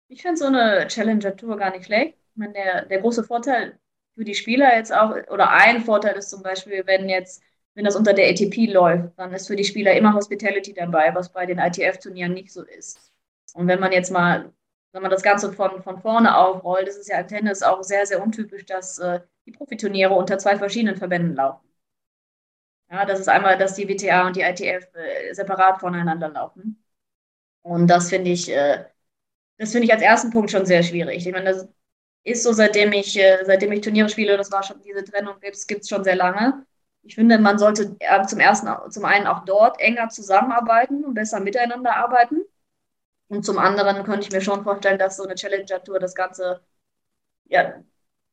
Ich 0.09 0.23
finde 0.23 0.39
so 0.39 0.47
eine 0.47 0.87
Challenger-Tour 0.89 1.59
gar 1.59 1.71
nicht 1.71 1.85
schlecht. 1.85 2.15
Ich 2.15 2.37
meine, 2.37 2.55
der, 2.55 2.87
der 2.87 3.01
große 3.01 3.25
Vorteil 3.25 3.79
für 4.17 4.25
die 4.25 4.35
Spieler 4.35 4.77
jetzt 4.77 4.93
auch, 4.95 5.13
oder 5.31 5.51
ein 5.51 5.83
Vorteil 5.83 6.17
ist 6.17 6.31
zum 6.31 6.43
Beispiel, 6.43 6.85
wenn 6.87 7.09
jetzt, 7.09 7.43
wenn 7.75 7.85
das 7.85 7.97
unter 7.97 8.15
der 8.15 8.31
ATP 8.31 8.67
läuft, 8.67 9.19
dann 9.19 9.33
ist 9.35 9.47
für 9.49 9.57
die 9.57 9.65
Spieler 9.65 9.95
immer 9.97 10.15
Hospitality 10.15 10.75
dabei, 10.75 11.15
was 11.15 11.33
bei 11.33 11.47
den 11.47 11.59
ITF-Turnieren 11.59 12.35
nicht 12.35 12.53
so 12.53 12.65
ist. 12.65 13.13
Und 13.55 13.69
wenn 13.69 13.81
man 13.81 13.93
jetzt 13.93 14.11
mal, 14.11 14.53
wenn 14.93 15.03
man 15.03 15.11
das 15.11 15.23
Ganze 15.23 15.53
von, 15.53 15.83
von 15.83 16.01
vorne 16.01 16.37
aufrollt, 16.37 16.89
ist 16.89 16.99
es 16.99 17.09
ja 17.09 17.21
im 17.21 17.29
Tennis 17.29 17.63
auch 17.63 17.83
sehr, 17.83 18.07
sehr 18.07 18.23
untypisch, 18.23 18.67
dass 18.67 18.99
äh, 18.99 19.21
die 19.47 19.53
Profiturniere 19.53 20.15
unter 20.15 20.39
zwei 20.39 20.57
verschiedenen 20.57 20.97
Verbänden 20.97 21.35
laufen. 21.37 21.67
Ja, 22.91 23.05
das 23.05 23.21
ist 23.21 23.29
einmal, 23.29 23.59
dass 23.59 23.75
die 23.75 23.89
WTA 23.89 24.27
und 24.27 24.37
die 24.37 24.43
ITF 24.43 24.87
äh, 24.95 25.33
separat 25.35 25.81
voneinander 25.81 26.29
laufen. 26.29 26.85
Und 27.63 27.89
das 27.89 28.11
finde 28.11 28.31
ich, 28.33 28.51
äh, 28.51 28.85
das 29.59 29.73
finde 29.73 29.87
ich 29.87 29.93
als 29.95 30.03
ersten 30.03 30.31
Punkt 30.31 30.51
schon 30.51 30.67
sehr 30.67 30.83
schwierig. 30.83 31.27
Ich 31.27 31.33
meine, 31.33 31.47
das 31.53 31.69
ist 32.27 32.43
so, 32.43 32.53
seitdem 32.53 32.93
ich, 32.93 33.17
äh, 33.19 33.45
seitdem 33.45 33.73
ich 33.73 33.83
Turniere 33.83 34.09
spiele, 34.09 34.37
das 34.37 34.51
war 34.53 34.63
schon, 34.63 34.81
diese 34.83 35.05
Trennung 35.05 35.37
gibt 35.41 35.57
es 35.57 35.89
schon 35.89 36.05
sehr 36.05 36.17
lange. 36.17 36.67
Ich 37.03 37.15
finde, 37.15 37.39
man 37.39 37.59
sollte 37.59 37.97
äh, 38.01 38.27
zum 38.27 38.41
ersten, 38.41 38.69
zum 38.91 39.05
einen 39.05 39.27
auch 39.27 39.45
dort 39.45 39.81
enger 39.81 40.09
zusammenarbeiten 40.09 41.05
und 41.05 41.15
besser 41.15 41.41
miteinander 41.41 41.97
arbeiten. 41.97 42.43
Und 43.29 43.45
zum 43.45 43.59
anderen 43.59 44.05
könnte 44.05 44.27
ich 44.27 44.33
mir 44.33 44.41
schon 44.41 44.65
vorstellen, 44.65 44.99
dass 44.99 45.17
so 45.17 45.25
eine 45.25 45.35
Challenger-Tour 45.37 45.99
das 46.01 46.15
Ganze 46.15 46.61
ja, 47.49 47.83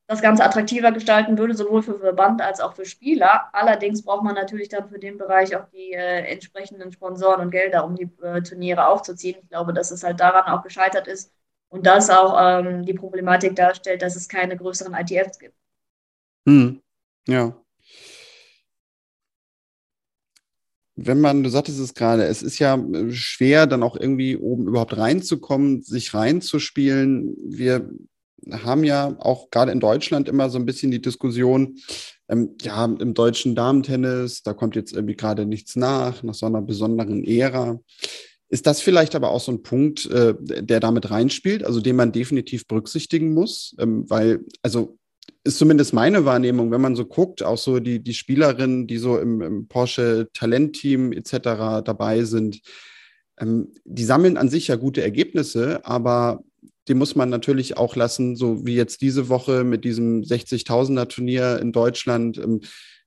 das 0.08 0.22
Ganze 0.22 0.44
attraktiver 0.44 0.92
gestalten 0.92 1.38
würde, 1.38 1.56
sowohl 1.56 1.82
für 1.84 2.00
Verband 2.00 2.42
als 2.42 2.60
auch 2.60 2.74
für 2.76 2.86
Spieler. 2.86 3.50
Allerdings 3.54 4.04
braucht 4.04 4.24
man 4.24 4.36
natürlich 4.36 4.70
dann 4.70 4.90
für 4.90 5.00
den 5.00 5.18
Bereich 5.18 5.56
auch 5.56 5.68
die 5.70 5.94
äh, 5.94 6.26
entsprechenden 6.32 6.92
Sponsoren 6.92 7.42
und 7.42 7.52
Gelder, 7.52 7.86
um 7.86 7.96
die 7.96 8.10
äh, 8.24 8.42
Turniere 8.42 8.88
aufzuziehen. 8.88 9.40
Ich 9.44 9.50
glaube, 9.50 9.74
dass 9.74 9.92
es 9.92 10.04
halt 10.04 10.20
daran 10.20 10.46
auch 10.54 10.64
gescheitert 10.64 11.08
ist 11.08 11.34
und 11.74 11.88
das 11.88 12.12
auch 12.12 12.36
ähm, 12.40 12.86
die 12.86 12.94
Problematik 12.94 13.56
darstellt, 13.56 14.04
dass 14.04 14.16
es 14.16 14.30
keine 14.30 14.56
größeren 14.56 14.94
ITFs 14.94 15.40
gibt. 15.40 15.56
Hm. 16.48 16.82
Ja. 17.28 17.60
Wenn 20.96 21.20
man, 21.20 21.42
du 21.42 21.50
sagtest 21.50 21.80
es 21.80 21.96
gerade, 21.96 22.26
es 22.26 22.44
ist 22.44 22.60
ja 22.60 22.76
äh, 22.76 23.12
schwer, 23.12 23.66
dann 23.66 23.82
auch 23.82 23.96
irgendwie 23.96 24.38
oben 24.38 24.68
überhaupt 24.68 24.96
reinzukommen, 24.96 25.82
sich 25.82 26.14
reinzuspielen. 26.14 27.36
Wir 27.44 27.90
haben 28.52 28.84
ja 28.84 29.16
auch 29.18 29.50
gerade 29.50 29.72
in 29.72 29.80
Deutschland 29.80 30.30
immer 30.30 30.52
so 30.52 30.60
ein 30.60 30.68
bisschen 30.68 30.92
die 30.92 31.02
Diskussion, 31.02 31.80
ähm, 32.30 32.56
ja, 32.62 32.86
im 32.86 33.16
deutschen 33.16 33.56
Damentennis, 33.56 34.44
da 34.44 34.54
kommt 34.54 34.76
jetzt 34.76 34.94
irgendwie 34.94 35.16
gerade 35.16 35.48
nichts 35.48 35.76
nach, 35.76 36.22
nach 36.22 36.36
so 36.36 36.46
einer 36.46 36.62
besonderen 36.62 37.24
Ära. 37.24 37.80
Ist 38.54 38.68
das 38.68 38.82
vielleicht 38.82 39.16
aber 39.16 39.32
auch 39.32 39.40
so 39.40 39.52
ein 39.52 39.64
Punkt, 39.64 40.06
äh, 40.12 40.36
der 40.40 40.80
damit 40.80 41.10
reinspielt, 41.10 41.64
also 41.64 41.82
den 41.82 41.96
man 41.96 42.12
definitiv 42.12 42.68
berücksichtigen 42.68 43.34
muss? 43.34 43.76
Ähm, 43.80 44.08
weil, 44.12 44.42
also 44.62 45.00
ist 45.44 45.58
zumindest 45.58 45.92
meine 45.92 46.24
Wahrnehmung, 46.26 46.70
wenn 46.70 46.80
man 46.80 46.96
so 46.96 47.06
guckt, 47.06 47.42
auch 47.42 47.58
so 47.58 47.80
die, 47.80 48.04
die 48.04 48.14
Spielerinnen, 48.14 48.86
die 48.86 49.00
so 49.00 49.18
im, 49.18 49.42
im 49.42 49.68
Porsche 49.68 50.30
Talentteam 50.34 51.14
etc. 51.14 51.82
dabei 51.84 52.26
sind, 52.26 52.62
ähm, 53.40 53.70
die 53.86 54.04
sammeln 54.04 54.38
an 54.38 54.50
sich 54.50 54.68
ja 54.68 54.76
gute 54.76 55.02
Ergebnisse, 55.02 55.84
aber 55.84 56.44
die 56.88 56.94
muss 56.94 57.16
man 57.16 57.32
natürlich 57.32 57.76
auch 57.78 57.96
lassen, 57.96 58.36
so 58.36 58.68
wie 58.68 58.76
jetzt 58.76 59.02
diese 59.02 59.30
Woche 59.30 59.64
mit 59.64 59.84
diesem 59.84 60.22
60.000er 60.22 61.08
Turnier 61.08 61.58
in 61.60 61.72
Deutschland. 61.72 62.38
Ähm, 62.38 62.60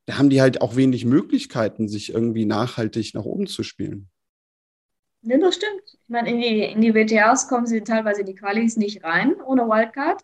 da 0.07 0.19
haben 0.19 0.29
die 0.29 0.41
halt 0.41 0.61
auch 0.61 0.75
wenig 0.75 1.05
Möglichkeiten, 1.05 1.87
sich 1.87 2.13
irgendwie 2.13 2.47
nachhaltig 2.47 3.15
nach 3.15 3.25
oben 3.25 3.47
zu 3.47 3.63
spielen. 3.63 4.09
Ja, 5.27 5.39
das 5.39 5.57
stimmt. 5.57 5.83
Ich 5.85 6.09
meine, 6.09 6.31
in 6.31 6.41
die, 6.41 6.63
in 6.65 6.81
die 6.81 6.95
WTAs 6.95 7.49
kommen 7.49 7.67
sie 7.67 7.83
teilweise 7.83 8.21
in 8.21 8.27
die 8.27 8.35
Qualis 8.35 8.77
nicht 8.77 9.03
rein 9.03 9.35
ohne 9.43 9.63
Wildcard. 9.69 10.23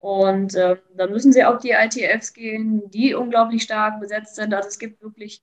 Und 0.00 0.54
äh, 0.54 0.76
dann 0.96 1.12
müssen 1.12 1.32
sie 1.32 1.44
auf 1.44 1.58
die 1.58 1.70
ITFs 1.70 2.32
gehen, 2.32 2.90
die 2.90 3.14
unglaublich 3.14 3.62
stark 3.62 4.00
besetzt 4.00 4.34
sind. 4.34 4.52
Also 4.54 4.68
es 4.68 4.78
gibt 4.78 5.02
wirklich 5.02 5.42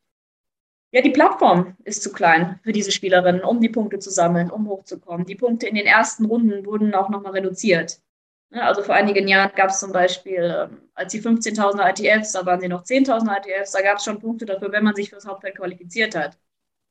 ja, 0.91 1.01
die 1.01 1.09
Plattform 1.11 1.75
ist 1.83 2.01
zu 2.01 2.13
klein 2.13 2.59
für 2.63 2.71
diese 2.71 2.91
Spielerinnen, 2.91 3.43
um 3.43 3.59
die 3.59 3.69
Punkte 3.69 3.99
zu 3.99 4.09
sammeln, 4.09 4.49
um 4.49 4.67
hochzukommen. 4.69 5.25
Die 5.25 5.35
Punkte 5.35 5.67
in 5.67 5.75
den 5.75 5.85
ersten 5.85 6.25
Runden 6.25 6.65
wurden 6.65 6.95
auch 6.95 7.09
nochmal 7.09 7.33
reduziert. 7.33 7.99
Also 8.51 8.81
vor 8.81 8.95
einigen 8.95 9.27
Jahren 9.27 9.51
gab 9.55 9.69
es 9.69 9.79
zum 9.79 9.91
Beispiel, 9.91 10.69
ähm, 10.71 10.89
als 10.93 11.11
die 11.11 11.21
15.000 11.21 11.81
ITFs, 11.89 12.31
da 12.31 12.45
waren 12.45 12.61
sie 12.61 12.69
noch 12.69 12.83
10.000 12.83 13.29
ITFs, 13.37 13.73
da 13.73 13.81
gab 13.81 13.97
es 13.97 14.05
schon 14.05 14.19
Punkte 14.19 14.45
dafür, 14.45 14.71
wenn 14.71 14.85
man 14.85 14.95
sich 14.95 15.09
fürs 15.09 15.27
Hauptfeld 15.27 15.57
qualifiziert 15.57 16.15
hat. 16.15 16.37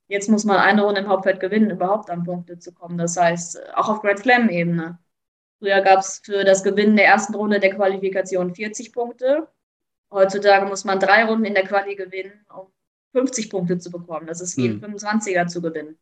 Jetzt 0.07 0.29
muss 0.29 0.45
man 0.45 0.57
eine 0.57 0.83
Runde 0.83 1.01
im 1.01 1.09
Hauptfeld 1.09 1.39
gewinnen, 1.39 1.69
überhaupt 1.69 2.09
an 2.09 2.23
Punkte 2.23 2.59
zu 2.59 2.73
kommen. 2.73 2.97
Das 2.97 3.17
heißt, 3.17 3.73
auch 3.75 3.89
auf 3.89 4.01
Grand 4.01 4.19
Slam-Ebene. 4.19 4.99
Früher 5.59 5.81
gab 5.81 5.99
es 5.99 6.21
für 6.23 6.43
das 6.43 6.63
Gewinnen 6.63 6.95
der 6.95 7.07
ersten 7.07 7.35
Runde 7.35 7.59
der 7.59 7.75
Qualifikation 7.75 8.53
40 8.55 8.93
Punkte. 8.93 9.47
Heutzutage 10.11 10.65
muss 10.65 10.85
man 10.85 10.99
drei 10.99 11.25
Runden 11.25 11.45
in 11.45 11.53
der 11.53 11.65
Quali 11.65 11.95
gewinnen, 11.95 12.45
um 12.55 12.67
50 13.13 13.49
Punkte 13.49 13.79
zu 13.79 13.91
bekommen. 13.91 14.27
Das 14.27 14.39
ist 14.39 14.55
wie 14.57 14.67
ein 14.67 14.81
25er 14.81 15.41
hm. 15.41 15.47
zu 15.49 15.61
gewinnen. 15.61 15.97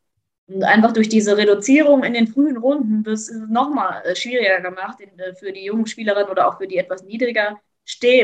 Und 0.48 0.64
einfach 0.64 0.94
durch 0.94 1.10
diese 1.10 1.38
Reduzierung 1.38 2.04
in 2.04 2.14
den 2.14 2.28
frühen 2.28 2.58
Runden 2.58 3.06
wird 3.06 3.16
es 3.16 3.32
nochmal 3.32 4.04
äh, 4.06 4.16
schwieriger 4.16 4.62
gemacht 4.62 5.00
äh, 5.02 5.34
für 5.34 5.52
die 5.52 5.64
jungen 5.64 5.88
Spielerinnen 5.88 6.30
oder 6.30 6.48
auch 6.48 6.58
für 6.58 6.68
die 6.68 6.78
etwas 6.78 7.04
niedriger 7.04 7.60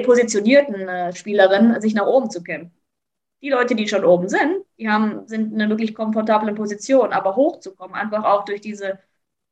positionierten 0.03 0.87
äh, 0.87 1.15
Spielerinnen, 1.15 1.81
sich 1.81 1.93
nach 1.95 2.05
oben 2.05 2.29
zu 2.29 2.43
kämpfen. 2.43 2.75
Die 3.41 3.49
Leute, 3.49 3.73
die 3.75 3.87
schon 3.87 4.05
oben 4.05 4.29
sind, 4.29 4.63
die 4.81 4.89
haben, 4.89 5.27
sind 5.27 5.53
in 5.53 5.61
einer 5.61 5.69
wirklich 5.69 5.93
komfortablen 5.93 6.55
Position, 6.55 7.13
aber 7.13 7.35
hochzukommen, 7.35 7.95
einfach 7.95 8.23
auch 8.23 8.45
durch 8.45 8.61
diese 8.61 8.99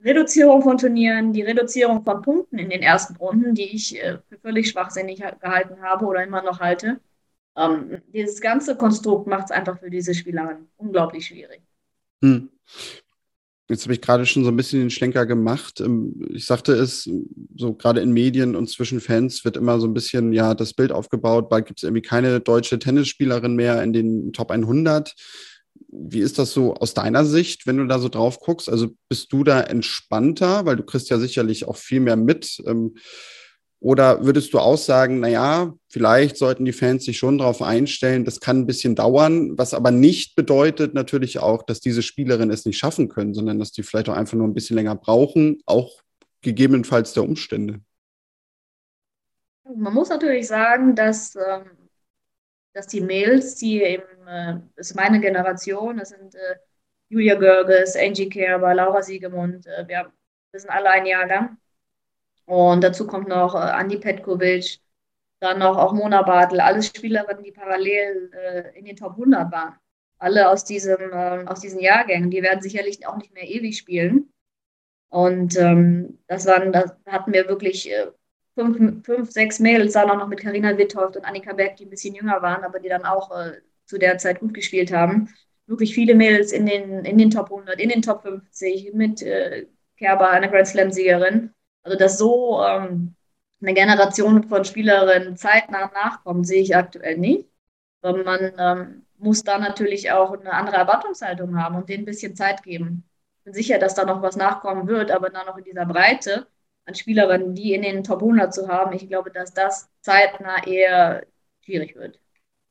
Reduzierung 0.03 0.63
von 0.63 0.77
Turnieren, 0.77 1.33
die 1.33 1.43
Reduzierung 1.43 2.03
von 2.03 2.21
Punkten 2.23 2.57
in 2.57 2.69
den 2.69 2.81
ersten 2.81 3.15
Runden, 3.15 3.53
die 3.53 3.75
ich 3.75 3.99
für 3.99 4.39
völlig 4.41 4.69
schwachsinnig 4.69 5.19
gehalten 5.19 5.81
habe 5.83 6.05
oder 6.05 6.23
immer 6.23 6.41
noch 6.41 6.59
halte. 6.59 6.99
Ähm, 7.55 8.01
dieses 8.07 8.41
ganze 8.41 8.75
Konstrukt 8.75 9.27
macht 9.27 9.45
es 9.45 9.51
einfach 9.51 9.77
für 9.77 9.91
diese 9.91 10.15
Spielerinnen 10.15 10.67
unglaublich 10.77 11.27
schwierig. 11.27 11.61
Hm. 12.23 12.49
Jetzt 13.69 13.83
habe 13.83 13.93
ich 13.93 14.01
gerade 14.01 14.25
schon 14.25 14.43
so 14.43 14.49
ein 14.49 14.55
bisschen 14.55 14.79
den 14.79 14.89
Schlenker 14.89 15.27
gemacht. 15.27 15.79
Ähm, 15.79 16.27
ich 16.33 16.45
sagte 16.45 16.73
es, 16.73 17.09
so 17.55 17.73
gerade 17.75 18.01
in 18.01 18.11
Medien 18.11 18.55
und 18.55 18.67
zwischen 18.67 18.99
Fans 18.99 19.45
wird 19.45 19.57
immer 19.57 19.79
so 19.79 19.87
ein 19.87 19.93
bisschen 19.93 20.33
ja 20.33 20.55
das 20.55 20.73
Bild 20.73 20.91
aufgebaut, 20.91 21.49
bald 21.49 21.67
gibt 21.67 21.79
es 21.79 21.83
irgendwie 21.83 22.01
keine 22.01 22.39
deutsche 22.39 22.79
Tennisspielerin 22.79 23.55
mehr 23.55 23.83
in 23.83 23.93
den 23.93 24.33
Top 24.33 24.49
100. 24.49 25.13
Wie 25.91 26.19
ist 26.19 26.39
das 26.39 26.51
so 26.51 26.73
aus 26.75 26.95
deiner 26.95 27.25
Sicht, 27.25 27.67
wenn 27.67 27.77
du 27.77 27.85
da 27.85 27.99
so 27.99 28.09
drauf 28.09 28.39
guckst? 28.39 28.69
Also 28.69 28.89
bist 29.07 29.31
du 29.31 29.43
da 29.43 29.61
entspannter, 29.61 30.65
weil 30.65 30.75
du 30.75 30.83
kriegst 30.83 31.09
ja 31.09 31.19
sicherlich 31.19 31.67
auch 31.67 31.77
viel 31.77 31.99
mehr 31.99 32.17
mit. 32.17 32.61
Ähm, 32.65 32.95
oder 33.81 34.25
würdest 34.25 34.53
du 34.53 34.59
auch 34.59 34.77
sagen, 34.77 35.21
naja, 35.21 35.73
vielleicht 35.87 36.35
sollten 36.35 36.65
die 36.65 36.73
Fans 36.73 37.05
sich 37.05 37.17
schon 37.17 37.37
darauf 37.37 37.61
einstellen, 37.61 38.25
das 38.25 38.41
kann 38.41 38.59
ein 38.59 38.65
bisschen 38.65 38.95
dauern, 38.95 39.57
was 39.57 39.73
aber 39.73 39.91
nicht 39.91 40.35
bedeutet 40.35 40.93
natürlich 40.93 41.39
auch, 41.39 41.63
dass 41.63 41.79
diese 41.79 42.01
Spielerinnen 42.01 42.51
es 42.51 42.65
nicht 42.65 42.77
schaffen 42.77 43.07
können, 43.07 43.33
sondern 43.33 43.57
dass 43.57 43.71
die 43.71 43.83
vielleicht 43.83 44.09
auch 44.09 44.15
einfach 44.15 44.37
nur 44.37 44.47
ein 44.47 44.53
bisschen 44.53 44.75
länger 44.75 44.95
brauchen, 44.95 45.61
auch 45.65 46.01
gegebenenfalls 46.41 47.13
der 47.13 47.23
Umstände. 47.23 47.79
Man 49.63 49.93
muss 49.93 50.09
natürlich 50.09 50.47
sagen, 50.47 50.95
dass, 50.95 51.35
ähm, 51.35 51.89
dass 52.73 52.87
die 52.87 53.01
Mails, 53.01 53.55
die 53.55 53.81
eben, 53.81 54.27
äh, 54.27 54.59
das 54.75 54.89
ist 54.89 54.95
meine 54.95 55.21
Generation, 55.21 55.97
das 55.97 56.09
sind 56.09 56.35
äh, 56.35 56.55
Julia 57.07 57.35
Görges, 57.35 57.95
Angie 57.95 58.29
Kerber, 58.29 58.73
Laura 58.73 59.01
Siegemund, 59.01 59.67
äh, 59.67 59.87
wir, 59.87 60.11
wir 60.51 60.59
sind 60.59 60.69
alle 60.69 60.89
ein 60.89 61.05
Jahr 61.05 61.27
lang 61.27 61.57
und 62.49 62.83
dazu 62.83 63.05
kommt 63.05 63.27
noch 63.27 63.53
äh, 63.53 63.59
Andi 63.59 63.97
Petkovic, 63.97 64.79
dann 65.39 65.59
noch 65.59 65.77
auch 65.77 65.93
Mona 65.93 66.23
Bartel, 66.23 66.59
alles 66.59 66.87
Spielerinnen, 66.87 67.43
die 67.43 67.51
parallel 67.51 68.31
äh, 68.33 68.79
in 68.79 68.85
den 68.85 68.95
Top 68.95 69.11
100 69.11 69.51
waren. 69.51 69.75
Alle 70.17 70.49
aus, 70.49 70.65
diesem, 70.65 71.11
äh, 71.11 71.45
aus 71.45 71.59
diesen 71.59 71.79
Jahrgängen, 71.79 72.31
die 72.31 72.41
werden 72.41 72.61
sicherlich 72.61 73.05
auch 73.05 73.17
nicht 73.17 73.35
mehr 73.35 73.47
ewig 73.47 73.77
spielen. 73.77 74.33
Und 75.09 75.57
ähm, 75.57 76.17
das 76.25 76.47
waren, 76.47 76.71
da 76.71 76.97
hatten 77.05 77.33
wir 77.33 77.47
wirklich 77.47 77.91
äh, 77.91 78.07
fünf, 78.55 79.05
fünf, 79.05 79.29
sechs 79.29 79.59
Mädels, 79.59 79.93
da 79.93 80.05
noch 80.07 80.27
mit 80.27 80.39
Karina 80.39 80.75
Witthaupt 80.75 81.17
und 81.17 81.25
Annika 81.25 81.53
Beck, 81.53 81.75
die 81.75 81.85
ein 81.85 81.91
bisschen 81.91 82.15
jünger 82.15 82.41
waren, 82.41 82.63
aber 82.63 82.79
die 82.79 82.89
dann 82.89 83.05
auch 83.05 83.29
äh, 83.29 83.61
zu 83.85 83.99
der 83.99 84.17
Zeit 84.17 84.39
gut 84.39 84.55
gespielt 84.55 84.91
haben. 84.91 85.31
Wirklich 85.67 85.93
viele 85.93 86.15
Mädels 86.15 86.51
in 86.51 86.65
den, 86.65 87.05
in 87.05 87.19
den 87.19 87.29
Top 87.29 87.51
100, 87.51 87.79
in 87.79 87.89
den 87.89 88.01
Top 88.01 88.23
50, 88.23 88.93
mit 88.95 89.21
äh, 89.21 89.67
Kerber, 89.97 90.31
einer 90.31 90.47
Grand 90.47 90.65
Slam-Siegerin. 90.65 91.53
Also, 91.83 91.97
dass 91.97 92.17
so 92.17 92.63
ähm, 92.63 93.15
eine 93.61 93.73
Generation 93.73 94.43
von 94.43 94.65
Spielerinnen 94.65 95.37
zeitnah 95.37 95.91
nachkommt, 95.93 96.47
sehe 96.47 96.61
ich 96.61 96.75
aktuell 96.75 97.17
nicht. 97.17 97.49
Aber 98.01 98.23
man 98.23 98.51
ähm, 98.57 99.05
muss 99.17 99.43
da 99.43 99.57
natürlich 99.57 100.11
auch 100.11 100.31
eine 100.31 100.53
andere 100.53 100.77
Erwartungshaltung 100.77 101.61
haben 101.61 101.75
und 101.75 101.89
denen 101.89 102.03
ein 102.03 102.05
bisschen 102.05 102.35
Zeit 102.35 102.63
geben. 102.63 103.03
Ich 103.39 103.43
bin 103.45 103.53
sicher, 103.53 103.79
dass 103.79 103.95
da 103.95 104.05
noch 104.05 104.21
was 104.21 104.35
nachkommen 104.35 104.87
wird, 104.87 105.11
aber 105.11 105.29
dann 105.29 105.45
noch 105.45 105.57
in 105.57 105.65
dieser 105.65 105.85
Breite 105.85 106.47
an 106.85 106.95
Spielerinnen, 106.95 107.53
die 107.55 107.73
in 107.73 107.81
den 107.81 108.03
Top 108.03 108.21
100 108.21 108.53
zu 108.53 108.67
haben, 108.67 108.93
ich 108.93 109.07
glaube, 109.07 109.31
dass 109.31 109.53
das 109.53 109.89
zeitnah 110.01 110.65
eher 110.65 111.25
schwierig 111.61 111.95
wird. 111.95 112.19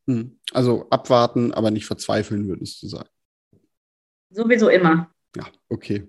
Hm. 0.06 0.38
Also 0.52 0.88
abwarten, 0.90 1.52
aber 1.52 1.70
nicht 1.70 1.86
verzweifeln, 1.86 2.48
würdest 2.48 2.82
du 2.82 2.88
sagen. 2.88 3.08
Sowieso 4.30 4.68
immer. 4.68 5.10
Ja, 5.38 5.44
okay. 5.68 6.08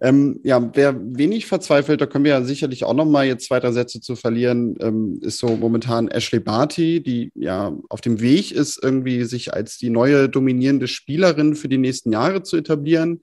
Ähm, 0.00 0.40
ja, 0.44 0.70
wer 0.74 0.98
wenig 0.98 1.44
verzweifelt, 1.44 2.00
da 2.00 2.06
können 2.06 2.24
wir 2.24 2.32
ja 2.32 2.42
sicherlich 2.42 2.84
auch 2.84 2.94
noch 2.94 3.04
mal 3.04 3.26
jetzt 3.26 3.46
zwei, 3.46 3.60
drei 3.60 3.70
Sätze 3.72 4.00
zu 4.00 4.16
verlieren, 4.16 4.76
ähm, 4.80 5.20
ist 5.20 5.38
so 5.38 5.56
momentan 5.56 6.08
Ashley 6.08 6.40
Barty, 6.40 7.02
die 7.02 7.30
ja 7.34 7.76
auf 7.90 8.00
dem 8.00 8.22
Weg 8.22 8.50
ist, 8.50 8.82
irgendwie 8.82 9.24
sich 9.24 9.52
als 9.52 9.76
die 9.76 9.90
neue 9.90 10.30
dominierende 10.30 10.88
Spielerin 10.88 11.54
für 11.54 11.68
die 11.68 11.76
nächsten 11.76 12.12
Jahre 12.12 12.42
zu 12.44 12.56
etablieren. 12.56 13.20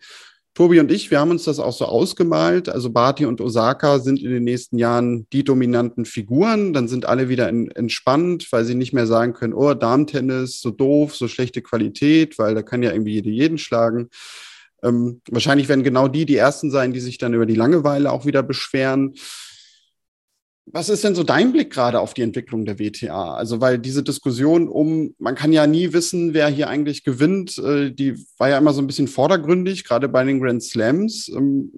Tobi 0.53 0.79
und 0.79 0.91
ich, 0.91 1.09
wir 1.09 1.19
haben 1.19 1.31
uns 1.31 1.45
das 1.45 1.57
auch 1.57 1.73
so 1.73 1.85
ausgemalt. 1.85 2.69
Also 2.69 2.91
Barty 2.91 3.25
und 3.25 3.41
Osaka 3.41 3.99
sind 3.99 4.21
in 4.21 4.29
den 4.29 4.43
nächsten 4.43 4.77
Jahren 4.77 5.25
die 5.31 5.43
dominanten 5.43 6.05
Figuren. 6.05 6.73
Dann 6.73 6.87
sind 6.87 7.05
alle 7.05 7.29
wieder 7.29 7.49
in, 7.49 7.71
entspannt, 7.71 8.51
weil 8.51 8.65
sie 8.65 8.75
nicht 8.75 8.93
mehr 8.93 9.07
sagen 9.07 9.33
können, 9.33 9.53
oh, 9.53 9.73
Darmtennis, 9.73 10.59
so 10.59 10.69
doof, 10.69 11.15
so 11.15 11.27
schlechte 11.27 11.61
Qualität, 11.61 12.37
weil 12.37 12.53
da 12.53 12.61
kann 12.61 12.83
ja 12.83 12.91
irgendwie 12.91 13.13
jede 13.13 13.29
jeden 13.29 13.57
schlagen. 13.57 14.09
Ähm, 14.83 15.21
wahrscheinlich 15.29 15.69
werden 15.69 15.83
genau 15.83 16.07
die 16.07 16.25
die 16.25 16.37
Ersten 16.37 16.71
sein, 16.71 16.93
die 16.93 16.99
sich 16.99 17.17
dann 17.17 17.33
über 17.33 17.45
die 17.45 17.55
Langeweile 17.55 18.11
auch 18.11 18.25
wieder 18.25 18.43
beschweren. 18.43 19.15
Was 20.71 20.89
ist 20.89 21.03
denn 21.03 21.15
so 21.15 21.23
dein 21.23 21.51
Blick 21.51 21.71
gerade 21.71 21.99
auf 21.99 22.13
die 22.13 22.21
Entwicklung 22.21 22.63
der 22.63 22.77
WTA? 22.77 23.33
Also, 23.33 23.59
weil 23.59 23.79
diese 23.79 24.03
Diskussion 24.03 24.67
um, 24.67 25.15
man 25.17 25.33
kann 25.33 25.51
ja 25.51 25.65
nie 25.65 25.93
wissen, 25.93 26.35
wer 26.35 26.47
hier 26.47 26.69
eigentlich 26.69 27.03
gewinnt, 27.03 27.57
äh, 27.57 27.91
die 27.91 28.23
war 28.37 28.49
ja 28.49 28.59
immer 28.59 28.73
so 28.73 28.81
ein 28.81 28.85
bisschen 28.85 29.07
vordergründig, 29.07 29.83
gerade 29.83 30.07
bei 30.07 30.23
den 30.23 30.39
Grand 30.39 30.61
Slams. 30.61 31.27
Ähm, 31.29 31.71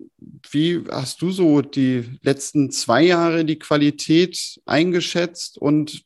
wie 0.52 0.84
hast 0.90 1.22
du 1.22 1.32
so 1.32 1.62
die 1.62 2.04
letzten 2.22 2.70
zwei 2.70 3.04
Jahre 3.04 3.46
die 3.46 3.60
Qualität 3.60 4.60
eingeschätzt 4.66 5.58
und 5.58 6.04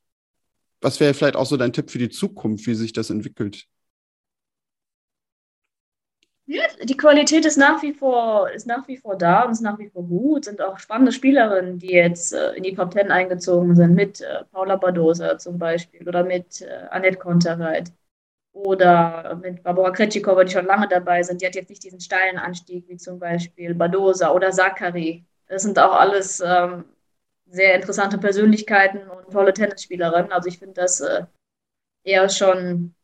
was 0.80 1.00
wäre 1.00 1.16
vielleicht 1.16 1.36
auch 1.36 1.48
so 1.48 1.58
dein 1.58 1.74
Tipp 1.74 1.90
für 1.90 1.98
die 1.98 2.10
Zukunft, 2.10 2.68
wie 2.68 2.76
sich 2.76 2.94
das 2.94 3.10
entwickelt? 3.10 3.66
Ja, 6.48 6.64
die 6.84 6.96
Qualität 6.96 7.44
ist 7.46 7.58
nach 7.58 7.82
wie 7.82 7.94
vor, 7.94 8.52
ist 8.52 8.68
nach 8.68 8.88
wie 8.88 8.98
vor 8.98 9.18
da 9.18 9.44
und 9.46 9.52
ist 9.54 9.62
nach 9.62 9.80
wie 9.80 9.90
vor 9.90 10.04
gut. 10.04 10.46
Sind 10.46 10.62
auch 10.62 10.78
spannende 10.78 11.12
Spielerinnen, 11.12 11.80
die 11.80 11.88
jetzt 11.92 12.34
äh, 12.34 12.54
in 12.54 12.62
die 12.64 12.76
Top 12.76 12.92
Ten 12.92 13.12
eingezogen 13.12 13.76
sind, 13.76 13.96
mit 13.96 14.22
äh, 14.22 14.44
Paula 14.52 14.76
Badosa 14.76 15.40
zum 15.40 15.58
Beispiel 15.58 16.08
oder 16.08 16.24
mit 16.24 16.62
äh, 16.62 16.86
Annette 16.92 17.18
Konterreit 17.18 17.92
oder 18.54 19.36
mit 19.42 19.64
Barbara 19.64 19.92
Kretschikova, 19.92 20.44
die 20.46 20.54
schon 20.54 20.66
lange 20.68 20.88
dabei 20.88 21.24
sind. 21.24 21.42
Die 21.42 21.48
hat 21.48 21.56
jetzt 21.56 21.70
nicht 21.70 21.84
diesen 21.84 22.00
steilen 22.02 22.38
Anstieg 22.40 22.88
wie 22.90 22.98
zum 22.98 23.20
Beispiel 23.20 23.76
Badosa 23.76 24.32
oder 24.32 24.52
Sakari. 24.52 25.26
Das 25.48 25.64
sind 25.64 25.80
auch 25.80 25.94
alles 25.94 26.42
ähm, 26.46 26.86
sehr 27.48 27.76
interessante 27.76 28.18
Persönlichkeiten 28.20 29.10
und 29.10 29.32
tolle 29.32 29.54
Tennisspielerinnen. 29.54 30.32
Also 30.32 30.50
ich 30.50 30.60
finde 30.60 30.76
das 30.76 31.02
äh, 31.02 31.26
eher 32.04 32.30
schon 32.30 32.96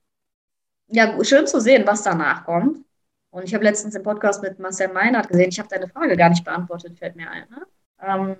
ja, 0.89 1.23
schön 1.23 1.47
zu 1.47 1.59
sehen, 1.61 1.87
was 1.87 2.03
danach 2.03 2.45
kommt. 2.45 2.77
Und 3.31 3.43
ich 3.43 3.53
habe 3.53 3.63
letztens 3.63 3.95
im 3.95 4.03
Podcast 4.03 4.43
mit 4.43 4.59
Marcel 4.59 4.89
Meinert 4.89 5.29
gesehen, 5.29 5.49
ich 5.49 5.59
habe 5.59 5.69
deine 5.69 5.87
Frage 5.87 6.17
gar 6.17 6.29
nicht 6.29 6.43
beantwortet, 6.43 6.99
fällt 6.99 7.15
mir 7.15 7.29
ein. 7.29 7.45
Ne? 7.49 7.65
Ähm, 8.01 8.35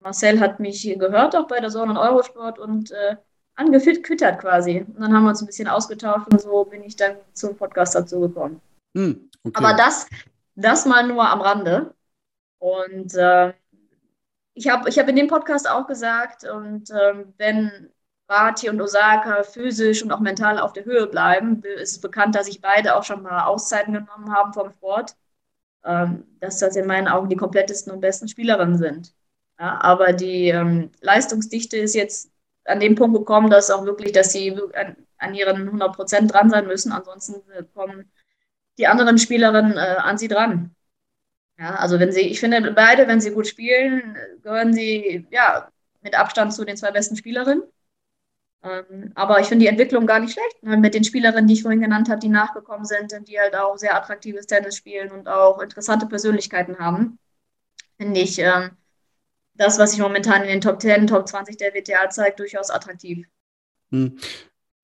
Marcel 0.00 0.40
hat 0.40 0.60
mich 0.60 0.82
gehört 0.82 1.34
auch 1.34 1.48
bei 1.48 1.58
der 1.58 1.70
Sonne 1.70 1.92
und 1.92 1.98
Eurosport 1.98 2.58
und 2.58 2.92
äh, 2.92 3.16
angefüttert 3.56 4.38
quasi. 4.38 4.86
Und 4.86 5.00
dann 5.00 5.12
haben 5.12 5.24
wir 5.24 5.30
uns 5.30 5.42
ein 5.42 5.46
bisschen 5.46 5.68
ausgetauscht 5.68 6.28
und 6.30 6.40
so 6.40 6.64
bin 6.64 6.84
ich 6.84 6.94
dann 6.94 7.16
zum 7.32 7.56
Podcast 7.56 7.94
dazu 7.96 8.20
gekommen. 8.20 8.60
Hm, 8.96 9.28
okay. 9.42 9.54
Aber 9.56 9.74
das, 9.74 10.08
das 10.54 10.86
mal 10.86 11.06
nur 11.06 11.28
am 11.28 11.40
Rande. 11.40 11.94
Und 12.58 13.14
äh, 13.14 13.52
ich 14.54 14.68
habe 14.68 14.88
ich 14.88 14.98
hab 14.98 15.08
in 15.08 15.16
dem 15.16 15.26
Podcast 15.26 15.68
auch 15.68 15.86
gesagt, 15.86 16.44
und 16.44 16.90
äh, 16.90 17.24
wenn 17.36 17.90
Bati 18.26 18.68
und 18.68 18.80
Osaka 18.80 19.42
physisch 19.44 20.02
und 20.02 20.12
auch 20.12 20.20
mental 20.20 20.58
auf 20.58 20.72
der 20.72 20.84
Höhe 20.84 21.06
bleiben. 21.06 21.62
Es 21.80 21.92
ist 21.92 22.00
bekannt, 22.02 22.34
dass 22.34 22.46
sich 22.46 22.60
beide 22.60 22.96
auch 22.96 23.04
schon 23.04 23.22
mal 23.22 23.44
Auszeiten 23.44 23.94
genommen 23.94 24.34
haben 24.34 24.52
vom 24.52 24.70
Sport. 24.72 25.16
Ähm, 25.86 26.24
dass 26.40 26.58
das 26.58 26.74
in 26.74 26.86
meinen 26.86 27.06
Augen 27.06 27.28
die 27.28 27.36
komplettesten 27.36 27.92
und 27.92 28.00
besten 28.00 28.26
Spielerinnen 28.26 28.76
sind. 28.76 29.14
Ja, 29.58 29.80
aber 29.80 30.12
die 30.12 30.48
ähm, 30.48 30.90
Leistungsdichte 31.00 31.76
ist 31.76 31.94
jetzt 31.94 32.32
an 32.64 32.80
dem 32.80 32.96
Punkt 32.96 33.16
gekommen, 33.16 33.50
dass 33.50 33.70
auch 33.70 33.84
wirklich, 33.84 34.10
dass 34.10 34.32
sie 34.32 34.58
an, 35.18 35.34
ihren 35.34 35.62
100 35.62 35.94
Prozent 35.94 36.32
dran 36.32 36.50
sein 36.50 36.66
müssen. 36.66 36.90
Ansonsten 36.90 37.36
kommen 37.72 38.10
die 38.78 38.88
anderen 38.88 39.16
Spielerinnen 39.18 39.74
äh, 39.76 39.96
an 39.98 40.18
sie 40.18 40.26
dran. 40.28 40.74
Ja, 41.58 41.76
also 41.76 42.00
wenn 42.00 42.12
sie, 42.12 42.22
ich 42.22 42.40
finde, 42.40 42.72
beide, 42.72 43.06
wenn 43.06 43.20
sie 43.20 43.30
gut 43.30 43.46
spielen, 43.46 44.16
gehören 44.42 44.74
sie 44.74 45.26
ja 45.30 45.70
mit 46.02 46.18
Abstand 46.18 46.52
zu 46.52 46.64
den 46.64 46.76
zwei 46.76 46.90
besten 46.90 47.16
Spielerinnen. 47.16 47.62
Ähm, 48.66 49.12
aber 49.14 49.40
ich 49.40 49.46
finde 49.46 49.64
die 49.64 49.68
Entwicklung 49.68 50.06
gar 50.06 50.18
nicht 50.18 50.32
schlecht. 50.32 50.62
Ne? 50.62 50.76
Mit 50.76 50.94
den 50.94 51.04
Spielerinnen, 51.04 51.46
die 51.46 51.54
ich 51.54 51.62
vorhin 51.62 51.80
genannt 51.80 52.08
habe, 52.08 52.20
die 52.20 52.28
nachgekommen 52.28 52.84
sind, 52.84 53.12
die 53.28 53.38
halt 53.38 53.54
auch 53.54 53.76
sehr 53.76 53.96
attraktives 53.96 54.46
Tennis 54.46 54.76
spielen 54.76 55.10
und 55.12 55.28
auch 55.28 55.60
interessante 55.60 56.06
Persönlichkeiten 56.06 56.78
haben, 56.78 57.18
finde 57.98 58.20
ich, 58.20 58.38
ähm, 58.38 58.70
das, 59.54 59.78
was 59.78 59.92
sich 59.92 60.00
momentan 60.00 60.42
in 60.42 60.48
den 60.48 60.60
Top 60.60 60.82
10, 60.82 61.06
Top 61.06 61.28
20 61.28 61.56
der 61.56 61.72
WTA 61.72 62.10
zeigt, 62.10 62.40
durchaus 62.40 62.70
attraktiv. 62.70 63.26
Hm. 63.90 64.18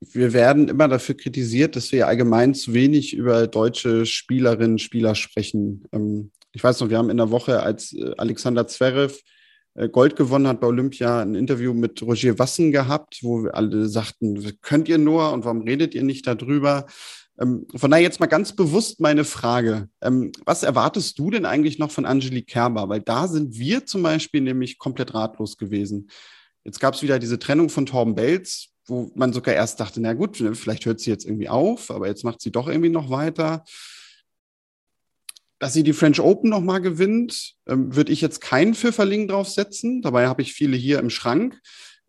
Wir 0.01 0.33
werden 0.33 0.69
immer 0.69 0.89
dafür 0.89 1.17
kritisiert, 1.17 1.77
dass 1.77 1.93
wir 1.93 2.09
allgemein 2.09 2.55
zu 2.55 2.75
wenig 2.75 3.15
über 3.15 3.47
deutsche 3.47 4.05
Spielerinnen 4.05 4.73
und 4.73 4.81
Spieler 4.81 5.15
sprechen. 5.15 5.85
Ähm, 5.93 6.33
ich 6.53 6.63
weiß 6.63 6.81
noch, 6.81 6.91
wir 6.91 6.99
haben 6.99 7.11
in 7.11 7.17
der 7.17 7.31
Woche, 7.31 7.63
als 7.63 7.93
äh, 7.93 8.13
Alexander 8.17 8.67
Zverev 8.67 9.17
äh, 9.17 9.42
Gold 9.91 10.17
gewonnen 10.17 10.47
hat 10.47 10.61
bei 10.61 10.67
Olympia, 10.67 11.23
ein 11.23 11.35
Interview 11.35 11.73
mit 11.73 12.03
Roger 12.03 12.39
Wassen 12.39 12.73
gehabt, 12.73 13.21
wo 13.23 13.45
wir 13.45 13.55
alle 13.55 13.89
sagten, 13.89 14.59
könnt 14.61 14.89
ihr 14.89 14.99
nur 14.99 15.33
und 15.33 15.45
warum 15.45 15.63
redet 15.63 15.95
ihr 15.95 16.03
nicht 16.03 16.27
darüber? 16.27 16.87
Ähm, 17.41 17.67
von 17.75 17.91
daher 17.91 18.03
jetzt 18.03 18.21
mal 18.21 18.27
ganz 18.27 18.55
bewusst 18.55 19.01
meine 19.01 19.25
Frage. 19.25 19.89
Ähm, 20.03 20.33
was 20.45 20.63
erwartest 20.63 21.19
du 21.19 21.31
denn 21.31 21.47
eigentlich 21.47 21.79
noch 21.79 21.91
von 21.91 22.05
Angelique 22.05 22.49
Kerber? 22.49 22.89
Weil 22.89 23.01
da 23.01 23.29
sind 23.29 23.59
wir 23.59 23.87
zum 23.87 24.03
Beispiel 24.03 24.43
nämlich 24.43 24.79
komplett 24.79 25.15
ratlos 25.15 25.57
gewesen. 25.57 26.09
Jetzt 26.65 26.79
gab 26.79 26.95
es 26.95 27.03
wieder 27.03 27.19
diese 27.19 27.39
Trennung 27.39 27.71
von 27.71 27.87
Torben 27.87 28.15
Belz, 28.15 28.69
wo 28.87 29.11
man 29.15 29.33
sogar 29.33 29.55
erst 29.55 29.81
dachte, 29.81 30.01
na 30.01 30.13
gut, 30.13 30.37
vielleicht 30.37 30.85
hört 30.87 31.01
sie 31.01 31.11
jetzt 31.11 31.25
irgendwie 31.25 31.49
auf, 31.49 31.91
aber 31.91 32.09
jetzt 32.09 32.25
macht 32.25 32.41
sie 32.41 32.53
doch 32.53 32.69
irgendwie 32.69 32.91
noch 32.91 33.11
weiter. 33.11 33.65
Dass 35.63 35.75
sie 35.75 35.85
die 35.85 35.93
French 35.93 36.19
Open 36.19 36.51
nochmal 36.51 36.81
gewinnt, 36.81 37.55
ähm, 37.69 37.95
würde 37.95 38.11
ich 38.11 38.21
jetzt 38.21 38.41
keinen 38.41 38.75
Pfifferling 38.75 39.29
draufsetzen. 39.29 40.03
Dabei 40.03 40.27
habe 40.27 40.43
ich 40.43 40.55
viele 40.55 40.77
hier 40.77 40.99
im 40.99 41.09
Schrank. 41.09 41.61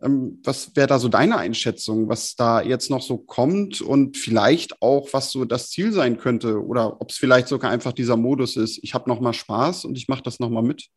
Ähm, 0.02 0.42
was 0.44 0.76
wäre 0.76 0.88
da 0.88 0.98
so 0.98 1.08
deine 1.08 1.38
Einschätzung, 1.38 2.10
was 2.10 2.36
da 2.36 2.64
jetzt 2.64 2.90
noch 2.90 3.04
so 3.04 3.20
kommt 3.20 3.80
und 3.80 4.18
vielleicht 4.18 4.82
auch, 4.82 5.10
was 5.12 5.30
so 5.30 5.46
das 5.46 5.70
Ziel 5.70 5.92
sein 5.92 6.18
könnte 6.18 6.66
oder 6.66 7.00
ob 7.00 7.12
es 7.12 7.18
vielleicht 7.18 7.48
sogar 7.48 7.70
einfach 7.70 7.94
dieser 7.94 8.18
Modus 8.18 8.58
ist, 8.58 8.80
ich 8.82 8.96
habe 8.96 9.08
noch 9.08 9.20
mal 9.20 9.34
Spaß 9.34 9.86
und 9.86 10.00
ich 10.00 10.08
mache 10.08 10.24
das 10.24 10.40
noch 10.40 10.50
mal 10.50 10.64
mit? 10.64 10.88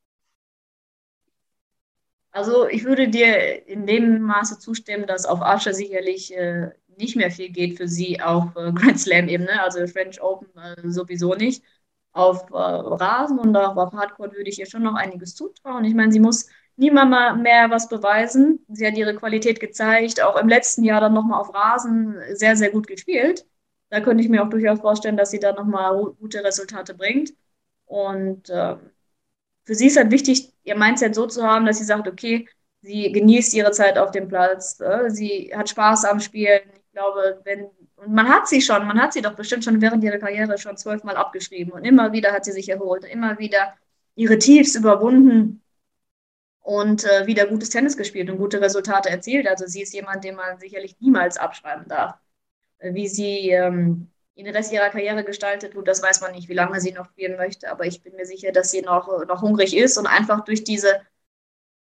Also 2.30 2.66
ich 2.66 2.84
würde 2.84 3.08
dir 3.08 3.68
in 3.68 3.86
dem 3.86 4.22
Maße 4.22 4.58
zustimmen, 4.60 5.06
dass 5.06 5.26
auf 5.26 5.42
Archer 5.42 5.74
sicherlich 5.74 6.34
äh, 6.34 6.70
nicht 6.96 7.16
mehr 7.16 7.30
viel 7.30 7.50
geht 7.50 7.76
für 7.76 7.86
sie 7.86 8.22
auf 8.22 8.56
äh, 8.56 8.72
Grand 8.72 8.98
Slam-Ebene, 8.98 9.62
also 9.62 9.86
French 9.86 10.22
Open 10.22 10.48
äh, 10.56 10.90
sowieso 10.90 11.34
nicht. 11.34 11.62
Auf 12.16 12.50
äh, 12.50 12.54
Rasen 12.56 13.38
und 13.38 13.54
auch 13.56 13.76
auf 13.76 13.92
Hardcore 13.92 14.32
würde 14.32 14.48
ich 14.48 14.58
ihr 14.58 14.66
schon 14.66 14.82
noch 14.82 14.94
einiges 14.94 15.34
zutrauen. 15.34 15.84
Ich 15.84 15.94
meine, 15.94 16.12
sie 16.12 16.20
muss 16.20 16.48
niemand 16.76 17.42
mehr 17.42 17.70
was 17.70 17.88
beweisen. 17.88 18.64
Sie 18.68 18.86
hat 18.86 18.96
ihre 18.96 19.14
Qualität 19.14 19.60
gezeigt, 19.60 20.22
auch 20.22 20.36
im 20.36 20.48
letzten 20.48 20.84
Jahr 20.84 21.00
dann 21.00 21.14
nochmal 21.14 21.40
auf 21.40 21.54
Rasen 21.54 22.16
sehr, 22.34 22.56
sehr 22.56 22.70
gut 22.70 22.86
gespielt. 22.86 23.46
Da 23.90 24.00
könnte 24.00 24.22
ich 24.22 24.30
mir 24.30 24.42
auch 24.42 24.48
durchaus 24.50 24.80
vorstellen, 24.80 25.16
dass 25.16 25.30
sie 25.30 25.40
da 25.40 25.52
nochmal 25.52 25.94
gute 26.18 26.42
Resultate 26.42 26.94
bringt. 26.94 27.34
Und 27.86 28.48
äh, 28.50 28.76
für 29.64 29.74
sie 29.74 29.86
ist 29.88 29.96
halt 29.98 30.10
wichtig, 30.10 30.52
ihr 30.64 30.76
Mindset 30.76 31.14
so 31.14 31.26
zu 31.26 31.42
haben, 31.44 31.66
dass 31.66 31.78
sie 31.78 31.84
sagt, 31.84 32.08
okay, 32.08 32.48
sie 32.82 33.12
genießt 33.12 33.54
ihre 33.54 33.72
Zeit 33.72 33.98
auf 33.98 34.10
dem 34.10 34.28
Platz, 34.28 34.80
äh, 34.80 35.10
sie 35.10 35.52
hat 35.54 35.68
Spaß 35.68 36.04
am 36.06 36.20
Spielen. 36.20 36.62
Ich 36.74 36.92
glaube, 36.92 37.40
wenn, 37.44 37.70
und 37.96 38.12
man 38.12 38.28
hat 38.28 38.46
sie 38.48 38.60
schon, 38.60 38.86
man 38.86 39.00
hat 39.00 39.12
sie 39.12 39.22
doch 39.22 39.34
bestimmt 39.34 39.64
schon 39.64 39.80
während 39.80 40.04
ihrer 40.04 40.18
Karriere 40.18 40.58
schon 40.58 40.76
zwölfmal 40.76 41.16
abgeschrieben 41.16 41.72
und 41.72 41.84
immer 41.84 42.12
wieder 42.12 42.32
hat 42.32 42.44
sie 42.44 42.52
sich 42.52 42.68
erholt, 42.68 43.04
immer 43.04 43.38
wieder 43.38 43.74
ihre 44.14 44.38
Tiefs 44.38 44.74
überwunden 44.74 45.62
und 46.60 47.04
äh, 47.04 47.26
wieder 47.26 47.46
gutes 47.46 47.70
Tennis 47.70 47.96
gespielt 47.96 48.28
und 48.28 48.38
gute 48.38 48.60
Resultate 48.60 49.08
erzielt. 49.08 49.46
Also 49.46 49.66
sie 49.66 49.82
ist 49.82 49.94
jemand, 49.94 50.24
den 50.24 50.34
man 50.34 50.58
sicherlich 50.58 50.96
niemals 51.00 51.36
abschreiben 51.36 51.86
darf. 51.88 52.16
Äh, 52.78 52.94
wie 52.94 53.08
sie 53.08 53.50
ähm, 53.50 54.10
den 54.36 54.48
Rest 54.48 54.72
ihrer 54.72 54.90
Karriere 54.90 55.24
gestaltet, 55.24 55.74
gut, 55.74 55.88
das 55.88 56.02
weiß 56.02 56.20
man 56.20 56.32
nicht, 56.32 56.48
wie 56.48 56.54
lange 56.54 56.80
sie 56.80 56.92
noch 56.92 57.06
spielen 57.06 57.36
möchte, 57.36 57.70
aber 57.70 57.86
ich 57.86 58.02
bin 58.02 58.16
mir 58.16 58.26
sicher, 58.26 58.52
dass 58.52 58.70
sie 58.70 58.82
noch, 58.82 59.26
noch 59.26 59.42
hungrig 59.42 59.76
ist 59.76 59.96
und 59.96 60.06
einfach 60.06 60.44
durch 60.44 60.64
diese 60.64 61.00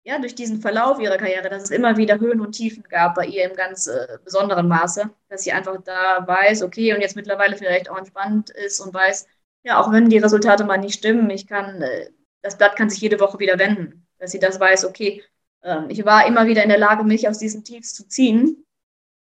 ja, 0.03 0.19
durch 0.19 0.35
diesen 0.35 0.61
Verlauf 0.61 0.99
ihrer 0.99 1.17
Karriere, 1.17 1.49
dass 1.49 1.63
es 1.63 1.69
immer 1.69 1.97
wieder 1.97 2.19
Höhen 2.19 2.41
und 2.41 2.53
Tiefen 2.53 2.83
gab 2.83 3.15
bei 3.15 3.25
ihr 3.25 3.49
im 3.49 3.55
ganz 3.55 3.87
äh, 3.87 4.17
besonderen 4.23 4.67
Maße, 4.67 5.09
dass 5.29 5.43
sie 5.43 5.51
einfach 5.51 5.77
da 5.83 6.25
weiß, 6.27 6.63
okay, 6.63 6.93
und 6.93 7.01
jetzt 7.01 7.15
mittlerweile 7.15 7.55
vielleicht 7.55 7.89
auch 7.89 7.97
entspannt 7.97 8.49
ist 8.49 8.79
und 8.79 8.93
weiß, 8.93 9.27
ja, 9.63 9.79
auch 9.79 9.91
wenn 9.91 10.09
die 10.09 10.17
Resultate 10.17 10.63
mal 10.63 10.77
nicht 10.77 10.95
stimmen, 10.95 11.29
ich 11.29 11.47
kann, 11.47 11.81
äh, 11.81 12.09
das 12.41 12.57
Blatt 12.57 12.75
kann 12.75 12.89
sich 12.89 13.01
jede 13.01 13.19
Woche 13.19 13.39
wieder 13.39 13.59
wenden 13.59 14.01
dass 14.21 14.31
sie 14.31 14.39
das 14.39 14.59
weiß, 14.59 14.85
okay, 14.85 15.23
äh, 15.61 15.81
ich 15.89 16.05
war 16.05 16.25
immer 16.27 16.45
wieder 16.45 16.63
in 16.63 16.69
der 16.69 16.77
Lage, 16.77 17.03
mich 17.03 17.27
aus 17.27 17.39
diesen 17.39 17.63
Tiefs 17.63 17.93
zu 17.93 18.07
ziehen. 18.07 18.65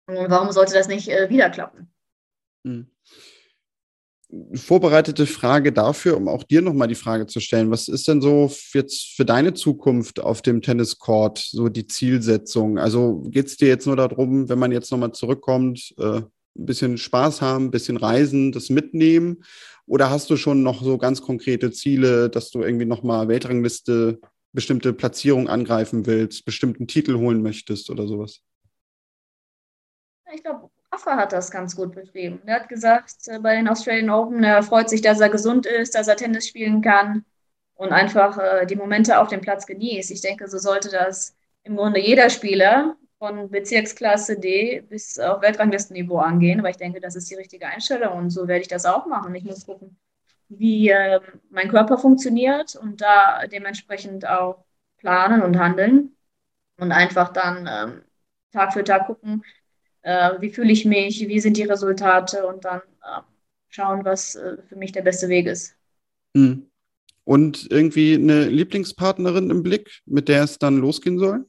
Und 0.06 0.30
warum 0.30 0.52
sollte 0.52 0.74
das 0.74 0.88
nicht 0.88 1.08
äh, 1.08 1.28
wieder 1.30 1.50
klappen? 1.50 1.90
Hm. 2.64 2.90
Vorbereitete 4.54 5.26
Frage 5.26 5.72
dafür, 5.72 6.16
um 6.16 6.28
auch 6.28 6.44
dir 6.44 6.62
nochmal 6.62 6.88
die 6.88 6.94
Frage 6.94 7.26
zu 7.26 7.40
stellen. 7.40 7.70
Was 7.70 7.88
ist 7.88 8.06
denn 8.06 8.20
so 8.20 8.50
jetzt 8.72 9.16
für 9.16 9.24
deine 9.24 9.54
Zukunft 9.54 10.20
auf 10.20 10.40
dem 10.40 10.62
Tenniscourt 10.62 11.38
so 11.38 11.68
die 11.68 11.86
Zielsetzung? 11.86 12.78
Also 12.78 13.22
geht 13.26 13.46
es 13.46 13.56
dir 13.56 13.68
jetzt 13.68 13.86
nur 13.86 13.96
darum, 13.96 14.48
wenn 14.48 14.58
man 14.58 14.70
jetzt 14.72 14.90
nochmal 14.92 15.12
zurückkommt, 15.12 15.94
äh, 15.98 16.22
ein 16.56 16.66
bisschen 16.66 16.98
Spaß 16.98 17.40
haben, 17.40 17.66
ein 17.66 17.70
bisschen 17.70 17.96
reisen, 17.96 18.52
das 18.52 18.70
mitnehmen? 18.70 19.42
Oder 19.86 20.10
hast 20.10 20.30
du 20.30 20.36
schon 20.36 20.62
noch 20.62 20.82
so 20.82 20.98
ganz 20.98 21.22
konkrete 21.22 21.72
Ziele, 21.72 22.30
dass 22.30 22.50
du 22.50 22.62
irgendwie 22.62 22.86
nochmal 22.86 23.26
Weltrangliste 23.26 24.20
bestimmte 24.52 24.92
Platzierung 24.92 25.48
angreifen 25.48 26.06
willst, 26.06 26.44
bestimmten 26.44 26.86
Titel 26.86 27.16
holen 27.16 27.42
möchtest 27.42 27.90
oder 27.90 28.06
sowas? 28.06 28.42
Ich 30.32 30.42
glaube, 30.42 30.69
Rafa 30.92 31.16
hat 31.16 31.32
das 31.32 31.50
ganz 31.50 31.76
gut 31.76 31.94
beschrieben. 31.94 32.40
Er 32.46 32.56
hat 32.56 32.68
gesagt, 32.68 33.28
äh, 33.28 33.38
bei 33.38 33.54
den 33.54 33.68
Australian 33.68 34.10
Open, 34.10 34.42
er 34.42 34.62
freut 34.62 34.90
sich, 34.90 35.00
dass 35.02 35.20
er 35.20 35.28
gesund 35.28 35.66
ist, 35.66 35.94
dass 35.94 36.08
er 36.08 36.16
Tennis 36.16 36.48
spielen 36.48 36.82
kann 36.82 37.24
und 37.74 37.92
einfach 37.92 38.38
äh, 38.38 38.66
die 38.66 38.76
Momente 38.76 39.18
auf 39.20 39.28
dem 39.28 39.40
Platz 39.40 39.66
genießt. 39.66 40.10
Ich 40.10 40.20
denke, 40.20 40.48
so 40.48 40.58
sollte 40.58 40.90
das 40.90 41.36
im 41.62 41.76
Grunde 41.76 42.00
jeder 42.00 42.28
Spieler 42.30 42.96
von 43.18 43.50
Bezirksklasse 43.50 44.38
D 44.40 44.80
bis 44.88 45.18
auf 45.18 45.42
Weltranglistenniveau 45.42 46.18
angehen, 46.18 46.62
weil 46.62 46.72
ich 46.72 46.76
denke, 46.78 47.00
das 47.00 47.16
ist 47.16 47.30
die 47.30 47.34
richtige 47.36 47.66
Einstellung 47.66 48.14
und 48.18 48.30
so 48.30 48.48
werde 48.48 48.62
ich 48.62 48.68
das 48.68 48.86
auch 48.86 49.06
machen. 49.06 49.34
Ich 49.34 49.44
muss 49.44 49.66
gucken, 49.66 49.96
wie 50.48 50.88
äh, 50.90 51.20
mein 51.50 51.68
Körper 51.70 51.98
funktioniert 51.98 52.74
und 52.76 53.00
da 53.00 53.46
dementsprechend 53.46 54.26
auch 54.26 54.64
planen 54.98 55.42
und 55.42 55.58
handeln 55.58 56.16
und 56.78 56.92
einfach 56.92 57.32
dann 57.32 57.68
ähm, 57.70 58.02
Tag 58.52 58.72
für 58.72 58.84
Tag 58.84 59.06
gucken, 59.06 59.44
äh, 60.02 60.32
wie 60.40 60.50
fühle 60.50 60.72
ich 60.72 60.84
mich, 60.84 61.26
wie 61.28 61.40
sind 61.40 61.56
die 61.56 61.64
Resultate 61.64 62.46
und 62.46 62.64
dann 62.64 62.80
äh, 63.02 63.20
schauen, 63.68 64.04
was 64.04 64.34
äh, 64.34 64.56
für 64.68 64.76
mich 64.76 64.92
der 64.92 65.02
beste 65.02 65.28
Weg 65.28 65.46
ist. 65.46 65.74
Hm. 66.36 66.66
Und 67.24 67.70
irgendwie 67.70 68.14
eine 68.14 68.44
Lieblingspartnerin 68.44 69.50
im 69.50 69.62
Blick, 69.62 70.00
mit 70.06 70.28
der 70.28 70.44
es 70.44 70.58
dann 70.58 70.78
losgehen 70.78 71.18
soll? 71.18 71.46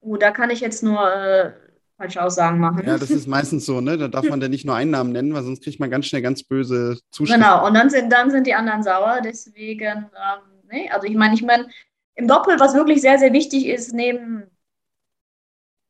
Oh, 0.00 0.16
da 0.16 0.32
kann 0.32 0.50
ich 0.50 0.60
jetzt 0.60 0.82
nur 0.82 0.98
äh, 1.12 1.52
falsche 1.96 2.22
Aussagen 2.22 2.58
machen. 2.58 2.82
Ja, 2.84 2.98
das 2.98 3.10
ist 3.10 3.26
meistens 3.28 3.66
so, 3.66 3.80
ne? 3.80 3.96
Da 3.96 4.08
darf 4.08 4.28
man 4.28 4.40
dann 4.40 4.50
nicht 4.50 4.64
nur 4.64 4.74
einen 4.74 4.90
Namen 4.90 5.12
nennen, 5.12 5.32
weil 5.34 5.44
sonst 5.44 5.62
kriegt 5.62 5.78
man 5.78 5.90
ganz 5.90 6.06
schnell 6.06 6.22
ganz 6.22 6.42
böse 6.42 6.98
Zuschriften. 7.10 7.42
Genau, 7.42 7.66
und 7.66 7.74
dann 7.74 7.90
sind, 7.90 8.12
dann 8.12 8.30
sind 8.30 8.46
die 8.46 8.54
anderen 8.54 8.82
sauer. 8.82 9.20
Deswegen, 9.24 9.82
ähm, 9.82 10.68
ne? 10.70 10.90
also 10.92 11.06
ich 11.06 11.14
meine, 11.14 11.34
ich 11.34 11.42
meine, 11.42 11.68
im 12.14 12.26
Doppel, 12.26 12.58
was 12.58 12.74
wirklich 12.74 13.00
sehr, 13.00 13.18
sehr 13.18 13.32
wichtig 13.32 13.66
ist, 13.66 13.94
neben, 13.94 14.44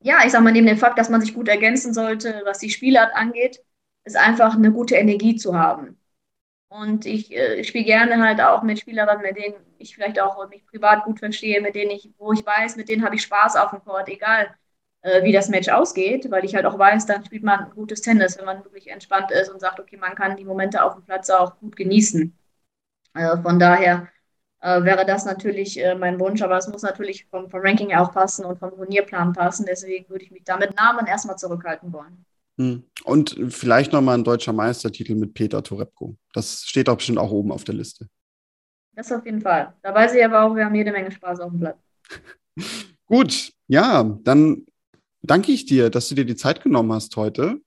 ja, 0.02 0.20
ich 0.24 0.32
sag 0.32 0.42
mal, 0.42 0.52
neben 0.52 0.66
dem 0.66 0.78
Fakt, 0.78 0.98
dass 0.98 1.08
man 1.10 1.20
sich 1.20 1.34
gut 1.34 1.48
ergänzen 1.48 1.94
sollte, 1.94 2.42
was 2.44 2.58
die 2.58 2.70
Spielart 2.70 3.14
angeht, 3.14 3.62
ist 4.04 4.16
einfach 4.16 4.54
eine 4.54 4.72
gute 4.72 4.96
Energie 4.96 5.36
zu 5.36 5.56
haben. 5.58 5.98
Und 6.68 7.06
ich, 7.06 7.32
äh, 7.36 7.56
ich 7.56 7.68
spiele 7.68 7.84
gerne 7.84 8.22
halt 8.22 8.40
auch 8.40 8.62
mit 8.62 8.80
Spielerinnen, 8.80 9.22
mit 9.22 9.36
denen 9.36 9.56
ich 9.78 9.94
vielleicht 9.94 10.20
auch 10.20 10.48
mich 10.48 10.66
privat 10.66 11.04
gut 11.04 11.18
verstehe, 11.20 11.60
mit 11.60 11.74
denen 11.74 11.90
ich, 11.92 12.10
wo 12.18 12.32
ich 12.32 12.44
weiß, 12.46 12.76
mit 12.76 12.88
denen 12.88 13.04
habe 13.04 13.16
ich 13.16 13.22
Spaß 13.22 13.56
auf 13.56 13.70
dem 13.70 13.84
Court, 13.84 14.08
egal 14.08 14.54
äh, 15.02 15.22
wie 15.24 15.32
das 15.32 15.48
Match 15.50 15.68
ausgeht, 15.68 16.30
weil 16.30 16.44
ich 16.44 16.54
halt 16.54 16.66
auch 16.66 16.78
weiß, 16.78 17.06
dann 17.06 17.24
spielt 17.24 17.42
man 17.44 17.70
gutes 17.74 18.00
Tennis, 18.02 18.38
wenn 18.38 18.46
man 18.46 18.64
wirklich 18.64 18.88
entspannt 18.88 19.30
ist 19.32 19.50
und 19.50 19.60
sagt, 19.60 19.80
okay, 19.80 19.96
man 19.98 20.14
kann 20.14 20.36
die 20.36 20.44
Momente 20.44 20.82
auf 20.82 20.94
dem 20.94 21.04
Platz 21.04 21.30
auch 21.30 21.58
gut 21.60 21.76
genießen. 21.76 22.36
Äh, 23.14 23.36
von 23.42 23.58
daher 23.58 24.08
äh, 24.62 24.84
wäre 24.84 25.04
das 25.04 25.24
natürlich 25.24 25.78
äh, 25.78 25.94
mein 25.96 26.20
Wunsch, 26.20 26.40
aber 26.40 26.56
es 26.56 26.68
muss 26.68 26.82
natürlich 26.82 27.26
vom, 27.26 27.50
vom 27.50 27.60
Ranking 27.60 27.92
auch 27.94 28.12
passen 28.12 28.44
und 28.44 28.58
vom 28.58 28.70
Turnierplan 28.70 29.32
passen. 29.32 29.66
Deswegen 29.68 30.08
würde 30.08 30.24
ich 30.24 30.30
mich 30.30 30.44
da 30.44 30.56
mit 30.56 30.76
Namen 30.76 31.06
erstmal 31.06 31.36
zurückhalten 31.36 31.92
wollen. 31.92 32.24
Hm. 32.58 32.84
Und 33.04 33.36
vielleicht 33.48 33.92
nochmal 33.92 34.18
ein 34.18 34.24
deutscher 34.24 34.52
Meistertitel 34.52 35.16
mit 35.16 35.34
Peter 35.34 35.62
Torebko. 35.62 36.16
Das 36.32 36.62
steht 36.64 36.86
doch 36.86 36.96
bestimmt 36.96 37.18
auch 37.18 37.32
oben 37.32 37.50
auf 37.50 37.64
der 37.64 37.74
Liste. 37.74 38.08
Das 38.94 39.10
auf 39.10 39.24
jeden 39.24 39.40
Fall. 39.40 39.72
Da 39.82 39.92
weiß 39.92 40.14
ich 40.14 40.24
aber 40.24 40.42
auch, 40.42 40.54
wir 40.54 40.64
haben 40.64 40.74
jede 40.74 40.92
Menge 40.92 41.10
Spaß 41.10 41.40
auf 41.40 41.50
dem 41.50 41.58
Blatt. 41.60 41.78
Gut, 43.06 43.52
ja, 43.66 44.04
dann 44.22 44.66
danke 45.22 45.50
ich 45.50 45.66
dir, 45.66 45.90
dass 45.90 46.08
du 46.08 46.14
dir 46.14 46.24
die 46.24 46.36
Zeit 46.36 46.62
genommen 46.62 46.92
hast 46.92 47.16
heute. 47.16 47.60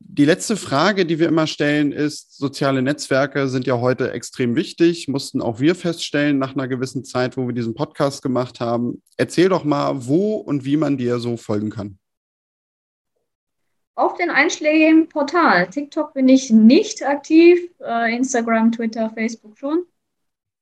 Die 0.00 0.24
letzte 0.24 0.56
Frage, 0.56 1.06
die 1.06 1.18
wir 1.18 1.28
immer 1.28 1.46
stellen, 1.46 1.92
ist, 1.92 2.36
soziale 2.36 2.82
Netzwerke 2.82 3.48
sind 3.48 3.66
ja 3.66 3.80
heute 3.80 4.12
extrem 4.12 4.54
wichtig, 4.54 5.08
mussten 5.08 5.42
auch 5.42 5.60
wir 5.60 5.74
feststellen 5.74 6.38
nach 6.38 6.54
einer 6.54 6.68
gewissen 6.68 7.04
Zeit, 7.04 7.36
wo 7.36 7.46
wir 7.46 7.54
diesen 7.54 7.74
Podcast 7.74 8.22
gemacht 8.22 8.60
haben. 8.60 9.02
Erzähl 9.16 9.48
doch 9.48 9.64
mal, 9.64 10.06
wo 10.06 10.36
und 10.36 10.64
wie 10.64 10.76
man 10.76 10.96
dir 10.96 11.18
so 11.18 11.36
folgen 11.36 11.70
kann. 11.70 11.98
Auf 13.96 14.14
den 14.14 14.30
einschlägigen 14.30 15.08
Portalen. 15.08 15.70
TikTok 15.70 16.14
bin 16.14 16.28
ich 16.28 16.50
nicht 16.50 17.04
aktiv, 17.04 17.60
äh, 17.80 18.14
Instagram, 18.14 18.70
Twitter, 18.70 19.10
Facebook 19.10 19.58
schon. 19.58 19.84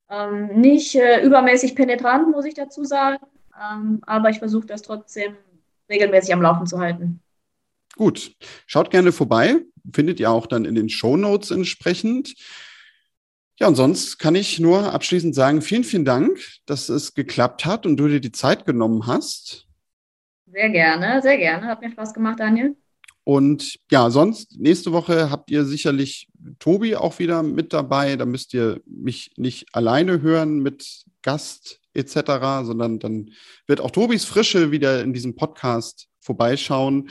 Ähm, 0.08 0.60
nicht 0.60 0.94
äh, 0.94 1.22
übermäßig 1.22 1.74
penetrant, 1.74 2.30
muss 2.30 2.46
ich 2.46 2.54
dazu 2.54 2.84
sagen, 2.84 3.18
ähm, 3.60 4.00
aber 4.06 4.30
ich 4.30 4.38
versuche 4.38 4.66
das 4.66 4.82
trotzdem 4.82 5.36
regelmäßig 5.90 6.32
am 6.32 6.42
Laufen 6.42 6.66
zu 6.66 6.78
halten. 6.78 7.20
Gut, 7.96 8.32
schaut 8.66 8.90
gerne 8.90 9.10
vorbei, 9.10 9.56
findet 9.92 10.20
ihr 10.20 10.30
auch 10.30 10.46
dann 10.46 10.66
in 10.66 10.74
den 10.74 10.90
Show 10.90 11.16
Notes 11.16 11.50
entsprechend. 11.50 12.34
Ja, 13.58 13.68
und 13.68 13.74
sonst 13.74 14.18
kann 14.18 14.34
ich 14.34 14.60
nur 14.60 14.92
abschließend 14.92 15.34
sagen, 15.34 15.62
vielen, 15.62 15.82
vielen 15.82 16.04
Dank, 16.04 16.38
dass 16.66 16.90
es 16.90 17.14
geklappt 17.14 17.64
hat 17.64 17.86
und 17.86 17.96
du 17.96 18.06
dir 18.06 18.20
die 18.20 18.32
Zeit 18.32 18.66
genommen 18.66 19.06
hast. 19.06 19.66
Sehr 20.46 20.68
gerne, 20.68 21.22
sehr 21.22 21.38
gerne. 21.38 21.66
Hat 21.66 21.80
mir 21.80 21.90
Spaß 21.90 22.12
gemacht, 22.12 22.38
Daniel. 22.38 22.76
Und 23.24 23.78
ja, 23.90 24.10
sonst 24.10 24.60
nächste 24.60 24.92
Woche 24.92 25.30
habt 25.30 25.50
ihr 25.50 25.64
sicherlich 25.64 26.28
Tobi 26.58 26.96
auch 26.96 27.18
wieder 27.18 27.42
mit 27.42 27.72
dabei. 27.72 28.16
Da 28.16 28.26
müsst 28.26 28.52
ihr 28.52 28.82
mich 28.84 29.32
nicht 29.36 29.74
alleine 29.74 30.20
hören 30.20 30.60
mit 30.60 31.04
Gast 31.22 31.80
etc., 31.94 32.12
sondern 32.62 32.98
dann 32.98 33.32
wird 33.66 33.80
auch 33.80 33.90
Tobis 33.90 34.26
Frische 34.26 34.70
wieder 34.70 35.02
in 35.02 35.14
diesem 35.14 35.34
Podcast 35.34 36.08
vorbeischauen. 36.26 37.08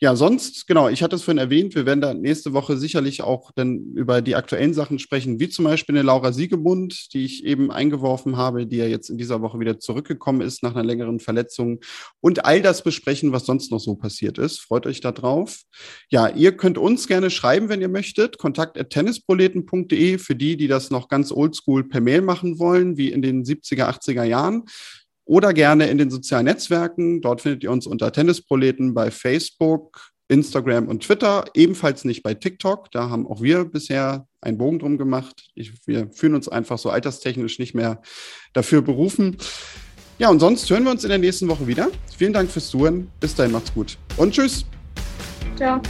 Ja, 0.00 0.14
sonst, 0.14 0.68
genau, 0.68 0.88
ich 0.88 1.02
hatte 1.02 1.16
es 1.16 1.24
vorhin 1.24 1.38
erwähnt, 1.38 1.74
wir 1.74 1.84
werden 1.84 2.00
da 2.00 2.14
nächste 2.14 2.52
Woche 2.52 2.76
sicherlich 2.76 3.20
auch 3.22 3.50
dann 3.56 3.94
über 3.96 4.22
die 4.22 4.36
aktuellen 4.36 4.72
Sachen 4.72 5.00
sprechen, 5.00 5.40
wie 5.40 5.48
zum 5.48 5.64
Beispiel 5.64 5.96
eine 5.96 6.04
Laura 6.04 6.30
Siegemund, 6.32 7.12
die 7.12 7.24
ich 7.24 7.44
eben 7.44 7.72
eingeworfen 7.72 8.36
habe, 8.36 8.68
die 8.68 8.76
ja 8.76 8.86
jetzt 8.86 9.10
in 9.10 9.18
dieser 9.18 9.42
Woche 9.42 9.58
wieder 9.58 9.80
zurückgekommen 9.80 10.40
ist 10.40 10.62
nach 10.62 10.76
einer 10.76 10.84
längeren 10.84 11.18
Verletzung 11.18 11.80
und 12.20 12.44
all 12.44 12.62
das 12.62 12.84
besprechen, 12.84 13.32
was 13.32 13.44
sonst 13.44 13.72
noch 13.72 13.80
so 13.80 13.96
passiert 13.96 14.38
ist. 14.38 14.60
Freut 14.60 14.86
euch 14.86 15.00
da 15.00 15.10
drauf. 15.10 15.62
Ja, 16.10 16.28
ihr 16.28 16.56
könnt 16.56 16.78
uns 16.78 17.08
gerne 17.08 17.28
schreiben, 17.28 17.68
wenn 17.68 17.80
ihr 17.80 17.88
möchtet. 17.88 18.38
Kontakt 18.38 18.78
at 18.78 18.90
tennisproleten.de 18.90 20.18
für 20.18 20.36
die, 20.36 20.56
die 20.56 20.68
das 20.68 20.90
noch 20.90 21.08
ganz 21.08 21.32
oldschool 21.32 21.88
per 21.88 22.00
Mail 22.00 22.22
machen 22.22 22.60
wollen, 22.60 22.98
wie 22.98 23.10
in 23.10 23.20
den 23.20 23.42
70er, 23.42 23.88
80er 23.88 24.22
Jahren 24.22 24.62
oder 25.28 25.52
gerne 25.52 25.88
in 25.88 25.98
den 25.98 26.10
sozialen 26.10 26.46
Netzwerken. 26.46 27.20
Dort 27.20 27.42
findet 27.42 27.62
ihr 27.62 27.70
uns 27.70 27.86
unter 27.86 28.10
Tennisproleten 28.10 28.94
bei 28.94 29.10
Facebook, 29.10 30.10
Instagram 30.28 30.88
und 30.88 31.02
Twitter, 31.02 31.44
ebenfalls 31.54 32.04
nicht 32.04 32.22
bei 32.22 32.34
TikTok. 32.34 32.90
Da 32.90 33.10
haben 33.10 33.26
auch 33.26 33.42
wir 33.42 33.64
bisher 33.64 34.26
einen 34.40 34.58
Bogen 34.58 34.78
drum 34.78 34.98
gemacht. 34.98 35.50
Ich, 35.54 35.86
wir 35.86 36.10
fühlen 36.12 36.34
uns 36.34 36.48
einfach 36.48 36.78
so 36.78 36.90
alterstechnisch 36.90 37.58
nicht 37.58 37.74
mehr 37.74 38.00
dafür 38.54 38.82
berufen. 38.82 39.36
Ja, 40.18 40.30
und 40.30 40.40
sonst 40.40 40.68
hören 40.70 40.84
wir 40.84 40.90
uns 40.90 41.04
in 41.04 41.10
der 41.10 41.18
nächsten 41.18 41.46
Woche 41.48 41.66
wieder. 41.66 41.88
Vielen 42.16 42.32
Dank 42.32 42.50
fürs 42.50 42.70
Zuhören. 42.70 43.10
Bis 43.20 43.34
dahin 43.34 43.52
macht's 43.52 43.72
gut 43.72 43.98
und 44.16 44.32
tschüss. 44.32 44.64
Ciao. 45.56 45.80